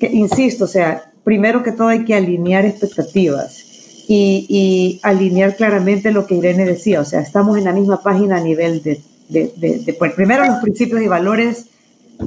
que, 0.00 0.06
insisto, 0.06 0.64
o 0.64 0.68
sea, 0.68 1.12
primero 1.22 1.62
que 1.62 1.72
todo 1.72 1.88
hay 1.88 2.04
que 2.04 2.14
alinear 2.14 2.66
expectativas 2.66 3.63
y, 4.06 5.00
alinear 5.02 5.56
claramente 5.56 6.12
lo 6.12 6.26
que 6.26 6.34
Irene 6.36 6.64
decía, 6.64 7.00
o 7.00 7.04
sea, 7.04 7.20
estamos 7.20 7.56
en 7.58 7.64
la 7.64 7.72
misma 7.72 8.02
página 8.02 8.36
a 8.36 8.40
nivel 8.40 8.82
de, 8.82 9.00
de, 9.28 9.96
pues, 9.98 10.12
primero 10.12 10.44
los 10.44 10.58
principios 10.58 11.02
y 11.02 11.08
valores, 11.08 11.66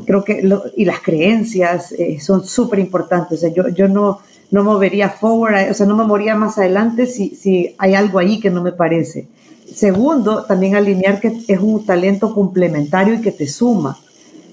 creo 0.06 0.24
que, 0.24 0.48
y 0.76 0.86
las 0.86 1.00
creencias 1.00 1.92
eh, 1.92 2.20
son 2.20 2.46
súper 2.46 2.80
importantes, 2.80 3.40
o 3.40 3.42
sea, 3.42 3.54
yo, 3.54 3.70
yo 3.70 3.88
no, 3.88 4.20
no 4.52 4.64
movería 4.64 5.10
forward, 5.10 5.72
o 5.72 5.74
sea, 5.74 5.86
no 5.86 5.96
me 5.96 6.06
moría 6.06 6.36
más 6.36 6.58
adelante 6.58 7.06
si, 7.06 7.30
si 7.36 7.76
hay 7.78 7.94
algo 7.94 8.20
ahí 8.20 8.40
que 8.40 8.50
no 8.50 8.62
me 8.64 8.72
parece. 8.72 9.28
Segundo, 9.74 10.46
también 10.46 10.76
alinear 10.76 11.20
que 11.20 11.42
es 11.48 11.60
un 11.60 11.86
talento 11.86 12.34
complementario 12.34 13.16
y 13.16 13.22
que 13.22 13.34
te 13.34 13.48
suma. 13.48 13.98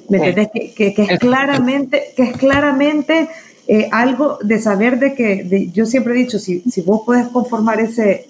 ¿Me 0.09 0.19
entiendes? 0.19 0.49
Que, 0.77 0.93
que, 0.93 1.03
es 1.03 1.19
claramente, 1.19 2.13
que 2.17 2.25
es 2.25 2.37
claramente 2.37 3.29
eh, 3.67 3.89
algo 3.93 4.39
de 4.43 4.61
saber 4.61 4.99
de 4.99 5.15
que, 5.15 5.71
yo 5.73 5.87
siempre 5.87 6.15
he 6.15 6.19
dicho, 6.19 6.39
si, 6.39 6.61
si 6.61 6.83
vos 6.83 7.03
puedes 7.07 7.29
conformar 7.29 7.81
ese 7.81 8.29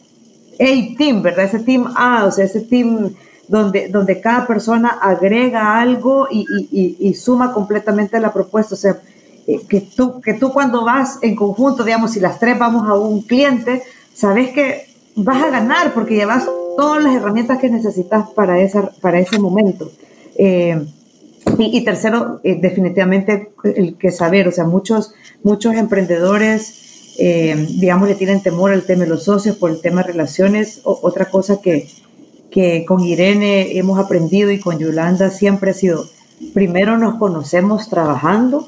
A-team, 0.60 1.22
¿verdad? 1.22 1.46
Ese 1.46 1.58
team 1.58 1.92
A, 1.96 2.24
o 2.26 2.30
sea, 2.30 2.44
ese 2.44 2.60
team 2.60 3.14
donde, 3.48 3.88
donde 3.88 4.20
cada 4.20 4.46
persona 4.46 4.88
agrega 4.88 5.80
algo 5.80 6.28
y, 6.30 6.46
y, 6.70 6.96
y, 7.00 7.14
suma 7.14 7.52
completamente 7.52 8.20
la 8.20 8.32
propuesta. 8.32 8.74
O 8.74 8.78
sea, 8.78 9.00
eh, 9.46 9.60
que, 9.68 9.80
tú, 9.80 10.20
que 10.20 10.34
tú 10.34 10.52
cuando 10.52 10.84
vas 10.84 11.18
en 11.22 11.34
conjunto, 11.34 11.84
digamos, 11.84 12.12
si 12.12 12.20
las 12.20 12.38
tres 12.38 12.58
vamos 12.58 12.88
a 12.88 12.94
un 12.94 13.22
cliente, 13.22 13.82
sabes 14.14 14.52
que 14.52 14.86
vas 15.16 15.42
a 15.42 15.50
ganar 15.50 15.92
porque 15.92 16.14
llevas 16.14 16.48
todas 16.76 17.02
las 17.02 17.14
herramientas 17.14 17.58
que 17.58 17.68
necesitas 17.68 18.30
para, 18.30 18.60
esa, 18.60 18.90
para 19.00 19.18
ese 19.18 19.38
momento. 19.38 19.90
Eh, 20.36 20.86
y, 21.58 21.84
tercero, 21.84 22.40
eh, 22.42 22.58
definitivamente 22.60 23.52
el 23.64 23.96
que 23.96 24.10
saber, 24.10 24.48
o 24.48 24.52
sea, 24.52 24.64
muchos, 24.64 25.14
muchos 25.42 25.74
emprendedores, 25.74 27.14
eh, 27.18 27.66
digamos, 27.78 28.08
le 28.08 28.14
tienen 28.14 28.42
temor 28.42 28.72
al 28.72 28.84
tema 28.84 29.04
de 29.04 29.10
los 29.10 29.24
socios 29.24 29.56
por 29.56 29.70
el 29.70 29.80
tema 29.80 30.02
de 30.02 30.12
relaciones. 30.12 30.80
otra 30.84 31.26
cosa 31.26 31.60
que, 31.60 31.88
que 32.50 32.84
con 32.86 33.00
Irene 33.02 33.76
hemos 33.78 33.98
aprendido 33.98 34.50
y 34.50 34.60
con 34.60 34.78
Yolanda 34.78 35.30
siempre 35.30 35.70
ha 35.70 35.74
sido, 35.74 36.06
primero 36.52 36.98
nos 36.98 37.16
conocemos 37.16 37.88
trabajando, 37.88 38.66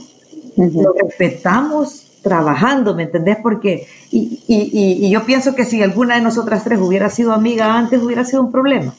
lo 0.57 0.93
respetamos 0.93 2.07
trabajando, 2.22 2.95
¿me 2.95 3.05
entendés? 3.05 3.39
Porque, 3.43 3.87
y, 4.11 4.41
y, 4.49 5.07
y, 5.07 5.11
yo 5.11 5.24
pienso 5.24 5.55
que 5.55 5.64
si 5.64 5.83
alguna 5.83 6.16
de 6.16 6.22
nosotras 6.22 6.64
tres 6.64 6.81
hubiera 6.81 7.09
sido 7.11 7.33
amiga 7.33 7.79
antes, 7.79 8.03
hubiera 8.03 8.24
sido 8.24 8.43
un 8.43 8.51
problema. 8.51 8.95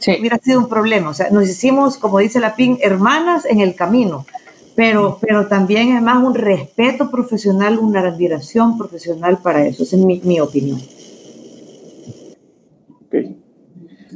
Sí. 0.00 0.16
Hubiera 0.18 0.38
sido 0.38 0.60
un 0.60 0.68
problema. 0.68 1.10
O 1.10 1.14
sea, 1.14 1.30
nos 1.30 1.48
hicimos, 1.48 1.96
como 1.96 2.18
dice 2.18 2.40
la 2.40 2.56
PIN, 2.56 2.78
hermanas 2.82 3.44
en 3.44 3.60
el 3.60 3.74
camino. 3.74 4.26
Pero, 4.74 5.18
pero 5.20 5.46
también 5.46 5.96
es 5.96 6.02
más 6.02 6.22
un 6.22 6.34
respeto 6.34 7.10
profesional, 7.10 7.78
una 7.78 8.00
admiración 8.00 8.78
profesional 8.78 9.38
para 9.38 9.66
eso. 9.66 9.82
Esa 9.82 9.96
es 9.96 10.02
mi, 10.02 10.20
mi 10.24 10.40
opinión. 10.40 10.80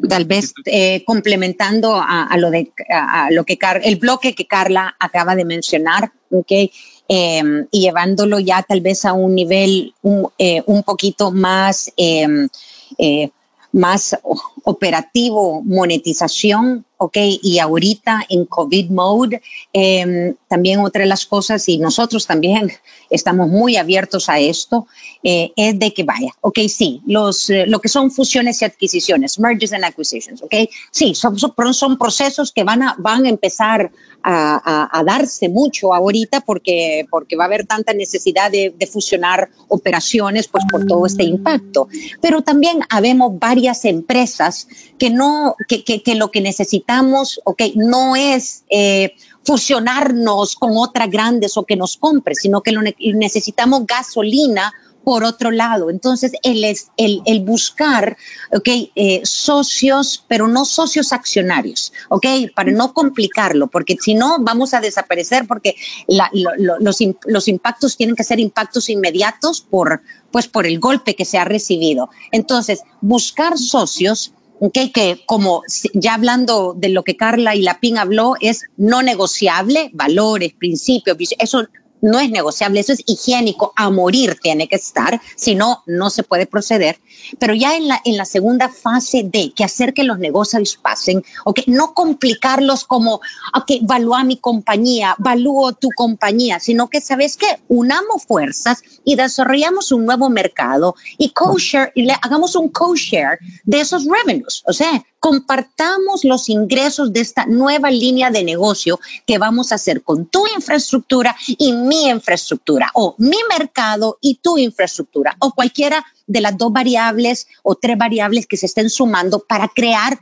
Tal 0.09 0.25
vez 0.25 0.55
eh, 0.65 1.05
complementando 1.05 1.95
a, 1.97 2.37
lo 2.37 2.51
de 2.51 2.73
a, 2.91 3.31
lo 3.31 3.45
que 3.45 3.59
el 3.83 3.97
bloque 3.97 4.35
que 4.35 4.47
Carla 4.47 4.95
acaba 4.99 5.35
de 5.35 5.45
mencionar, 5.45 6.13
okay, 6.31 6.71
Em, 7.07 7.67
y 7.71 7.83
llevándolo 7.83 8.39
ya 8.39 8.63
tal 8.63 8.81
vez 8.81 9.05
a 9.05 9.13
un 9.13 9.35
nivel 9.35 9.95
un, 10.01 10.31
eh, 10.39 10.63
un 10.67 10.83
poquito 10.83 11.31
más, 11.33 11.93
em, 11.99 12.49
eh, 12.97 13.31
más 13.73 14.19
operativo, 14.65 15.63
monetización, 15.63 16.85
¿ok? 16.99 17.17
Y 17.43 17.59
ahorita 17.59 18.25
en 18.29 18.45
COVID 18.47 18.91
mode, 18.91 19.43
em, 19.73 20.35
también 20.49 20.81
otra 20.81 21.03
de 21.03 21.09
las 21.09 21.27
cosas, 21.27 21.69
y 21.69 21.79
nosotros 21.79 22.27
también 22.27 22.73
estamos 23.11 23.49
muy 23.49 23.77
abiertos 23.77 24.29
a 24.29 24.39
esto, 24.39 24.87
eh, 25.23 25.53
es 25.57 25.79
de 25.79 25.93
que 25.93 26.05
vaya, 26.05 26.33
¿ok? 26.41 26.61
Sí, 26.69 27.03
los, 27.07 27.51
lo 27.67 27.81
que 27.81 27.89
son 27.89 28.11
fusiones 28.11 28.63
y 28.63 28.65
adquisiciones, 28.65 29.39
mergers 29.39 29.73
and 29.73 29.85
acquisitions, 29.85 30.43
¿ok? 30.43 30.55
Sí, 30.91 31.15
son, 31.15 31.39
son 31.39 31.99
procesos 31.99 32.53
que 32.53 32.65
van 32.65 32.83
a, 32.83 32.95
van 32.99 33.27
a 33.27 33.29
empezar 33.29 33.91
a, 34.25 35.03
darse 35.05 35.49
mucho 35.49 35.93
ahorita 35.93 36.41
porque, 36.41 37.07
porque 37.11 37.37
va 37.37 37.45
a 37.45 37.47
haber 37.47 37.67
tanta 37.67 37.93
necesidad 37.93 38.51
de, 38.51 38.75
fusionar 38.91 39.49
operaciones 39.69 40.47
pues 40.49 40.65
por 40.71 40.87
todo 40.87 41.07
este 41.07 41.25
impacto. 41.25 41.89
Pero 42.21 42.43
también 42.43 42.81
habemos 42.91 43.39
varias 43.39 43.85
empresas 43.85 44.69
que 44.99 45.11
no, 45.11 45.57
que, 45.69 45.83
que, 45.83 46.15
lo 46.15 46.31
que 46.31 46.41
necesitamos, 46.87 47.41
ok, 47.45 47.63
no 47.77 48.17
es 48.17 48.65
eh, 48.71 49.15
fusionarnos 49.45 50.57
con 50.57 50.77
otras 50.77 51.11
grandes 51.11 51.57
o 51.57 51.65
que 51.65 51.77
nos 51.77 51.97
compre, 51.97 52.35
sino 52.35 52.63
que 52.63 52.73
necesitamos 53.15 53.87
gasolina 53.87 54.73
por 55.03 55.23
otro 55.25 55.51
lado. 55.51 55.91
Entonces, 55.91 56.33
el, 56.43 56.65
el, 56.65 57.23
el 57.27 57.41
buscar 57.41 58.17
okay, 58.57 58.91
eh, 58.95 59.21
socios, 59.25 60.25
pero 60.29 60.49
no 60.49 60.65
socios 60.65 61.13
accionarios, 61.13 61.93
¿ok? 62.09 62.27
Para 62.55 62.73
no 62.73 62.95
complicarlo, 62.95 63.67
porque 63.69 63.97
si 64.01 64.15
no, 64.15 64.39
vamos 64.41 64.73
a 64.73 64.81
desaparecer 64.81 65.47
porque 65.47 65.77
los, 66.09 66.99
los 67.27 67.49
impactos 67.49 67.97
tienen 67.99 68.17
que 68.17 68.25
ser 68.25 68.41
impactos 68.41 68.89
inmediatos 68.89 69.61
por, 69.61 70.03
pues, 70.31 70.49
por 70.49 70.67
el 70.67 70.81
golpe 70.81 71.15
que 71.15 71.27
se 71.27 71.37
ha 71.39 71.45
recibido. 71.45 72.09
Entonces, 72.33 72.81
buscar 73.03 73.59
socios 73.59 74.33
Okay, 74.61 74.91
que 74.91 75.21
como 75.27 75.63
ya 75.95 76.15
hablando 76.15 76.75
de 76.77 76.89
lo 76.89 77.03
que 77.03 77.17
Carla 77.17 77.57
y 77.57 77.63
Lapín 77.63 77.99
habló, 77.99 78.35
es 78.41 78.65
no 78.77 79.03
negociable, 79.03 79.91
valores, 79.93 80.55
principios, 80.55 81.17
eso 81.39 81.67
no 82.05 82.21
es 82.21 82.31
negociable, 82.31 82.81
eso 82.81 82.93
es 82.93 83.03
higiénico, 83.07 83.73
a 83.77 83.91
morir 83.91 84.39
tiene 84.41 84.69
que 84.69 84.77
estar, 84.77 85.21
si 85.37 85.55
no, 85.55 85.83
no 85.87 86.11
se 86.11 86.23
puede 86.23 86.47
proceder. 86.47 87.01
Pero 87.39 87.55
ya 87.55 87.77
en 87.77 87.89
la, 87.89 88.01
en 88.05 88.19
la 88.19 88.27
segunda 88.27 88.69
fase 88.69 89.23
de 89.25 89.53
que 89.57 89.65
hacer 89.65 89.95
que 89.95 90.05
los 90.05 90.19
negocios 90.19 90.79
pasen, 90.81 91.25
o 91.47 91.55
que 91.55 91.65
no 91.67 91.95
complicarlos 91.95 92.85
como, 92.85 93.23
ok, 93.55 93.71
valúa 93.83 94.23
mi 94.23 94.37
compañía, 94.37 95.17
valúo 95.19 95.73
tu 95.73 95.89
compañía, 95.97 96.61
sino 96.61 96.89
que, 96.89 97.01
¿sabes 97.01 97.39
qué? 97.39 97.47
Unamos 97.69 98.25
fuerzas 98.27 98.83
y 99.03 99.17
desarrollamos 99.17 99.91
un 99.91 100.05
nuevo 100.05 100.29
mercado 100.29 100.97
y 101.17 101.31
co-share, 101.31 101.91
y 101.95 102.03
le 102.03 102.15
hagamos 102.21 102.55
un 102.55 102.69
co-share 102.69 103.39
de 103.65 103.81
esos 103.81 104.05
revenues. 104.05 104.63
O 104.67 104.75
sea, 104.75 105.03
compartamos 105.25 106.23
los 106.25 106.51
ingresos 106.51 107.11
de 107.15 107.21
esta 107.21 107.47
nueva 107.47 107.91
línea 107.91 108.31
de 108.31 108.45
negocio 108.45 109.01
que 109.27 109.39
vamos 109.39 109.73
a 109.73 109.77
hacer 109.77 110.03
con 110.03 110.27
tu 110.27 110.47
infraestructura 110.55 111.35
y 111.47 111.73
mi 111.73 112.11
infraestructura, 112.11 112.91
o 112.93 113.15
mi 113.17 113.39
mercado 113.49 114.19
y 114.21 114.35
tu 114.35 114.59
infraestructura, 114.59 115.35
o 115.39 115.53
cualquiera 115.53 116.05
de 116.27 116.43
las 116.43 116.59
dos 116.59 116.75
variables 116.75 117.47
o 117.63 117.75
tres 117.75 117.97
variables 117.97 118.47
que 118.47 118.59
se 118.59 118.67
estén 118.67 118.91
sumando 118.91 119.39
para 119.39 119.69
crear 119.69 120.21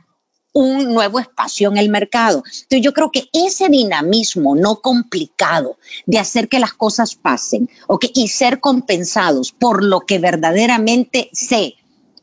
un 0.53 0.93
nuevo 0.93 1.19
espacio 1.19 1.69
en 1.69 1.75
el 1.75 1.89
mercado. 1.89 2.41
Entonces 2.45 2.81
yo 2.81 2.93
creo 2.93 3.11
que 3.11 3.27
ese 3.33 3.67
dinamismo 3.67 4.55
no 4.55 4.79
complicado 4.79 5.79
de 6.05 6.19
hacer 6.19 6.47
que 6.47 6.59
las 6.59 6.71
cosas 6.71 7.15
pasen 7.15 7.69
y 8.13 8.29
ser 8.29 8.61
compensados 8.61 9.51
por 9.51 9.83
lo 9.83 9.99
que 10.05 10.19
verdaderamente 10.19 11.29
se 11.33 11.73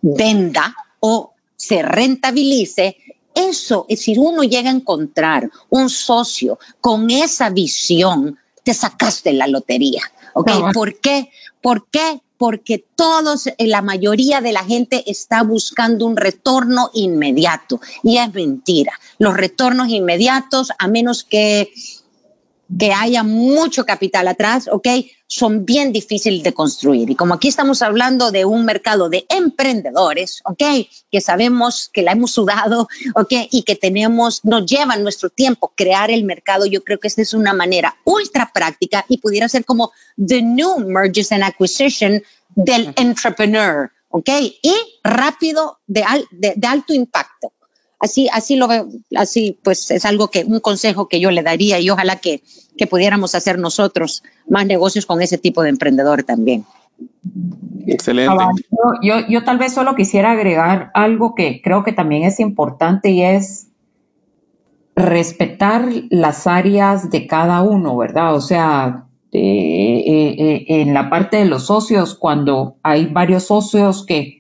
venda 0.01 0.75
o 1.01 1.35
se 1.61 1.83
rentabilice, 1.83 2.97
eso, 3.35 3.85
es 3.91 4.01
si 4.01 4.17
uno 4.17 4.43
llega 4.45 4.71
a 4.71 4.75
encontrar 4.75 5.51
un 5.69 5.91
socio 5.91 6.59
con 6.81 7.11
esa 7.11 7.51
visión, 7.51 8.39
te 8.65 8.73
sacaste 8.73 9.35
la 9.35 9.47
lotería. 9.47 10.01
¿Ok? 10.33 10.51
¿Por 10.73 10.99
qué? 11.01 11.31
¿Por 11.61 11.87
qué? 11.89 12.23
Porque 12.39 12.83
todos, 12.97 13.47
eh, 13.47 13.55
la 13.59 13.83
mayoría 13.83 14.41
de 14.41 14.53
la 14.53 14.65
gente 14.65 15.05
está 15.07 15.43
buscando 15.43 16.07
un 16.07 16.17
retorno 16.17 16.91
inmediato. 16.95 17.79
Y 18.03 18.17
es 18.17 18.33
mentira. 18.33 18.99
Los 19.19 19.37
retornos 19.37 19.91
inmediatos, 19.91 20.73
a 20.79 20.89
menos 20.89 21.25
que 21.25 21.71
que 22.79 22.93
haya 22.93 23.23
mucho 23.23 23.85
capital 23.85 24.29
atrás, 24.29 24.69
¿ok? 24.71 24.87
Son 25.27 25.65
bien 25.65 25.93
difíciles 25.93 26.43
de 26.43 26.53
construir. 26.53 27.11
Y 27.11 27.15
como 27.17 27.35
aquí 27.35 27.49
estamos 27.49 27.83
hablando 27.83 28.31
de 28.31 28.45
un 28.45 28.65
mercado 28.65 29.09
de 29.09 29.27
emprendedores, 29.29 30.41
¿ok? 30.45 30.63
Que 31.11 31.21
sabemos 31.21 31.91
que 31.93 32.03
la 32.03 32.13
hemos 32.13 32.33
sudado, 32.33 32.89
¿ok? 33.15 33.33
Y 33.51 33.63
que 33.63 33.77
tenemos, 33.77 34.45
nos 34.45 34.67
lleva 34.67 34.97
nuestro 34.97 35.31
tiempo 35.31 35.73
crear 35.75 36.11
el 36.11 36.25
mercado, 36.25 36.67
yo 36.67 36.85
creo 36.85 37.01
que 37.01 37.09
esta 37.09 37.23
es 37.23 37.35
una 37.35 37.55
manera 37.55 37.97
ultra 38.05 38.51
práctica 38.53 39.05
y 39.09 39.19
pudiera 39.19 39.49
ser 39.49 39.65
como 39.65 39.93
the 40.17 40.43
new 40.43 40.79
mergers 40.79 41.33
and 41.33 41.43
acquisition 41.43 42.23
del 42.55 42.93
entrepreneur, 42.97 43.91
¿ok? 44.11 44.29
Y 44.63 44.75
rápido, 45.03 45.79
de, 45.87 46.05
de 46.31 46.67
alto 46.67 46.93
impacto. 46.93 47.53
Así, 48.01 48.29
así 48.33 48.57
lo 48.57 48.67
veo, 48.67 48.89
así 49.15 49.59
pues 49.63 49.91
es 49.91 50.05
algo 50.07 50.29
que, 50.29 50.45
un 50.45 50.61
consejo 50.61 51.07
que 51.07 51.21
yo 51.21 51.31
le 51.31 51.43
daría 51.43 51.79
y 51.81 51.91
ojalá 51.91 52.17
que, 52.17 52.43
que 52.79 52.87
pudiéramos 52.87 53.35
hacer 53.35 53.59
nosotros 53.59 54.23
más 54.49 54.67
negocios 54.67 55.05
con 55.05 55.21
ese 55.21 55.37
tipo 55.37 55.63
de 55.63 55.69
emprendedor 55.69 56.23
también. 56.23 56.65
Excelente. 57.87 58.35
Yo, 59.03 59.27
yo, 59.29 59.45
tal 59.45 59.59
vez 59.59 59.75
solo 59.75 59.95
quisiera 59.95 60.33
agregar 60.33 60.91
algo 60.95 61.35
que 61.35 61.61
creo 61.63 61.85
que 61.85 61.93
también 61.93 62.23
es 62.25 62.41
importante 62.41 63.11
y 63.11 63.23
es 63.23 63.69
respetar 64.97 65.89
las 66.11 66.47
áreas 66.47 67.11
de 67.11 67.27
cada 67.27 67.63
uno, 67.63 67.97
¿verdad? 67.97 68.35
O 68.35 68.41
sea, 68.41 69.07
eh, 69.33 70.03
eh, 70.07 70.35
eh, 70.39 70.65
en 70.83 70.95
la 70.95 71.09
parte 71.09 71.39
de 71.39 71.45
los 71.45 71.67
socios, 71.67 72.15
cuando 72.15 72.77
hay 72.83 73.07
varios 73.07 73.45
socios 73.45 74.05
que 74.05 74.40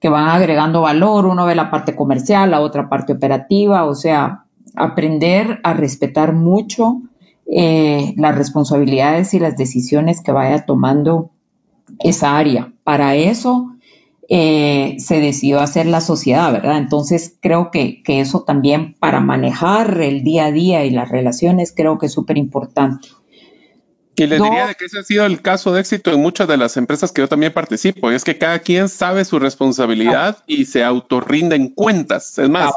que 0.00 0.08
van 0.08 0.28
agregando 0.28 0.82
valor, 0.82 1.26
uno 1.26 1.46
ve 1.46 1.54
la 1.54 1.70
parte 1.70 1.96
comercial, 1.96 2.50
la 2.50 2.60
otra 2.60 2.88
parte 2.88 3.12
operativa, 3.12 3.84
o 3.84 3.94
sea, 3.94 4.44
aprender 4.76 5.60
a 5.64 5.74
respetar 5.74 6.32
mucho 6.32 7.02
eh, 7.50 8.14
las 8.16 8.36
responsabilidades 8.36 9.34
y 9.34 9.40
las 9.40 9.56
decisiones 9.56 10.20
que 10.20 10.32
vaya 10.32 10.66
tomando 10.66 11.30
esa 12.00 12.36
área. 12.36 12.72
Para 12.84 13.16
eso 13.16 13.72
eh, 14.28 14.96
se 14.98 15.20
decidió 15.20 15.60
hacer 15.60 15.86
la 15.86 16.00
sociedad, 16.00 16.52
¿verdad? 16.52 16.76
Entonces 16.76 17.36
creo 17.40 17.70
que, 17.70 18.02
que, 18.02 18.20
eso 18.20 18.42
también 18.42 18.94
para 19.00 19.20
manejar 19.20 20.00
el 20.02 20.22
día 20.22 20.46
a 20.46 20.52
día 20.52 20.84
y 20.84 20.90
las 20.90 21.08
relaciones 21.08 21.72
creo 21.74 21.98
que 21.98 22.06
es 22.06 22.12
súper 22.12 22.36
importante. 22.36 23.08
Y 24.18 24.26
le 24.26 24.38
diría 24.40 24.66
de 24.66 24.74
que 24.74 24.86
ese 24.86 24.98
ha 24.98 25.02
sido 25.02 25.26
el 25.26 25.40
caso 25.40 25.72
de 25.72 25.80
éxito 25.80 26.12
en 26.12 26.20
muchas 26.20 26.48
de 26.48 26.56
las 26.56 26.76
empresas 26.76 27.12
que 27.12 27.22
yo 27.22 27.28
también 27.28 27.52
participo. 27.52 28.10
es 28.10 28.24
que 28.24 28.36
cada 28.36 28.58
quien 28.58 28.88
sabe 28.88 29.24
su 29.24 29.38
responsabilidad 29.38 30.38
y 30.46 30.64
se 30.64 30.82
autorrinden 30.82 31.68
cuentas. 31.68 32.38
Es 32.38 32.48
más, 32.48 32.72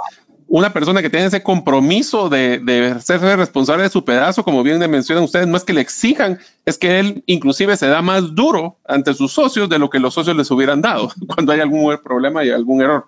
una 0.48 0.74
persona 0.74 1.02
que 1.02 1.10
tiene 1.10 1.28
ese 1.28 1.42
compromiso 1.42 2.28
de, 2.28 2.60
de 2.60 3.00
ser 3.00 3.22
responsable 3.22 3.84
de 3.84 3.90
su 3.90 4.04
pedazo, 4.04 4.44
como 4.44 4.64
bien 4.64 4.80
le 4.80 4.90
mencionan 4.90 5.24
ustedes, 5.24 5.48
no 5.48 5.56
es 5.56 5.64
que 5.64 5.72
le 5.72 5.80
exijan, 5.80 6.40
es 6.66 6.78
que 6.78 7.00
él 7.00 7.24
inclusive 7.26 7.78
se 7.78 7.88
da 7.88 8.02
más 8.02 8.36
duro 8.36 8.78
ante 8.86 9.14
sus 9.14 9.32
socios 9.32 9.70
de 9.70 9.80
lo 9.80 9.90
que 9.90 10.00
los 10.00 10.14
socios 10.14 10.36
les 10.36 10.52
hubieran 10.52 10.82
dado 10.82 11.10
cuando 11.28 11.54
hay 11.54 11.62
algún 11.62 11.98
problema 12.04 12.44
y 12.44 12.50
algún 12.50 12.82
error. 12.82 13.08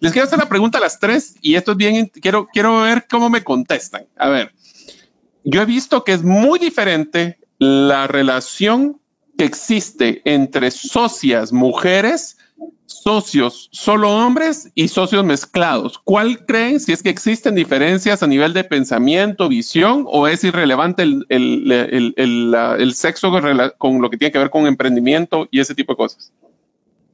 Les 0.00 0.12
quiero 0.12 0.26
hacer 0.26 0.38
la 0.38 0.48
pregunta 0.48 0.78
a 0.78 0.80
las 0.80 0.98
tres 0.98 1.34
y 1.42 1.56
esto 1.56 1.72
es 1.72 1.76
bien, 1.76 2.10
quiero, 2.22 2.48
quiero 2.50 2.80
ver 2.80 3.06
cómo 3.08 3.28
me 3.28 3.44
contestan. 3.44 4.06
A 4.16 4.30
ver, 4.30 4.52
yo 5.44 5.60
he 5.60 5.66
visto 5.66 6.04
que 6.04 6.12
es 6.12 6.22
muy 6.22 6.58
diferente 6.58 7.38
la 7.58 8.06
relación 8.06 9.00
que 9.36 9.44
existe 9.44 10.22
entre 10.24 10.70
socias 10.70 11.52
mujeres, 11.52 12.38
socios 12.86 13.68
solo 13.72 14.10
hombres 14.10 14.70
y 14.74 14.88
socios 14.88 15.24
mezclados. 15.24 15.98
¿Cuál 16.02 16.44
creen 16.44 16.80
si 16.80 16.92
es 16.92 17.02
que 17.02 17.10
existen 17.10 17.54
diferencias 17.54 18.22
a 18.22 18.26
nivel 18.26 18.52
de 18.52 18.64
pensamiento, 18.64 19.48
visión 19.48 20.04
o 20.08 20.26
es 20.26 20.42
irrelevante 20.42 21.02
el, 21.02 21.26
el, 21.28 22.94
sexo 22.94 23.30
con 23.78 24.02
lo 24.02 24.10
que 24.10 24.16
tiene 24.16 24.32
que 24.32 24.38
ver 24.38 24.50
con 24.50 24.66
emprendimiento 24.66 25.46
y 25.50 25.60
ese 25.60 25.74
tipo 25.74 25.92
de 25.92 25.96
cosas? 25.96 26.32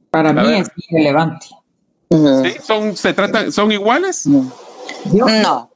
Para 0.09 0.33
mí 0.33 0.53
es 0.53 0.71
irrelevante. 0.89 1.47
¿Sí? 2.09 2.53
¿Son, 2.63 2.95
se 2.95 3.13
trata, 3.13 3.51
¿Son 3.51 3.71
iguales? 3.71 4.25
No. 4.25 5.71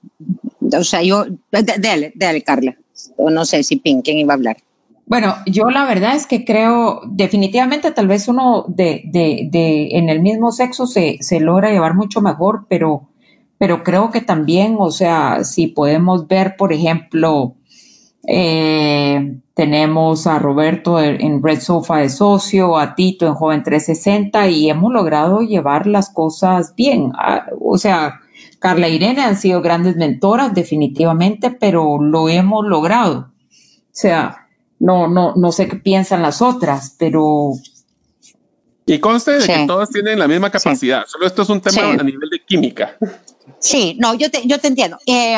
O 0.71 0.83
sea, 0.83 1.01
yo, 1.03 1.25
dale, 1.51 2.13
dale, 2.15 2.43
Carla 2.43 2.77
o 3.17 3.29
no 3.29 3.45
sé 3.45 3.63
si 3.63 3.77
Pink, 3.77 4.05
¿quién 4.05 4.17
iba 4.17 4.33
a 4.33 4.37
hablar? 4.37 4.57
Bueno, 5.05 5.35
yo 5.47 5.71
la 5.71 5.85
verdad 5.85 6.15
es 6.15 6.27
que 6.27 6.45
creo, 6.45 7.01
definitivamente 7.07 7.91
tal 7.91 8.07
vez 8.07 8.27
uno 8.27 8.65
de, 8.67 9.01
de, 9.05 9.47
de 9.49 9.97
en 9.97 10.07
el 10.07 10.21
mismo 10.21 10.51
sexo 10.51 10.85
se, 10.85 11.17
se, 11.21 11.39
logra 11.39 11.71
llevar 11.71 11.95
mucho 11.95 12.21
mejor, 12.21 12.67
pero, 12.69 13.09
pero 13.57 13.83
creo 13.83 14.11
que 14.11 14.21
también, 14.21 14.75
o 14.77 14.91
sea, 14.91 15.43
si 15.43 15.65
podemos 15.65 16.27
ver, 16.27 16.55
por 16.57 16.73
ejemplo, 16.73 17.55
eh, 18.27 19.39
tenemos 19.55 20.27
a 20.27 20.37
Roberto 20.37 21.01
en 21.01 21.41
Red 21.41 21.61
Sofa 21.61 21.97
de 21.97 22.09
socio, 22.09 22.77
a 22.77 22.93
Tito 22.93 23.25
en 23.25 23.33
Joven 23.33 23.63
360 23.63 24.47
y 24.49 24.69
hemos 24.69 24.93
logrado 24.93 25.41
llevar 25.41 25.87
las 25.87 26.11
cosas 26.11 26.75
bien. 26.75 27.13
Ah, 27.17 27.47
o 27.59 27.79
sea, 27.79 28.19
Carla 28.59 28.87
e 28.87 28.91
Irene 28.91 29.21
han 29.23 29.37
sido 29.37 29.61
grandes 29.61 29.95
mentoras 29.95 30.53
definitivamente, 30.53 31.51
pero 31.51 32.01
lo 32.01 32.29
hemos 32.29 32.65
logrado. 32.65 33.31
O 33.49 33.91
sea, 33.91 34.47
no, 34.79 35.07
no, 35.07 35.33
no 35.35 35.51
sé 35.51 35.67
qué 35.67 35.77
piensan 35.77 36.21
las 36.21 36.41
otras, 36.41 36.95
pero... 36.99 37.53
Y 38.85 38.99
conste 38.99 39.31
de 39.33 39.45
que 39.45 39.65
todas 39.67 39.89
tienen 39.89 40.17
la 40.17 40.27
misma 40.27 40.49
capacidad, 40.49 41.05
solo 41.05 41.27
esto 41.27 41.43
es 41.43 41.49
un 41.49 41.61
tema 41.61 41.91
a 41.91 42.03
nivel 42.03 42.29
de 42.29 42.43
química. 42.43 42.97
Sí, 43.59 43.95
no, 43.99 44.13
yo 44.15 44.29
te, 44.31 44.41
yo 44.45 44.59
te 44.59 44.67
entiendo. 44.67 44.97
Eh, 45.05 45.37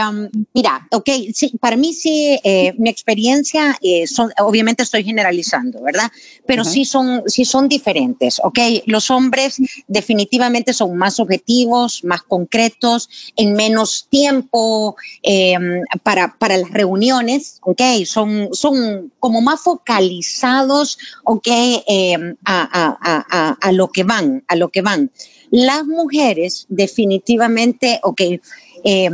mira, 0.53 0.87
ok, 0.91 1.09
sí, 1.33 1.53
para 1.59 1.75
mí 1.75 1.93
sí, 1.93 2.39
eh, 2.43 2.73
mi 2.77 2.89
experiencia, 2.89 3.77
eh, 3.81 4.07
son, 4.07 4.31
obviamente 4.39 4.83
estoy 4.83 5.03
generalizando, 5.03 5.81
¿verdad? 5.81 6.11
Pero 6.45 6.63
sí, 6.63 6.85
son, 6.85 7.23
sí 7.27 7.45
son 7.45 7.67
diferentes, 7.69 8.39
ok. 8.43 8.59
Los 8.85 9.09
hombres 9.09 9.57
definitivamente 9.87 10.73
son 10.73 10.97
más 10.97 11.19
objetivos, 11.19 12.03
más 12.03 12.21
concretos, 12.23 13.09
en 13.35 13.53
menos 13.53 14.07
tiempo 14.09 14.95
para, 16.03 16.35
para 16.37 16.57
las 16.57 16.71
reuniones, 16.71 17.59
ok. 17.61 17.81
Son, 18.05 18.49
son 18.53 19.11
como 19.19 19.41
más 19.41 19.61
focalizados, 19.61 20.97
ok, 21.23 21.47
a, 22.45 22.61
a, 22.71 23.25
a, 23.29 23.57
a 23.59 23.71
lo 23.71 23.89
que 23.89 24.03
van, 24.03 24.43
a 24.47 24.55
lo 24.55 24.69
que 24.69 24.81
van. 24.81 25.11
Las 25.51 25.85
mujeres 25.85 26.65
definitivamente, 26.69 27.99
ok, 28.03 28.21
eh, 28.85 29.09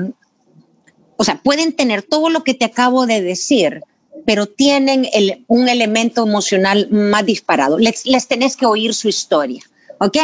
o 1.18 1.24
sea, 1.24 1.42
pueden 1.42 1.74
tener 1.74 2.04
todo 2.04 2.30
lo 2.30 2.44
que 2.44 2.54
te 2.54 2.66
acabo 2.66 3.08
de 3.08 3.22
decir, 3.22 3.82
pero 4.26 4.46
tienen 4.46 5.08
un 5.48 5.68
elemento 5.68 6.26
emocional 6.26 6.88
más 6.92 7.26
disparado. 7.26 7.78
Les, 7.80 8.28
tenés 8.28 8.56
que 8.56 8.66
oír 8.66 8.94
su 8.94 9.10
historia. 9.10 9.64
Ok, 10.00 10.18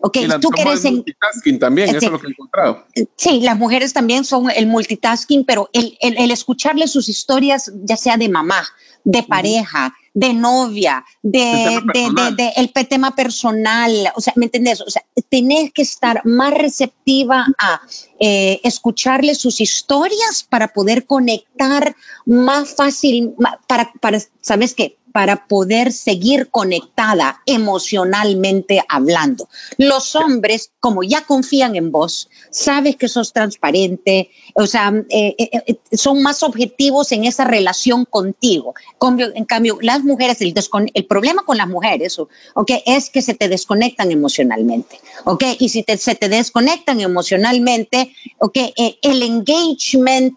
ok. 0.00 0.18
tú 0.40 0.48
quieres 0.48 0.84
en 0.84 0.96
multitasking 0.96 1.60
también, 1.60 1.90
eso 1.90 2.06
es 2.06 2.10
lo 2.10 2.18
que 2.18 2.26
he 2.26 2.30
encontrado. 2.30 2.84
Sí, 3.16 3.40
las 3.42 3.56
mujeres 3.56 3.92
también 3.92 4.24
son 4.24 4.50
el 4.50 4.66
multitasking, 4.66 5.44
pero 5.44 5.70
el, 5.72 5.96
el, 6.00 6.32
escucharle 6.32 6.88
sus 6.88 7.08
historias, 7.08 7.72
ya 7.84 7.96
sea 7.96 8.16
de 8.16 8.28
mamá, 8.28 8.66
de 9.04 9.22
pareja, 9.22 9.94
de 10.14 10.32
novia, 10.32 11.04
de, 11.22 11.82
de, 11.92 12.52
el 12.56 12.72
tema 12.72 13.16
personal, 13.16 14.12
o 14.14 14.20
sea, 14.20 14.32
¿me 14.36 14.46
entendés? 14.46 14.80
O 14.80 14.88
sea, 14.88 15.04
tenés 15.28 15.72
que 15.72 15.82
estar 15.82 16.24
más 16.24 16.54
receptiva 16.54 17.48
a 17.58 17.80
eh, 18.20 18.60
escucharle 18.62 19.34
sus 19.34 19.60
historias 19.60 20.46
para 20.48 20.68
poder 20.68 21.04
conectar 21.06 21.96
más 22.24 22.74
fácil, 22.76 23.34
para, 23.66 23.92
para 24.00 24.20
¿sabes 24.40 24.74
qué? 24.74 24.96
Para 25.14 25.46
poder 25.46 25.92
seguir 25.92 26.48
conectada 26.50 27.40
emocionalmente 27.46 28.82
hablando. 28.88 29.48
Los 29.78 30.16
hombres, 30.16 30.72
como 30.80 31.04
ya 31.04 31.20
confían 31.20 31.76
en 31.76 31.92
vos, 31.92 32.28
sabes 32.50 32.96
que 32.96 33.06
sos 33.06 33.32
transparente, 33.32 34.30
o 34.54 34.66
sea, 34.66 34.92
eh, 35.10 35.36
eh, 35.38 35.62
eh, 35.68 35.96
son 35.96 36.20
más 36.20 36.42
objetivos 36.42 37.12
en 37.12 37.26
esa 37.26 37.44
relación 37.44 38.06
contigo. 38.06 38.74
En 39.00 39.44
cambio, 39.44 39.78
las 39.80 40.02
mujeres, 40.02 40.40
el, 40.40 40.52
el 40.94 41.06
problema 41.06 41.44
con 41.44 41.58
las 41.58 41.68
mujeres, 41.68 42.18
okay, 42.56 42.82
es 42.84 43.08
que 43.08 43.22
se 43.22 43.34
te 43.34 43.48
desconectan 43.48 44.10
emocionalmente, 44.10 44.98
¿ok? 45.26 45.44
Y 45.60 45.68
si 45.68 45.84
se 45.96 46.16
te 46.16 46.28
desconectan 46.28 47.00
emocionalmente, 47.00 48.12
¿ok? 48.40 48.58
el 49.00 49.22
engagement 49.22 50.34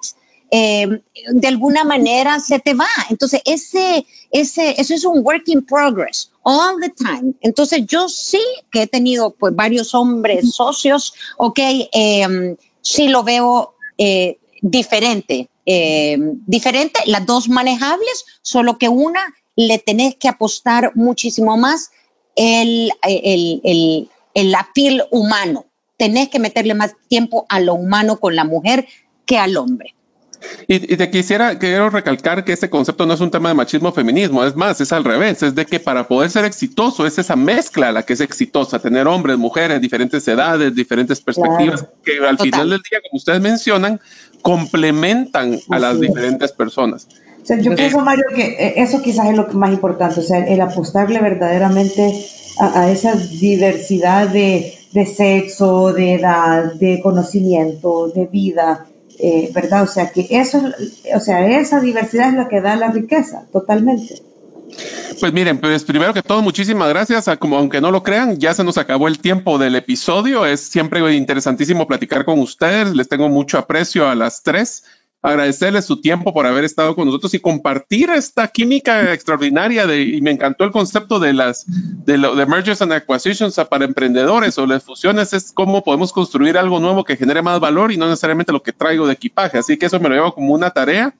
eh, 0.51 1.01
de 1.33 1.47
alguna 1.47 1.83
manera 1.83 2.39
se 2.39 2.59
te 2.59 2.73
va. 2.73 2.87
Entonces, 3.09 3.41
ese, 3.45 4.05
ese, 4.31 4.79
eso 4.79 4.93
es 4.93 5.05
un 5.05 5.25
work 5.25 5.43
in 5.47 5.65
progress 5.65 6.31
all 6.43 6.79
the 6.81 6.89
time. 6.89 7.33
Entonces, 7.41 7.85
yo 7.85 8.09
sí 8.09 8.41
que 8.71 8.83
he 8.83 8.87
tenido 8.87 9.31
pues 9.31 9.55
varios 9.55 9.93
hombres 9.93 10.53
socios, 10.53 11.13
ok, 11.37 11.59
eh, 11.59 12.55
sí 12.81 13.07
lo 13.07 13.23
veo 13.23 13.75
eh, 13.97 14.39
diferente. 14.61 15.49
diferente, 15.65 17.01
las 17.07 17.25
dos 17.25 17.49
manejables, 17.49 18.25
solo 18.41 18.77
que 18.77 18.87
una 18.87 19.21
le 19.57 19.79
tenés 19.79 20.15
que 20.15 20.29
apostar 20.29 20.91
muchísimo 20.95 21.57
más 21.57 21.91
el, 22.37 22.91
el, 23.01 23.59
el, 23.65 24.09
el 24.33 24.55
apil 24.55 25.03
humano. 25.11 25.65
Tenés 25.97 26.29
que 26.29 26.39
meterle 26.39 26.73
más 26.73 26.93
tiempo 27.09 27.45
a 27.49 27.59
lo 27.59 27.73
humano 27.73 28.19
con 28.19 28.35
la 28.35 28.45
mujer 28.45 28.87
que 29.25 29.37
al 29.37 29.57
hombre. 29.57 29.96
Y, 30.67 30.79
te 30.79 31.09
quisiera, 31.09 31.57
quiero 31.57 31.89
recalcar 31.89 32.43
que 32.43 32.53
este 32.53 32.69
concepto 32.69 33.05
no 33.05 33.13
es 33.13 33.21
un 33.21 33.31
tema 33.31 33.49
de 33.49 33.55
machismo 33.55 33.91
feminismo, 33.93 34.43
es 34.43 34.55
más, 34.55 34.81
es 34.81 34.91
al 34.91 35.03
revés, 35.03 35.41
es 35.43 35.55
de 35.55 35.65
que 35.65 35.79
para 35.79 36.07
poder 36.07 36.29
ser 36.29 36.45
exitoso 36.45 37.05
es 37.07 37.17
esa 37.17 37.35
mezcla 37.35 37.91
la 37.91 38.03
que 38.03 38.13
es 38.13 38.21
exitosa, 38.21 38.79
tener 38.79 39.07
hombres, 39.07 39.37
mujeres, 39.37 39.79
diferentes 39.79 40.27
edades, 40.27 40.75
diferentes 40.75 41.21
perspectivas, 41.21 41.85
que 42.03 42.19
al 42.25 42.37
final 42.37 42.69
del 42.69 42.81
día, 42.89 42.99
como 43.01 43.17
ustedes 43.17 43.39
mencionan, 43.39 43.99
complementan 44.41 45.59
a 45.69 45.79
las 45.79 45.99
diferentes 45.99 46.51
personas. 46.51 47.07
yo 47.47 47.75
pienso, 47.75 47.99
Mario, 47.99 48.25
que 48.35 48.43
eh, 48.43 48.73
eso 48.77 49.01
quizás 49.01 49.29
es 49.29 49.37
lo 49.37 49.47
más 49.53 49.71
importante, 49.71 50.19
o 50.19 50.23
sea, 50.23 50.45
el 50.45 50.59
apostarle 50.61 51.21
verdaderamente 51.21 52.25
a, 52.59 52.89
esa 52.89 53.15
diversidad 53.15 54.27
de, 54.27 54.73
de 54.91 55.05
sexo, 55.05 55.93
de 55.93 56.15
edad, 56.15 56.73
de 56.73 56.99
conocimiento, 57.01 58.09
de 58.09 58.25
vida, 58.25 58.85
eh, 59.19 59.51
¿verdad? 59.53 59.83
O 59.83 59.87
sea, 59.87 60.11
que 60.11 60.27
eso, 60.29 60.61
o 61.13 61.19
sea, 61.19 61.59
esa 61.59 61.79
diversidad 61.79 62.29
es 62.29 62.35
la 62.35 62.47
que 62.47 62.61
da 62.61 62.75
la 62.75 62.91
riqueza, 62.91 63.45
totalmente. 63.51 64.21
Pues 65.19 65.33
miren, 65.33 65.59
pues 65.59 65.83
primero 65.83 66.13
que 66.13 66.21
todo, 66.21 66.41
muchísimas 66.41 66.89
gracias. 66.89 67.27
A, 67.27 67.37
como 67.37 67.57
aunque 67.57 67.81
no 67.81 67.91
lo 67.91 68.03
crean, 68.03 68.37
ya 68.37 68.53
se 68.53 68.63
nos 68.63 68.77
acabó 68.77 69.07
el 69.07 69.19
tiempo 69.19 69.57
del 69.57 69.75
episodio. 69.75 70.45
Es 70.45 70.61
siempre 70.61 70.99
interesantísimo 71.15 71.87
platicar 71.87 72.25
con 72.25 72.39
ustedes. 72.39 72.95
Les 72.95 73.07
tengo 73.07 73.29
mucho 73.29 73.57
aprecio 73.57 74.07
a 74.07 74.15
las 74.15 74.43
tres 74.43 74.83
agradecerles 75.27 75.85
su 75.85 75.99
tiempo 75.99 76.33
por 76.33 76.45
haber 76.45 76.63
estado 76.63 76.95
con 76.95 77.05
nosotros 77.05 77.33
y 77.33 77.39
compartir 77.39 78.09
esta 78.09 78.47
química 78.47 79.13
extraordinaria 79.13 79.85
de, 79.85 80.01
y 80.01 80.21
me 80.21 80.31
encantó 80.31 80.63
el 80.63 80.71
concepto 80.71 81.19
de 81.19 81.33
las 81.33 81.65
de, 81.67 82.17
lo, 82.17 82.35
de 82.35 82.45
mergers 82.45 82.81
and 82.81 82.93
acquisitions 82.93 83.59
para 83.69 83.83
emprendedores 83.83 84.57
o 84.57 84.65
las 84.65 84.83
fusiones 84.83 85.33
es 85.33 85.51
cómo 85.51 85.83
podemos 85.83 86.13
construir 86.13 86.57
algo 86.57 86.79
nuevo 86.79 87.03
que 87.03 87.17
genere 87.17 87.41
más 87.41 87.59
valor 87.59 87.91
y 87.91 87.97
no 87.97 88.07
necesariamente 88.07 88.53
lo 88.53 88.63
que 88.63 88.71
traigo 88.71 89.05
de 89.05 89.13
equipaje. 89.13 89.57
Así 89.57 89.77
que 89.77 89.87
eso 89.87 89.99
me 89.99 90.07
lo 90.07 90.15
llevo 90.15 90.33
como 90.33 90.53
una 90.53 90.69
tarea. 90.71 91.13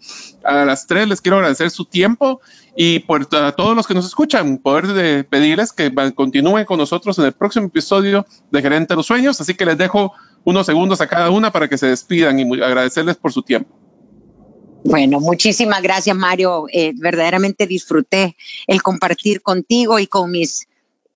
A 0.43 0.63
las 0.63 0.87
tres 0.87 1.07
les 1.09 1.19
quiero 1.19 1.37
agradecer 1.37 1.69
su 1.69 1.83
tiempo 1.83 2.39
y 2.77 2.99
por 2.99 3.27
a 3.35 3.51
todos 3.51 3.75
los 3.75 3.87
que 3.87 3.93
nos 3.93 4.05
escuchan, 4.05 4.57
poder 4.57 4.87
de 4.87 5.25
pedirles 5.25 5.73
que 5.73 5.93
continúen 6.15 6.63
con 6.63 6.77
nosotros 6.77 7.19
en 7.19 7.25
el 7.25 7.33
próximo 7.33 7.65
episodio 7.65 8.25
de 8.51 8.61
Gerente 8.61 8.93
de 8.93 8.95
los 8.95 9.07
Sueños. 9.07 9.41
Así 9.41 9.53
que 9.53 9.65
les 9.65 9.77
dejo 9.77 10.13
unos 10.45 10.65
segundos 10.65 11.01
a 11.01 11.07
cada 11.07 11.29
una 11.29 11.51
para 11.51 11.67
que 11.67 11.77
se 11.77 11.87
despidan 11.87 12.39
y 12.39 12.61
agradecerles 12.61 13.17
por 13.17 13.33
su 13.33 13.41
tiempo. 13.41 13.86
Bueno, 14.83 15.19
muchísimas 15.19 15.81
gracias, 15.81 16.15
Mario. 16.15 16.65
Eh, 16.71 16.93
verdaderamente 16.95 17.67
disfruté 17.67 18.35
el 18.67 18.81
compartir 18.81 19.41
contigo 19.41 19.99
y 19.99 20.07
con 20.07 20.31
mis 20.31 20.67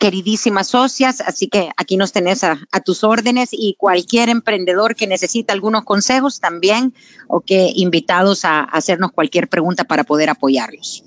queridísimas 0.01 0.69
socias, 0.69 1.21
así 1.21 1.47
que 1.47 1.69
aquí 1.77 1.95
nos 1.95 2.11
tenés 2.11 2.43
a, 2.43 2.57
tus 2.83 3.03
órdenes 3.03 3.49
y 3.51 3.75
cualquier 3.77 4.29
emprendedor 4.29 4.95
que 4.95 5.05
necesite 5.05 5.53
algunos 5.53 5.83
consejos 5.83 6.39
también 6.39 6.95
o 7.27 7.41
que 7.41 7.71
invitados 7.75 8.43
a, 8.43 8.61
hacernos 8.61 9.11
cualquier 9.11 9.47
pregunta 9.47 9.83
para 9.83 10.03
poder 10.03 10.31
apoyarlos. 10.31 11.05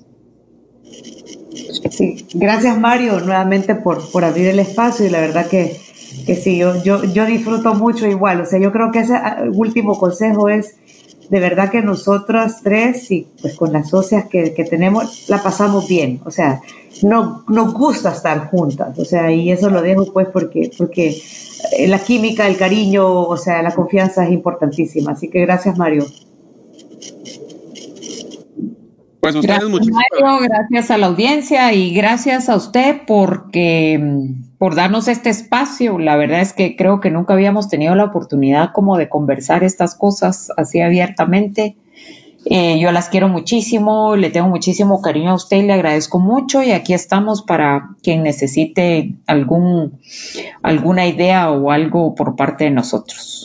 Sí, 1.91 2.25
gracias 2.35 2.79
Mario 2.79 3.19
nuevamente 3.19 3.75
por, 3.75 4.09
por 4.11 4.23
abrir 4.23 4.47
el 4.47 4.59
espacio 4.59 5.05
y 5.05 5.09
la 5.09 5.19
verdad 5.19 5.49
que, 5.49 5.77
que 6.25 6.37
sí, 6.37 6.57
yo, 6.57 6.81
yo, 6.81 7.03
yo 7.03 7.25
disfruto 7.25 7.73
mucho 7.73 8.07
igual, 8.07 8.39
o 8.39 8.45
sea, 8.45 8.59
yo 8.59 8.71
creo 8.71 8.93
que 8.93 8.99
ese 8.99 9.15
ah, 9.15 9.43
último 9.51 9.99
consejo 9.99 10.47
es 10.47 10.75
de 11.29 11.39
verdad 11.39 11.69
que 11.69 11.81
nosotras 11.81 12.61
tres 12.63 13.09
y 13.11 13.27
pues 13.41 13.55
con 13.55 13.73
las 13.73 13.89
socias 13.89 14.25
que, 14.25 14.51
tenemos 14.69 15.25
la 15.29 15.41
pasamos 15.41 15.87
bien, 15.87 16.21
o 16.25 16.31
sea, 16.31 16.61
no, 17.03 17.43
nos 17.47 17.73
gusta 17.73 18.11
estar 18.11 18.49
juntas, 18.49 18.97
o 18.97 19.05
sea, 19.05 19.31
y 19.31 19.51
eso 19.51 19.69
lo 19.69 19.81
dejo 19.81 20.11
pues 20.11 20.27
porque, 20.31 20.71
porque 20.77 21.21
eh, 21.77 21.87
la 21.87 21.99
química, 21.99 22.47
el 22.47 22.57
cariño, 22.57 23.23
o 23.23 23.37
sea, 23.37 23.61
la 23.61 23.73
confianza 23.73 24.25
es 24.25 24.31
importantísima, 24.31 25.11
así 25.11 25.29
que 25.29 25.41
gracias 25.41 25.77
Mario. 25.77 26.05
Pues 29.25 29.37
ustedes 29.37 29.59
gracias, 29.59 29.89
Mario, 29.89 30.39
gracias 30.47 30.91
a 30.91 30.99
la 30.99 31.07
audiencia 31.07 31.73
y 31.73 31.95
gracias 31.95 32.47
a 32.47 32.55
usted 32.55 33.01
porque 33.07 33.99
por 34.59 34.75
darnos 34.75 35.07
este 35.07 35.31
espacio. 35.31 35.97
La 35.97 36.15
verdad 36.15 36.41
es 36.41 36.53
que 36.53 36.75
creo 36.75 36.99
que 36.99 37.09
nunca 37.09 37.33
habíamos 37.33 37.67
tenido 37.67 37.95
la 37.95 38.03
oportunidad 38.03 38.69
como 38.71 38.97
de 38.97 39.09
conversar 39.09 39.63
estas 39.63 39.95
cosas 39.95 40.51
así 40.57 40.79
abiertamente. 40.79 41.75
Eh, 42.45 42.77
yo 42.79 42.91
las 42.91 43.09
quiero 43.09 43.27
muchísimo, 43.27 44.15
le 44.15 44.29
tengo 44.29 44.47
muchísimo 44.47 45.01
cariño 45.01 45.31
a 45.31 45.35
usted 45.35 45.57
y 45.57 45.63
le 45.63 45.73
agradezco 45.73 46.19
mucho 46.19 46.61
y 46.61 46.71
aquí 46.71 46.93
estamos 46.93 47.41
para 47.41 47.95
quien 48.03 48.21
necesite 48.21 49.15
algún, 49.25 50.01
alguna 50.61 51.07
idea 51.07 51.49
o 51.49 51.71
algo 51.71 52.13
por 52.13 52.35
parte 52.35 52.65
de 52.65 52.69
nosotros. 52.69 53.44